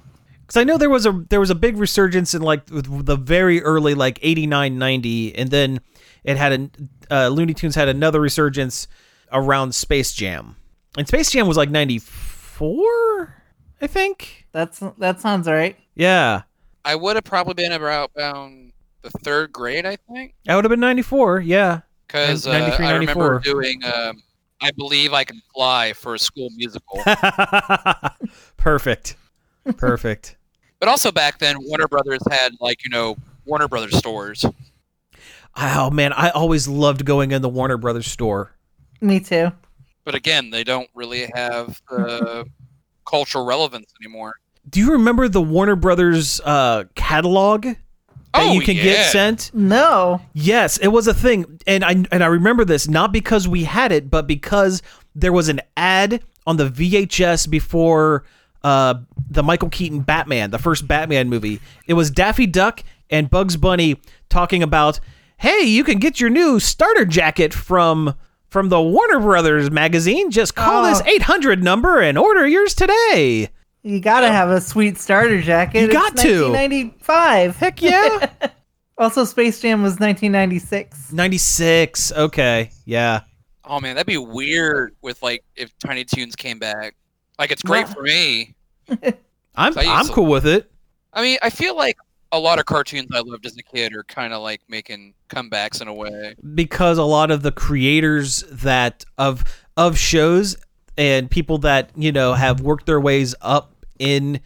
Cuz 0.46 0.56
I 0.56 0.64
know 0.64 0.78
there 0.78 0.90
was 0.90 1.04
a 1.06 1.12
there 1.28 1.40
was 1.40 1.50
a 1.50 1.54
big 1.54 1.76
resurgence 1.76 2.34
in 2.34 2.42
like 2.42 2.62
the 2.66 3.16
very 3.16 3.62
early 3.62 3.94
like 3.94 4.18
89 4.22 4.78
90 4.78 5.36
and 5.36 5.50
then 5.50 5.80
it 6.24 6.36
had 6.36 6.52
a 6.52 6.70
uh, 7.14 7.28
Looney 7.28 7.54
Tunes 7.54 7.74
had 7.74 7.88
another 7.88 8.20
resurgence 8.20 8.86
around 9.32 9.74
Space 9.74 10.12
Jam. 10.12 10.56
And 10.96 11.06
Space 11.08 11.30
Jam 11.30 11.46
was 11.46 11.56
like 11.56 11.70
94, 11.70 13.34
I 13.80 13.86
think. 13.86 14.46
That's 14.52 14.82
that 14.98 15.20
sounds 15.20 15.46
right. 15.48 15.76
Yeah. 15.94 16.42
I 16.88 16.94
would 16.94 17.16
have 17.16 17.24
probably 17.24 17.52
been 17.52 17.72
about 17.72 18.10
around 18.16 18.72
the 19.02 19.10
third 19.10 19.52
grade, 19.52 19.84
I 19.84 19.96
think, 19.96 20.34
That 20.46 20.54
would 20.54 20.64
have 20.64 20.70
been 20.70 20.80
94. 20.80 21.40
Yeah. 21.40 21.82
because 22.06 22.46
uh, 22.46 22.58
93, 22.58 22.86
I 22.86 22.92
remember 22.92 23.32
94. 23.34 23.40
doing 23.40 23.84
um, 23.84 24.22
"I 24.62 24.70
Believe 24.70 25.12
I 25.12 25.24
Can 25.24 25.42
Fly" 25.54 25.92
for 25.92 26.14
a 26.14 26.18
school 26.18 26.48
musical. 26.56 27.02
Perfect. 28.56 29.16
Perfect. 29.76 30.36
but 30.80 30.88
also 30.88 31.12
back 31.12 31.38
then, 31.38 31.56
Warner 31.60 31.88
Brothers 31.88 32.22
had 32.30 32.52
like 32.58 32.82
you 32.84 32.90
know 32.90 33.16
Warner 33.44 33.68
Brothers 33.68 33.96
stores. 33.98 34.46
Oh 35.56 35.90
man, 35.90 36.14
I 36.14 36.30
always 36.30 36.68
loved 36.68 37.04
going 37.04 37.32
in 37.32 37.42
the 37.42 37.48
Warner 37.50 37.76
Brothers 37.76 38.06
store. 38.06 38.52
Me 39.02 39.20
too. 39.20 39.52
But 40.04 40.14
again, 40.14 40.48
they 40.48 40.64
don't 40.64 40.88
really 40.94 41.28
have 41.34 41.82
the 41.90 42.46
cultural 43.06 43.44
relevance 43.44 43.92
anymore. 44.00 44.36
Do 44.68 44.80
you 44.80 44.92
remember 44.92 45.28
the 45.28 45.40
Warner 45.42 45.76
Brothers 45.76 46.40
uh, 46.44 46.84
catalog 46.94 47.62
that 47.62 47.76
Oh, 48.34 48.52
you 48.52 48.60
can 48.60 48.76
yeah. 48.76 48.82
get 48.82 49.10
sent? 49.12 49.50
No. 49.54 50.20
Yes, 50.34 50.76
it 50.78 50.88
was 50.88 51.06
a 51.06 51.14
thing, 51.14 51.60
and 51.66 51.84
I 51.84 51.92
and 52.12 52.22
I 52.22 52.26
remember 52.26 52.64
this 52.64 52.88
not 52.88 53.12
because 53.12 53.48
we 53.48 53.64
had 53.64 53.92
it, 53.92 54.10
but 54.10 54.26
because 54.26 54.82
there 55.14 55.32
was 55.32 55.48
an 55.48 55.60
ad 55.76 56.22
on 56.46 56.56
the 56.56 56.68
VHS 56.68 57.48
before 57.48 58.24
uh, 58.64 58.94
the 59.30 59.42
Michael 59.42 59.68
Keaton 59.70 60.00
Batman, 60.00 60.50
the 60.50 60.58
first 60.58 60.86
Batman 60.88 61.28
movie. 61.28 61.60
It 61.86 61.94
was 61.94 62.10
Daffy 62.10 62.46
Duck 62.46 62.82
and 63.10 63.30
Bugs 63.30 63.56
Bunny 63.56 64.00
talking 64.28 64.62
about, 64.62 65.00
"Hey, 65.38 65.62
you 65.62 65.84
can 65.84 65.98
get 65.98 66.20
your 66.20 66.30
new 66.30 66.58
starter 66.60 67.04
jacket 67.04 67.54
from." 67.54 68.14
From 68.50 68.70
the 68.70 68.80
Warner 68.80 69.20
Brothers 69.20 69.70
magazine, 69.70 70.30
just 70.30 70.54
call 70.54 70.82
Oh. 70.86 70.88
this 70.88 71.02
800 71.02 71.62
number 71.62 72.00
and 72.00 72.16
order 72.16 72.46
yours 72.48 72.72
today. 72.74 73.50
You 73.88 74.00
gotta 74.00 74.28
have 74.30 74.50
a 74.50 74.60
sweet 74.60 74.98
starter 74.98 75.40
jacket. 75.40 75.78
You 75.80 75.84
It's 75.86 75.94
got 75.94 76.14
to. 76.18 76.50
1995. 76.50 77.56
Heck 77.56 77.80
yeah. 77.82 78.30
Also, 78.98 79.24
Space 79.24 79.60
Jam 79.60 79.80
was 79.80 79.92
1996. 80.00 81.12
96. 81.12 82.10
Okay. 82.12 82.70
Yeah. 82.84 83.20
Oh 83.64 83.78
man, 83.78 83.94
that'd 83.94 84.08
be 84.08 84.18
weird 84.18 84.94
with 85.02 85.22
like 85.22 85.44
if 85.54 85.70
Tiny 85.78 86.04
Toons 86.04 86.34
came 86.34 86.58
back. 86.58 86.96
Like 87.38 87.52
it's 87.52 87.62
great 87.62 87.84
Well- 87.86 87.94
for 87.94 88.02
me. 88.02 88.54
I'm 88.90 88.98
I 89.56 89.66
used 89.68 89.78
I'm 89.78 90.06
to- 90.08 90.12
cool 90.12 90.26
with 90.26 90.46
it. 90.46 90.70
I 91.12 91.22
mean, 91.22 91.38
I 91.42 91.50
feel 91.50 91.76
like 91.76 91.96
a 92.32 92.38
lot 92.38 92.58
of 92.58 92.66
cartoons 92.66 93.08
I 93.14 93.20
loved 93.20 93.46
as 93.46 93.56
a 93.56 93.62
kid 93.62 93.94
are 93.94 94.02
kind 94.04 94.32
of 94.34 94.42
like 94.42 94.60
making 94.68 95.14
comebacks 95.30 95.80
in 95.80 95.86
a 95.88 95.94
way. 95.94 96.34
because 96.54 96.98
a 96.98 97.04
lot 97.04 97.30
of 97.30 97.42
the 97.42 97.52
creators 97.52 98.42
that 98.50 99.04
of 99.16 99.44
of 99.76 99.96
shows 99.96 100.56
and 100.98 101.30
people 101.30 101.58
that 101.58 101.90
you 101.96 102.10
know 102.10 102.34
have 102.34 102.60
worked 102.60 102.86
their 102.86 103.00
ways 103.00 103.34
up 103.40 103.74
in 103.98 104.40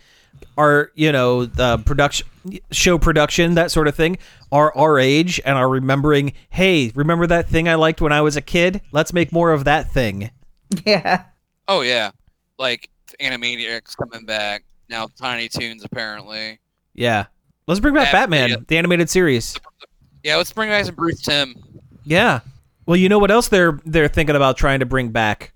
our 0.59 0.91
you 0.95 1.13
know 1.13 1.47
the 1.47 1.79
production 1.79 2.27
show 2.73 2.99
production 2.99 3.55
that 3.55 3.71
sort 3.71 3.87
of 3.87 3.95
thing 3.95 4.19
are 4.51 4.77
our 4.77 4.99
age 4.99 5.41
and 5.45 5.57
are 5.57 5.69
remembering 5.69 6.33
hey 6.51 6.91
remember 6.97 7.27
that 7.27 7.49
thing 7.49 7.69
i 7.69 7.75
liked 7.77 8.01
when 8.01 8.13
i 8.13 8.21
was 8.21 8.37
a 8.37 8.41
kid? 8.43 8.81
Let's 8.91 9.13
make 9.13 9.33
more 9.33 9.53
of 9.53 9.65
that 9.65 9.91
thing. 9.93 10.31
Yeah. 10.87 11.25
Oh 11.69 11.83
yeah, 11.83 12.11
like 12.59 12.89
Animaniacs 13.21 13.95
coming 13.97 14.25
back. 14.27 14.65
Now. 14.89 15.07
Tiny 15.19 15.49
Toons 15.49 15.85
apparently. 15.85 16.59
yeah. 16.95 17.27
Let's 17.69 17.79
bring 17.79 17.95
back 17.95 18.07
Yeah, 18.09 18.13
batman 18.27 18.65
the 18.69 18.77
animated 18.79 19.09
series. 19.09 19.55
Yeah, 20.25 20.37
let's 20.37 20.53
bring 20.53 20.71
back 20.71 20.85
some 20.87 20.95
Bruce 20.95 21.21
Timm. 21.23 21.55
yeah. 22.05 22.41
Well 22.87 22.97
you 22.97 23.09
know 23.09 23.19
what 23.19 23.31
else 23.31 23.49
they're 23.49 23.79
they're 23.85 24.09
thinking 24.09 24.35
about 24.35 24.57
trying 24.57 24.81
to 24.81 24.87
bring 24.87 25.11
back? 25.11 25.53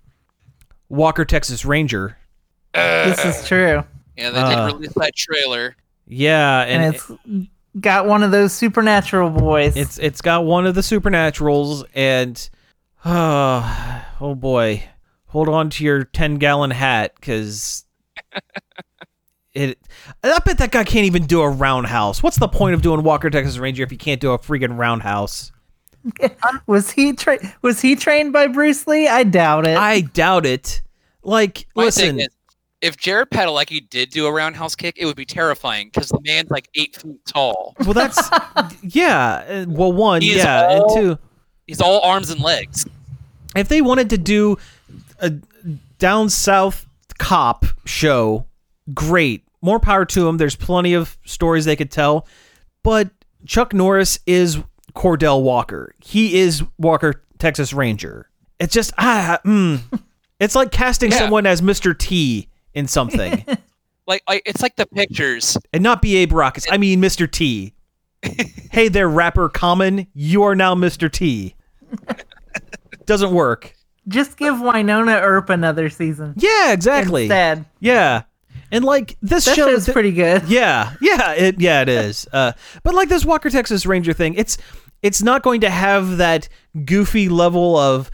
Walker 0.88 1.24
texas 1.24 1.64
ranger 1.64 2.16
This 2.76 3.24
is 3.24 3.48
true. 3.48 3.82
Yeah, 4.16 4.30
they 4.30 4.40
Uh. 4.40 4.66
did 4.68 4.74
release 4.74 4.92
that 4.94 5.14
trailer. 5.16 5.76
yeah 6.06 6.60
and, 6.62 6.84
And, 6.84 6.94
it's 6.94 7.10
got 7.80 8.06
one 8.06 8.22
of 8.22 8.30
those 8.30 8.52
supernatural 8.52 9.30
boys. 9.30 9.76
It's 9.76 9.98
it's 9.98 10.20
got 10.20 10.44
one 10.44 10.66
of 10.66 10.74
the 10.74 10.80
supernaturals 10.80 11.84
and 11.94 12.48
oh, 13.04 14.04
oh 14.20 14.34
boy. 14.34 14.82
Hold 15.26 15.48
on 15.48 15.68
to 15.70 15.84
your 15.84 16.04
10 16.04 16.36
gallon 16.36 16.70
hat 16.70 17.20
cuz 17.20 17.84
it 19.54 19.78
I 20.22 20.38
bet 20.44 20.58
that 20.58 20.70
guy 20.70 20.84
can't 20.84 21.06
even 21.06 21.26
do 21.26 21.40
a 21.40 21.48
roundhouse. 21.50 22.22
What's 22.22 22.38
the 22.38 22.48
point 22.48 22.74
of 22.74 22.82
doing 22.82 23.02
Walker 23.02 23.30
Texas 23.30 23.58
Ranger 23.58 23.82
if 23.82 23.90
he 23.90 23.96
can't 23.96 24.20
do 24.20 24.32
a 24.32 24.38
freaking 24.38 24.78
roundhouse? 24.78 25.52
was 26.66 26.90
he 26.92 27.12
tra- 27.14 27.38
was 27.62 27.80
he 27.80 27.96
trained 27.96 28.32
by 28.32 28.46
Bruce 28.46 28.86
Lee? 28.86 29.08
I 29.08 29.24
doubt 29.24 29.66
it. 29.66 29.76
I 29.76 30.02
doubt 30.02 30.46
it. 30.46 30.82
Like 31.22 31.66
My 31.74 31.84
listen, 31.84 32.16
thing 32.16 32.20
is, 32.20 32.28
if 32.86 32.96
Jared 32.96 33.30
Padalecki 33.30 33.88
did 33.90 34.10
do 34.10 34.26
a 34.26 34.32
roundhouse 34.32 34.74
kick, 34.76 34.96
it 34.98 35.04
would 35.06 35.16
be 35.16 35.24
terrifying 35.24 35.90
because 35.92 36.08
the 36.08 36.20
man's 36.24 36.50
like 36.50 36.68
eight 36.76 36.96
feet 36.96 37.24
tall. 37.26 37.74
well 37.80 37.92
that's 37.92 38.30
yeah, 38.82 39.44
uh, 39.48 39.64
well 39.68 39.92
one, 39.92 40.22
He 40.22 40.36
yeah, 40.36 40.70
and 40.76 40.84
two 40.94 41.18
He's 41.66 41.80
all 41.80 42.00
arms 42.02 42.30
and 42.30 42.40
legs. 42.40 42.86
if 43.56 43.68
they 43.68 43.82
wanted 43.82 44.10
to 44.10 44.18
do 44.18 44.56
a 45.18 45.30
down 45.98 46.28
south 46.30 46.86
cop 47.18 47.66
show, 47.84 48.46
great. 48.94 49.42
More 49.62 49.80
power 49.80 50.04
to 50.04 50.24
them. 50.24 50.36
There's 50.36 50.54
plenty 50.54 50.94
of 50.94 51.18
stories 51.24 51.64
they 51.64 51.74
could 51.74 51.90
tell. 51.90 52.28
But 52.84 53.10
Chuck 53.46 53.74
Norris 53.74 54.20
is 54.26 54.58
Cordell 54.94 55.42
Walker. 55.42 55.92
He 56.04 56.38
is 56.38 56.62
Walker 56.78 57.24
Texas 57.38 57.72
Ranger. 57.72 58.28
It's 58.60 58.72
just 58.72 58.92
ah, 58.96 59.40
mm. 59.44 59.80
it's 60.38 60.54
like 60.54 60.70
casting 60.70 61.10
Yeah. 61.10 61.18
someone 61.18 61.46
as 61.46 61.60
Mr. 61.62 61.98
T 61.98 62.48
in 62.76 62.86
something, 62.86 63.44
Like, 64.06 64.22
like 64.28 64.42
it's 64.46 64.62
like 64.62 64.76
the 64.76 64.86
pictures. 64.86 65.58
and 65.72 65.82
not 65.82 66.00
B.A. 66.00 66.28
Baracus. 66.28 66.66
I 66.70 66.76
mean 66.76 67.02
Mr. 67.02 67.28
T. 67.28 67.74
hey 68.70 68.86
there, 68.88 69.08
rapper 69.08 69.48
Common. 69.48 70.06
You 70.14 70.44
are 70.44 70.54
now 70.54 70.76
Mr. 70.76 71.10
T. 71.10 71.56
Doesn't 73.04 73.32
work. 73.32 73.74
Just 74.08 74.36
give 74.36 74.54
Wynonna 74.56 75.20
Earp 75.20 75.50
another 75.50 75.88
season. 75.90 76.34
Yeah, 76.36 76.72
exactly. 76.72 77.22
Instead. 77.24 77.64
Yeah, 77.80 78.22
and 78.70 78.84
like 78.84 79.16
this 79.22 79.44
That 79.46 79.56
show, 79.56 79.68
is 79.68 79.86
th- 79.86 79.92
pretty 79.94 80.12
good. 80.12 80.44
yeah, 80.48 80.94
yeah, 81.00 81.32
it 81.32 81.60
yeah 81.60 81.82
it 81.82 81.88
is. 81.88 82.28
Uh, 82.32 82.52
but 82.84 82.94
like 82.94 83.08
this 83.08 83.24
Walker 83.24 83.50
Texas 83.50 83.86
Ranger 83.86 84.12
thing, 84.12 84.34
it's 84.34 84.58
it's 85.02 85.22
not 85.22 85.42
going 85.42 85.60
to 85.62 85.70
have 85.70 86.18
that 86.18 86.48
goofy 86.84 87.28
level 87.28 87.76
of 87.76 88.10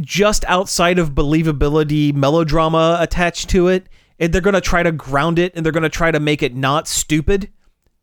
just 0.00 0.44
outside 0.46 0.98
of 0.98 1.10
believability 1.12 2.12
melodrama 2.14 2.96
attached 3.00 3.48
to 3.50 3.68
it. 3.68 3.88
And 4.18 4.32
they're 4.32 4.42
going 4.42 4.54
to 4.54 4.60
try 4.60 4.82
to 4.82 4.92
ground 4.92 5.38
it, 5.38 5.54
and 5.54 5.64
they're 5.64 5.72
going 5.72 5.82
to 5.82 5.88
try 5.88 6.10
to 6.10 6.20
make 6.20 6.42
it 6.42 6.54
not 6.54 6.86
stupid. 6.86 7.48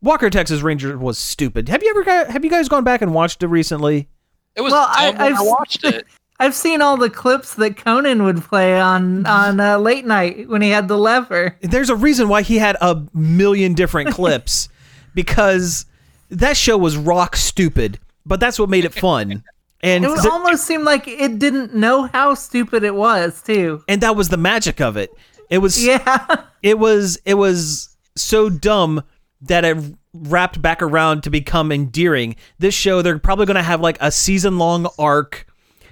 Walker 0.02 0.30
Texas 0.30 0.62
Ranger 0.62 0.98
was 0.98 1.16
stupid. 1.16 1.68
Have 1.68 1.82
you 1.82 1.90
ever 1.90 2.02
got, 2.02 2.28
have 2.30 2.44
you 2.44 2.50
guys 2.50 2.68
gone 2.68 2.82
back 2.82 3.02
and 3.02 3.14
watched 3.14 3.40
it 3.42 3.46
recently? 3.46 4.08
It 4.56 4.62
was 4.62 4.72
Well, 4.72 4.86
I- 4.90 5.12
dumb 5.12 5.18
when 5.20 5.32
I 5.32 5.36
I've- 5.36 5.46
watched 5.48 5.84
it. 5.84 6.06
I've 6.40 6.54
seen 6.54 6.82
all 6.82 6.96
the 6.96 7.10
clips 7.10 7.54
that 7.56 7.76
Conan 7.76 8.22
would 8.22 8.42
play 8.44 8.80
on 8.80 9.26
on 9.26 9.58
uh, 9.58 9.76
late 9.78 10.06
night 10.06 10.48
when 10.48 10.62
he 10.62 10.70
had 10.70 10.86
the 10.86 10.96
lever. 10.96 11.56
there's 11.62 11.90
a 11.90 11.96
reason 11.96 12.28
why 12.28 12.42
he 12.42 12.58
had 12.58 12.76
a 12.80 13.02
million 13.12 13.74
different 13.74 14.10
clips 14.10 14.68
because 15.14 15.84
that 16.30 16.56
show 16.56 16.78
was 16.78 16.96
rock 16.96 17.34
stupid, 17.34 17.98
but 18.24 18.38
that's 18.38 18.56
what 18.58 18.68
made 18.68 18.84
it 18.84 18.94
fun. 18.94 19.42
And 19.82 20.04
It 20.04 20.10
was 20.10 20.22
th- 20.22 20.32
almost 20.32 20.64
seemed 20.66 20.84
like 20.84 21.06
it 21.06 21.38
didn't 21.38 21.74
know 21.74 22.08
how 22.12 22.34
stupid 22.34 22.82
it 22.82 22.94
was 22.94 23.40
too. 23.42 23.82
and 23.88 24.00
that 24.00 24.16
was 24.16 24.28
the 24.28 24.36
magic 24.36 24.80
of 24.80 24.96
it. 24.96 25.10
It 25.50 25.58
was 25.58 25.84
Yeah. 25.84 26.42
it 26.62 26.78
was 26.78 27.18
it 27.24 27.34
was 27.34 27.96
so 28.16 28.48
dumb 28.50 29.02
that 29.42 29.64
it 29.64 29.76
wrapped 30.14 30.60
back 30.60 30.82
around 30.82 31.22
to 31.22 31.30
become 31.30 31.70
endearing. 31.70 32.34
This 32.58 32.74
show 32.74 33.02
they're 33.02 33.18
probably 33.20 33.46
going 33.46 33.54
to 33.56 33.62
have 33.62 33.80
like 33.80 33.96
a 34.00 34.10
season 34.10 34.58
long 34.58 34.88
arc 34.98 35.46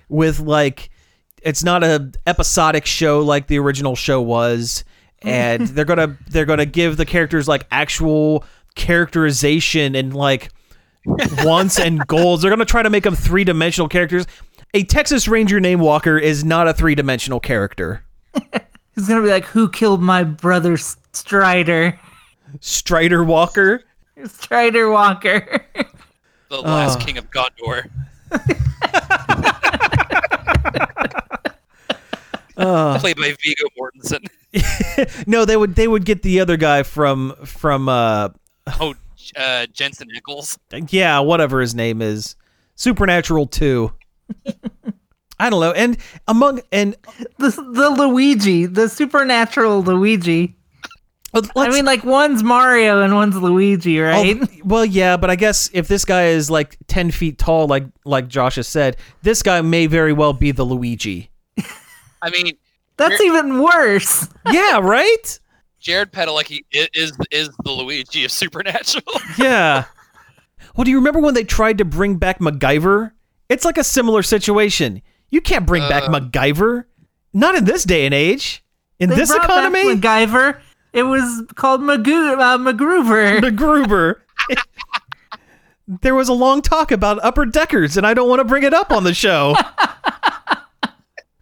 with 0.08 0.40
like 0.40 0.90
it's 1.42 1.62
not 1.62 1.84
a 1.84 2.10
episodic 2.26 2.86
show 2.86 3.20
like 3.20 3.46
the 3.46 3.58
original 3.60 3.94
show 3.94 4.20
was 4.20 4.82
and 5.22 5.66
they're 5.68 5.84
going 5.84 5.98
to 5.98 6.16
they're 6.28 6.44
to 6.44 6.66
give 6.66 6.96
the 6.96 7.06
characters 7.06 7.46
like 7.46 7.66
actual 7.70 8.44
characterization 8.74 9.94
and 9.94 10.12
like 10.14 10.50
wants 11.44 11.78
and 11.78 12.06
goals. 12.06 12.42
They're 12.42 12.50
going 12.50 12.58
to 12.58 12.64
try 12.64 12.82
to 12.82 12.90
make 12.90 13.04
them 13.04 13.14
three-dimensional 13.14 13.88
characters. 13.88 14.26
A 14.74 14.82
Texas 14.84 15.26
Ranger 15.28 15.60
named 15.60 15.80
Walker 15.80 16.18
is 16.18 16.44
not 16.44 16.68
a 16.68 16.74
three-dimensional 16.74 17.40
character. 17.40 18.02
He's 18.94 19.08
gonna 19.08 19.22
be 19.22 19.28
like, 19.28 19.44
"Who 19.46 19.70
killed 19.70 20.02
my 20.02 20.24
brother 20.24 20.76
Strider?" 21.12 21.98
Strider 22.60 23.22
Walker. 23.24 23.84
Strider 24.26 24.90
Walker. 24.90 25.64
The 26.50 26.60
last 26.62 26.98
Oh. 27.00 27.04
king 27.04 27.18
of 27.18 27.30
Gondor. 27.30 27.90
Played 32.56 33.16
by 33.16 33.34
Viggo 33.42 33.66
Mortensen. 33.78 34.26
No, 35.26 35.44
they 35.44 35.56
would 35.56 35.74
they 35.74 35.86
would 35.88 36.06
get 36.06 36.22
the 36.22 36.40
other 36.40 36.56
guy 36.56 36.82
from 36.82 37.34
from 37.44 37.88
uh 37.90 38.30
Oh, 38.80 38.94
uh, 39.36 39.66
Jensen 39.66 40.08
Ackles. 40.16 40.58
yeah, 40.92 41.18
whatever 41.20 41.60
his 41.60 41.74
name 41.74 42.00
is. 42.02 42.36
Supernatural 42.76 43.46
2. 43.46 43.92
I 45.38 45.50
don't 45.50 45.60
know. 45.60 45.72
And 45.72 45.98
among 46.28 46.60
and 46.72 46.96
The 47.38 47.50
the 47.50 47.90
Luigi, 47.90 48.66
the 48.66 48.88
supernatural 48.88 49.82
Luigi. 49.82 50.56
I 51.34 51.40
let's- 51.54 51.74
mean, 51.74 51.84
like 51.84 52.04
one's 52.04 52.42
Mario 52.42 53.02
and 53.02 53.14
one's 53.14 53.36
Luigi, 53.36 54.00
Oh, 54.00 54.04
right? 54.04 54.40
well, 54.64 54.84
yeah, 54.86 55.18
but 55.18 55.28
I 55.28 55.36
guess 55.36 55.68
if 55.74 55.88
this 55.88 56.06
guy 56.06 56.26
is 56.28 56.50
like 56.50 56.78
ten 56.86 57.10
feet 57.10 57.38
tall, 57.38 57.66
like 57.66 57.84
like 58.06 58.28
Josh 58.28 58.56
has 58.56 58.66
said, 58.68 58.96
this 59.22 59.42
guy 59.42 59.60
may 59.60 59.86
very 59.86 60.14
well 60.14 60.32
be 60.32 60.52
the 60.52 60.64
Luigi. 60.64 61.30
I 62.22 62.30
mean, 62.30 62.52
That's 62.96 63.20
even 63.20 63.60
worse. 63.62 64.28
Yeah, 64.50 64.78
right. 64.82 65.38
Jared 65.86 66.10
Padalecki 66.12 66.64
i- 66.74 66.88
is 66.94 67.16
is 67.30 67.48
the 67.62 67.70
Luigi 67.70 68.24
of 68.24 68.32
Supernatural. 68.32 69.04
Yeah. 69.38 69.84
Well, 70.74 70.84
do 70.84 70.90
you 70.90 70.96
remember 70.98 71.20
when 71.20 71.34
they 71.34 71.44
tried 71.44 71.78
to 71.78 71.84
bring 71.84 72.16
back 72.16 72.40
MacGyver? 72.40 73.12
It's 73.48 73.64
like 73.64 73.78
a 73.78 73.84
similar 73.84 74.24
situation. 74.24 75.00
You 75.30 75.40
can't 75.40 75.64
bring 75.64 75.88
back 75.88 76.02
Uh. 76.04 76.08
MacGyver. 76.18 76.86
Not 77.32 77.54
in 77.54 77.66
this 77.66 77.84
day 77.84 78.04
and 78.04 78.12
age. 78.12 78.64
In 78.98 79.10
They 79.10 79.14
this 79.14 79.30
brought 79.30 79.42
back 79.46 79.70
economy, 79.72 79.94
MacGyver. 79.94 80.60
It 80.92 81.04
was 81.04 81.44
called 81.54 81.82
Magoo 81.82 82.36
uh, 82.36 82.58
MacGruber. 82.58 83.40
MacGruber. 83.44 84.14
there 86.02 86.16
was 86.16 86.28
a 86.28 86.32
long 86.32 86.62
talk 86.62 86.90
about 86.90 87.22
upper 87.22 87.46
deckers, 87.46 87.96
and 87.96 88.04
I 88.04 88.12
don't 88.12 88.28
want 88.28 88.40
to 88.40 88.44
bring 88.44 88.64
it 88.64 88.74
up 88.74 88.90
on 88.90 89.04
the 89.04 89.14
show. 89.14 89.54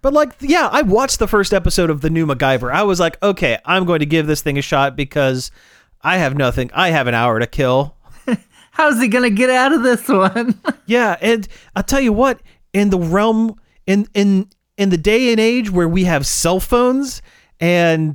But 0.05 0.13
like, 0.13 0.35
yeah, 0.41 0.69
I 0.71 0.83
watched 0.83 1.19
the 1.19 1.27
first 1.27 1.55
episode 1.55 1.89
of 1.89 2.03
the 2.03 2.11
new 2.11 2.27
MacGyver. 2.27 2.71
I 2.71 2.83
was 2.83 3.01
like, 3.01 3.17
okay, 3.23 3.57
I'm 3.65 3.87
going 3.87 4.01
to 4.01 4.07
give 4.07 4.27
this 4.27 4.43
thing 4.43 4.59
a 4.59 4.63
shot 4.63 4.97
because 4.97 5.51
I 6.03 6.19
have 6.19 6.37
nothing. 6.37 6.71
I 6.75 6.91
have 6.91 7.07
an 7.07 7.15
hour 7.15 7.39
to 7.39 7.47
kill. 7.47 7.97
How's 8.73 9.01
he 9.01 9.09
gonna 9.09 9.31
get 9.31 9.49
out 9.49 9.73
of 9.73 9.83
this 9.83 10.07
one? 10.07 10.61
Yeah, 10.87 11.17
and 11.23 11.49
I'll 11.75 11.83
tell 11.83 12.03
you 12.03 12.13
what, 12.13 12.43
in 12.75 12.91
the 12.91 12.99
realm 12.99 13.59
in 13.87 14.07
in 14.13 14.51
in 14.77 14.91
the 14.91 14.99
day 14.99 15.31
and 15.33 15.41
age 15.41 15.71
where 15.71 15.89
we 15.89 16.05
have 16.05 16.27
cell 16.27 16.61
phones 16.61 17.23
and 17.59 18.15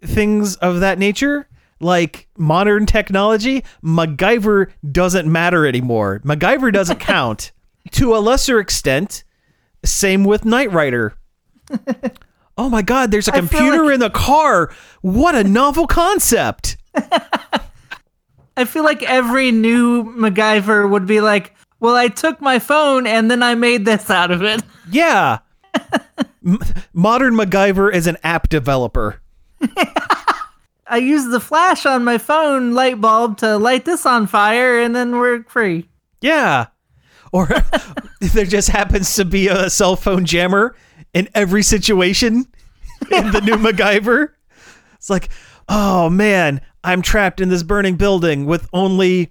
things 0.00 0.56
of 0.56 0.80
that 0.80 0.98
nature, 0.98 1.46
like 1.80 2.28
modern 2.38 2.86
technology, 2.86 3.62
MacGyver 3.84 4.72
doesn't 4.90 5.30
matter 5.30 5.66
anymore. 5.66 6.22
MacGyver 6.24 6.72
doesn't 6.72 6.98
count. 7.14 7.52
to 7.90 8.16
a 8.16 8.20
lesser 8.20 8.58
extent, 8.58 9.22
same 9.84 10.24
with 10.24 10.44
Knight 10.44 10.72
Rider. 10.72 11.14
oh 12.58 12.68
my 12.68 12.82
god, 12.82 13.10
there's 13.10 13.28
a 13.28 13.34
I 13.34 13.38
computer 13.38 13.84
like- 13.84 13.94
in 13.94 14.00
the 14.00 14.10
car. 14.10 14.72
What 15.02 15.34
a 15.34 15.44
novel 15.44 15.86
concept. 15.86 16.76
I 18.56 18.64
feel 18.66 18.84
like 18.84 19.02
every 19.02 19.52
new 19.52 20.04
MacGyver 20.04 20.88
would 20.90 21.06
be 21.06 21.20
like, 21.20 21.54
"Well, 21.78 21.94
I 21.96 22.08
took 22.08 22.40
my 22.40 22.58
phone 22.58 23.06
and 23.06 23.30
then 23.30 23.42
I 23.42 23.54
made 23.54 23.84
this 23.84 24.10
out 24.10 24.30
of 24.30 24.42
it." 24.42 24.62
Yeah. 24.92 25.38
Modern 26.92 27.34
MacGyver 27.34 27.94
is 27.94 28.08
an 28.08 28.16
app 28.24 28.48
developer. 28.48 29.20
I 30.88 30.96
used 30.96 31.30
the 31.30 31.38
flash 31.38 31.86
on 31.86 32.02
my 32.02 32.18
phone 32.18 32.72
light 32.72 33.00
bulb 33.00 33.38
to 33.38 33.56
light 33.56 33.84
this 33.84 34.04
on 34.04 34.26
fire, 34.26 34.80
and 34.80 34.96
then 34.96 35.16
we're 35.16 35.44
free. 35.44 35.88
Yeah. 36.20 36.66
Or 37.32 37.48
if 38.20 38.32
there 38.32 38.44
just 38.44 38.68
happens 38.68 39.14
to 39.16 39.24
be 39.24 39.48
a 39.48 39.70
cell 39.70 39.96
phone 39.96 40.24
jammer 40.24 40.74
in 41.14 41.28
every 41.34 41.62
situation 41.62 42.46
in 43.12 43.30
the 43.32 43.40
new 43.40 43.56
MacGyver. 43.56 44.30
It's 44.94 45.10
like, 45.10 45.30
oh 45.68 46.10
man, 46.10 46.60
I'm 46.84 47.02
trapped 47.02 47.40
in 47.40 47.48
this 47.48 47.62
burning 47.62 47.96
building 47.96 48.46
with 48.46 48.68
only 48.72 49.30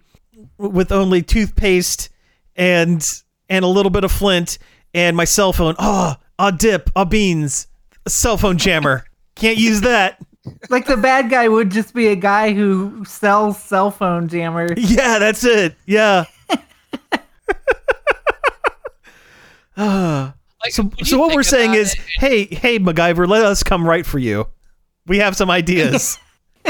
with 0.58 0.92
only 0.92 1.22
toothpaste 1.22 2.10
and 2.56 3.06
and 3.50 3.66
a 3.66 3.68
little 3.68 3.90
bit 3.90 4.04
of 4.04 4.12
flint 4.12 4.58
and 4.94 5.16
my 5.16 5.26
cell 5.26 5.54
phone. 5.54 5.76
Oh, 5.80 6.16
a 6.38 6.52
dip, 6.52 6.90
a 6.96 7.06
beans, 7.06 7.68
a 8.06 8.10
cell 8.10 8.38
phone 8.38 8.58
jammer. 8.58 9.06
Can't 9.36 9.58
use 9.58 9.82
that. 9.82 10.20
Like 10.70 10.86
the 10.86 10.98
bad 10.98 11.30
guy 11.30 11.48
would 11.48 11.70
just 11.70 11.94
be 11.94 12.08
a 12.08 12.16
guy 12.16 12.54
who 12.54 13.04
sells 13.06 13.62
cell 13.62 13.92
phone 13.92 14.28
jammers. 14.28 14.78
Yeah, 14.78 15.20
that's 15.20 15.44
it. 15.44 15.76
Yeah. 15.86 16.26
Ah. 19.80 20.34
Like, 20.62 20.74
So, 20.74 20.92
so 21.04 21.18
what 21.18 21.34
we're 21.34 21.42
saying 21.44 21.74
is, 21.76 21.94
it, 21.94 22.00
hey, 22.20 22.44
hey, 22.44 22.80
MacGyver, 22.80 23.26
let 23.26 23.46
us 23.46 23.64
come 23.64 23.88
right 23.88 24.06
for 24.06 24.20
you. 24.20 24.46
We 25.08 25.20
have 25.20 25.38
some 25.38 25.50
ideas. 25.50 26.20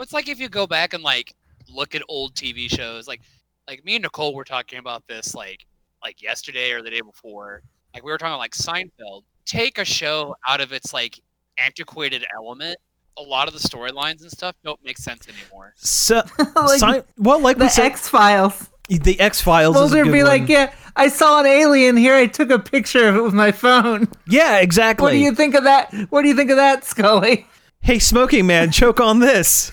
it's 0.00 0.12
like 0.12 0.28
if 0.28 0.38
you 0.40 0.48
go 0.48 0.66
back 0.66 0.94
and 0.94 1.02
like 1.02 1.34
look 1.68 1.94
at 1.94 2.02
old 2.08 2.34
TV 2.34 2.70
shows, 2.70 3.06
like 3.08 3.20
like 3.68 3.84
me 3.84 3.96
and 3.96 4.02
Nicole 4.04 4.34
were 4.34 4.44
talking 4.44 4.78
about 4.78 5.06
this 5.06 5.34
like 5.34 5.66
like 6.02 6.22
yesterday 6.22 6.72
or 6.72 6.82
the 6.82 6.90
day 6.90 7.00
before. 7.00 7.62
Like 7.94 8.04
we 8.04 8.10
were 8.10 8.18
talking 8.18 8.38
like 8.38 8.52
Seinfeld. 8.54 9.22
Take 9.44 9.78
a 9.78 9.84
show 9.84 10.34
out 10.48 10.60
of 10.60 10.72
its 10.72 10.92
like 10.92 11.20
antiquated 11.58 12.24
element. 12.34 12.78
A 13.18 13.22
lot 13.22 13.48
of 13.48 13.54
the 13.54 13.60
storylines 13.60 14.20
and 14.22 14.30
stuff 14.30 14.54
don't 14.64 14.82
make 14.84 14.98
sense 14.98 15.26
anymore. 15.28 15.72
so, 15.76 16.22
like 16.56 16.80
si- 16.80 17.02
well, 17.18 17.38
like 17.40 17.56
we 17.56 17.64
the 17.64 17.68
said, 17.70 17.86
X 17.86 18.08
Files. 18.08 18.68
the 18.88 19.18
X 19.18 19.40
Files 19.40 19.74
Well, 19.74 19.84
is 19.84 19.92
a 19.92 19.96
they'd 19.96 20.04
be 20.04 20.22
one. 20.22 20.24
like, 20.40 20.48
"Yeah, 20.48 20.72
I 20.96 21.08
saw 21.08 21.40
an 21.40 21.46
alien 21.46 21.96
here. 21.96 22.14
I 22.14 22.26
took 22.26 22.50
a 22.50 22.58
picture 22.58 23.08
of 23.08 23.16
it 23.16 23.22
with 23.22 23.34
my 23.34 23.52
phone." 23.52 24.08
yeah, 24.26 24.58
exactly. 24.58 25.04
What 25.04 25.10
do 25.12 25.18
you 25.18 25.34
think 25.34 25.54
of 25.54 25.64
that? 25.64 25.92
What 26.10 26.22
do 26.22 26.28
you 26.28 26.36
think 26.36 26.50
of 26.50 26.56
that, 26.56 26.84
Scully? 26.84 27.46
hey, 27.80 27.98
smoking 27.98 28.46
man, 28.46 28.72
choke 28.72 28.98
on 29.00 29.20
this. 29.20 29.70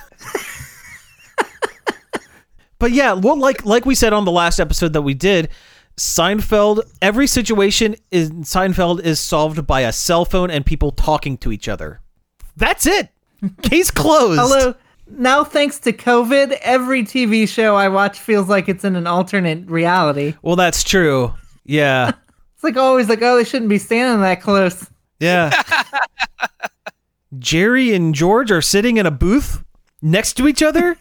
but 2.80 2.92
yeah, 2.92 3.14
well, 3.14 3.38
like 3.38 3.66
like 3.66 3.86
we 3.86 3.96
said 3.96 4.14
on 4.14 4.26
the 4.26 4.32
last 4.32 4.60
episode 4.60 4.94
that 4.94 5.02
we 5.02 5.14
did, 5.14 5.50
Seinfeld. 5.98 6.82
Every 7.02 7.28
situation 7.28 7.96
in 8.12 8.44
Seinfeld 8.44 9.02
is 9.02 9.20
solved 9.20 9.66
by 9.66 9.82
a 9.82 9.92
cell 9.92 10.26
phone 10.26 10.52
and 10.52 10.66
people 10.66 10.92
talking 10.92 11.38
to 11.40 11.52
each 11.52 11.68
other. 11.68 12.02
That's 12.56 12.86
it. 12.86 13.10
Case 13.62 13.92
closed. 13.92 14.40
Although 14.40 14.76
now, 15.10 15.44
thanks 15.44 15.80
to 15.80 15.94
COVID, 15.94 16.58
every 16.62 17.04
TV 17.04 17.48
show 17.48 17.76
I 17.76 17.90
watch 17.90 18.20
feels 18.20 18.48
like 18.50 18.68
it's 18.70 18.84
in 18.84 18.96
an 18.96 19.06
alternate 19.08 19.70
reality. 19.70 20.36
Well, 20.42 20.56
that's 20.56 20.84
true. 20.84 21.34
Yeah. 21.66 22.12
It's 22.56 22.64
like 22.64 22.78
always 22.82 23.10
like, 23.10 23.22
oh, 23.22 23.36
they 23.36 23.44
shouldn't 23.44 23.68
be 23.68 23.78
standing 23.78 24.22
that 24.22 24.40
close. 24.42 24.90
Yeah. 25.20 25.52
Jerry 27.38 27.94
and 27.94 28.14
George 28.16 28.52
are 28.52 28.62
sitting 28.62 28.96
in 28.98 29.06
a 29.06 29.12
booth 29.12 29.64
next 30.02 30.36
to 30.38 30.48
each 30.48 30.62
other? 30.62 30.98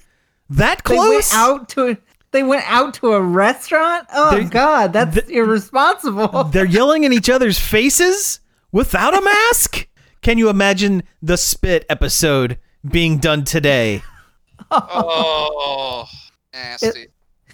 That 0.50 0.82
close? 0.82 0.98
They 0.98 1.08
went 1.14 1.34
out 1.34 1.68
to 1.70 1.96
they 2.32 2.42
went 2.42 2.64
out 2.66 2.94
to 2.94 3.12
a 3.12 3.20
restaurant. 3.20 4.08
Oh 4.12 4.36
They- 4.36 4.44
God, 4.44 4.92
that's 4.92 5.18
irresponsible. 5.28 6.44
They're 6.52 6.64
yelling 6.64 7.04
in 7.04 7.12
each 7.12 7.30
other's 7.30 7.58
faces 7.60 8.40
without 8.72 9.16
a 9.16 9.20
mask? 9.20 9.86
Can 10.22 10.38
you 10.38 10.48
imagine 10.48 11.02
the 11.22 11.36
spit 11.36 11.84
episode 11.90 12.58
being 12.84 13.18
done 13.18 13.44
today? 13.44 14.02
Oh, 14.70 16.06
nasty. 16.52 17.08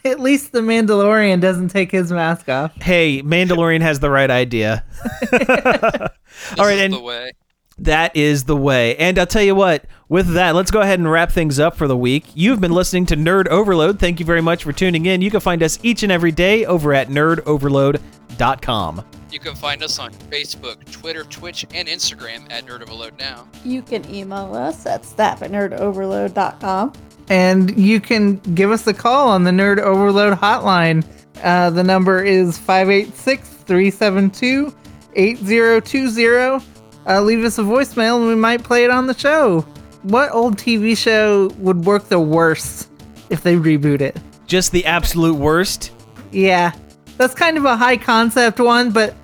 At 0.05 0.21
least 0.21 0.53
the 0.53 0.61
Mandalorian 0.61 1.41
doesn't 1.41 1.69
take 1.69 1.91
his 1.91 2.13
mask 2.13 2.49
off. 2.49 2.75
Hey, 2.81 3.23
Mandalorian 3.23 3.81
has 3.81 4.01
the 4.01 4.11
right 4.11 4.31
idea. 4.31 4.85
All 5.33 6.65
right, 6.65 6.79
and 6.79 6.95
the 6.95 7.01
way. 7.01 7.33
That 7.79 8.17
is 8.17 8.45
the 8.45 8.57
way. 8.57 8.97
And 8.97 9.19
I'll 9.19 9.27
tell 9.27 9.43
you 9.43 9.55
what, 9.55 9.85
with 10.09 10.33
that, 10.35 10.55
let's 10.55 10.71
go 10.71 10.81
ahead 10.81 10.99
and 10.99 11.11
wrap 11.11 11.31
things 11.31 11.61
up 11.61 11.77
for 11.77 11.87
the 11.87 11.97
week. 11.97 12.25
You've 12.35 12.61
been 12.61 12.73
listening 12.73 13.07
to 13.07 13.17
Nerd 13.17 13.47
Overload. 13.49 13.99
Thank 14.01 14.19
you 14.21 14.27
very 14.27 14.41
much 14.41 14.65
for 14.65 14.73
tuning 14.73 15.07
in. 15.07 15.23
You 15.23 15.31
can 15.31 15.41
find 15.41 15.63
us 15.63 15.79
each 15.83 16.03
and 16.03 16.11
every 16.11 16.33
day 16.33 16.65
over 16.65 16.93
at 16.93 17.09
nerdoverload.com. 17.09 19.05
You 19.31 19.39
can 19.39 19.55
find 19.55 19.83
us 19.83 19.99
on 19.99 20.13
Facebook, 20.13 20.91
Twitter, 20.91 21.23
Twitch, 21.25 21.67
and 21.73 21.87
Instagram 21.87 22.51
at 22.51 22.65
Nerd 22.65 22.81
Overload 22.83 23.19
Now. 23.19 23.47
You 23.65 23.83
can 23.83 24.09
email 24.13 24.55
us 24.55 24.87
at 24.87 25.05
staff 25.05 25.43
at 25.43 25.51
nerdoverload.com. 25.51 26.93
And 27.29 27.79
you 27.79 28.01
can 28.01 28.37
give 28.55 28.71
us 28.71 28.87
a 28.87 28.95
call 28.95 29.29
on 29.29 29.45
the 29.45 29.51
Nerd 29.51 29.79
Overload 29.79 30.39
hotline. 30.39 31.05
Uh, 31.43 31.69
the 31.71 31.85
number 31.85 32.25
is 32.25 32.59
586 32.59 33.49
372 33.49 34.75
8020. 35.15 36.78
Uh, 37.09 37.23
leave 37.23 37.43
us 37.43 37.59
a 37.59 37.63
voicemail 37.63 38.19
and 38.19 38.27
we 38.27 38.35
might 38.35 38.63
play 38.63 38.85
it 38.85 38.91
on 38.91 39.07
the 39.07 39.19
show. 39.19 39.63
What 40.03 40.31
old 40.33 40.59
TV 40.59 40.97
show 40.97 41.49
would 41.59 41.85
work 41.85 42.09
the 42.09 42.21
worst 42.21 42.91
if 43.31 43.43
they 43.43 43.57
reboot 43.57 44.01
it? 44.01 44.17
Just 44.47 44.73
the 44.73 44.85
absolute 44.85 45.37
worst. 45.37 45.93
Yeah, 46.31 46.73
that's 47.17 47.35
kind 47.35 47.57
of 47.57 47.65
a 47.65 47.77
high 47.77 47.97
concept 47.97 48.61
one, 48.61 48.91
but 48.91 49.15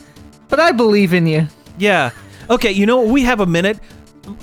but 0.48 0.58
I 0.60 0.72
believe 0.72 1.12
in 1.12 1.26
you. 1.26 1.46
Yeah. 1.78 2.10
Okay, 2.48 2.72
you 2.72 2.86
know 2.86 2.98
what? 3.00 3.08
We 3.08 3.22
have 3.22 3.40
a 3.40 3.46
minute. 3.46 3.78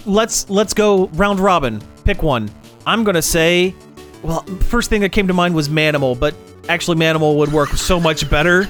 Let's 0.06 0.50
let's 0.50 0.74
go 0.74 1.08
round 1.10 1.40
robin. 1.40 1.82
Pick 2.06 2.22
one. 2.22 2.50
I'm 2.86 3.04
gonna 3.04 3.22
say 3.22 3.76
well, 4.24 4.42
first 4.70 4.90
thing 4.90 5.02
that 5.02 5.10
came 5.10 5.28
to 5.28 5.34
mind 5.34 5.56
was 5.56 5.68
Manimal, 5.68 6.20
but 6.20 6.36
actually 6.70 6.98
Manimal 6.98 7.38
would 7.38 7.52
work 7.52 7.70
so 7.70 8.00
much 8.00 8.30
better. 8.30 8.68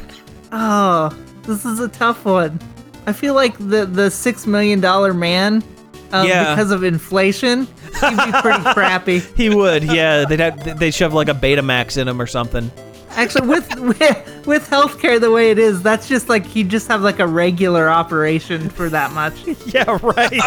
Oh, 0.52 1.10
this 1.44 1.66
is 1.66 1.80
a 1.80 1.90
tough 1.90 2.24
one. 2.24 2.60
I 3.08 3.14
feel 3.14 3.34
like 3.34 3.58
the 3.58 3.86
the 3.86 4.10
six 4.12 4.46
million 4.48 4.80
dollar 4.80 5.14
man, 5.14 5.64
um, 6.12 6.28
Yeah. 6.28 6.54
because 6.56 6.72
of 6.72 6.84
inflation, 6.84 7.66
he'd 8.00 8.18
be 8.18 8.32
pretty 8.42 8.64
crappy. 8.74 9.20
He 9.36 9.50
would, 9.50 9.84
yeah. 9.84 10.26
They'd 10.26 10.40
have, 10.40 10.80
they 10.80 10.92
shove 10.92 11.14
like 11.14 11.28
a 11.30 11.34
Betamax 11.34 11.98
in 11.98 12.08
him 12.08 12.22
or 12.22 12.28
something. 12.28 12.72
Actually, 13.12 13.48
with, 13.50 13.80
with 14.00 14.46
with 14.48 14.70
healthcare 14.70 15.20
the 15.20 15.32
way 15.32 15.52
it 15.52 15.60
is, 15.60 15.82
that's 15.82 16.08
just 16.08 16.30
like 16.30 16.46
he'd 16.46 16.70
just 16.70 16.88
have 16.88 17.02
like 17.02 17.20
a 17.20 17.28
regular 17.28 17.90
operation 17.90 18.70
for 18.70 18.88
that 18.90 19.12
much. 19.12 19.34
Yeah, 19.66 19.98
right. 20.02 20.40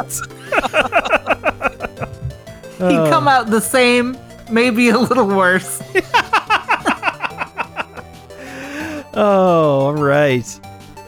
Oh. 2.81 3.07
come 3.11 3.29
out 3.29 3.47
the 3.49 3.61
same, 3.61 4.17
maybe 4.51 4.89
a 4.91 4.99
little 4.99 5.27
worse. 5.27 5.81
Oh, 9.17 9.81
all 9.87 9.95
right. 9.95 10.45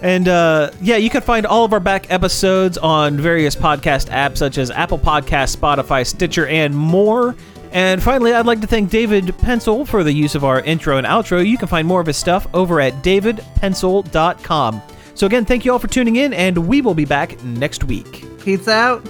And 0.03 0.28
uh, 0.28 0.70
yeah, 0.80 0.97
you 0.97 1.11
can 1.11 1.22
find 1.22 1.47
all 1.47 1.64
of 1.64 1.72
our 1.72 1.80
back 1.80 2.11
episodes 2.11 2.76
on 2.78 3.16
various 3.16 3.57
podcast 3.57 4.09
apps 4.11 4.38
such 4.38 4.59
as 4.59 4.70
Apple 4.70 4.99
Podcasts, 4.99 5.57
Spotify, 5.57 6.07
Stitcher, 6.07 6.47
and 6.47 6.76
more. 6.76 7.34
And 7.72 8.03
finally, 8.03 8.32
I'd 8.32 8.47
like 8.47 8.61
to 8.61 8.66
thank 8.66 8.90
David 8.90 9.36
Pencil 9.38 9.84
for 9.84 10.05
the 10.05 10.12
use 10.12 10.34
of 10.34 10.44
our 10.44 10.61
intro 10.61 10.99
and 10.99 11.07
outro. 11.07 11.47
You 11.47 11.59
can 11.59 11.68
find 11.68 11.86
more 11.86 12.01
of 12.01 12.07
his 12.07 12.16
stuff 12.16 12.47
over 12.55 12.80
at 12.80 12.94
davidpencil.com. 13.03 14.82
So 15.14 15.26
again, 15.26 15.44
thank 15.44 15.64
you 15.64 15.72
all 15.72 15.78
for 15.78 15.88
tuning 15.88 16.16
in, 16.16 16.32
and 16.34 16.57
we 16.68 16.82
will 16.82 16.94
be 16.94 17.07
back 17.07 17.42
next 17.42 17.84
week. 17.84 18.24
Peace 18.38 18.68
out. 18.68 19.07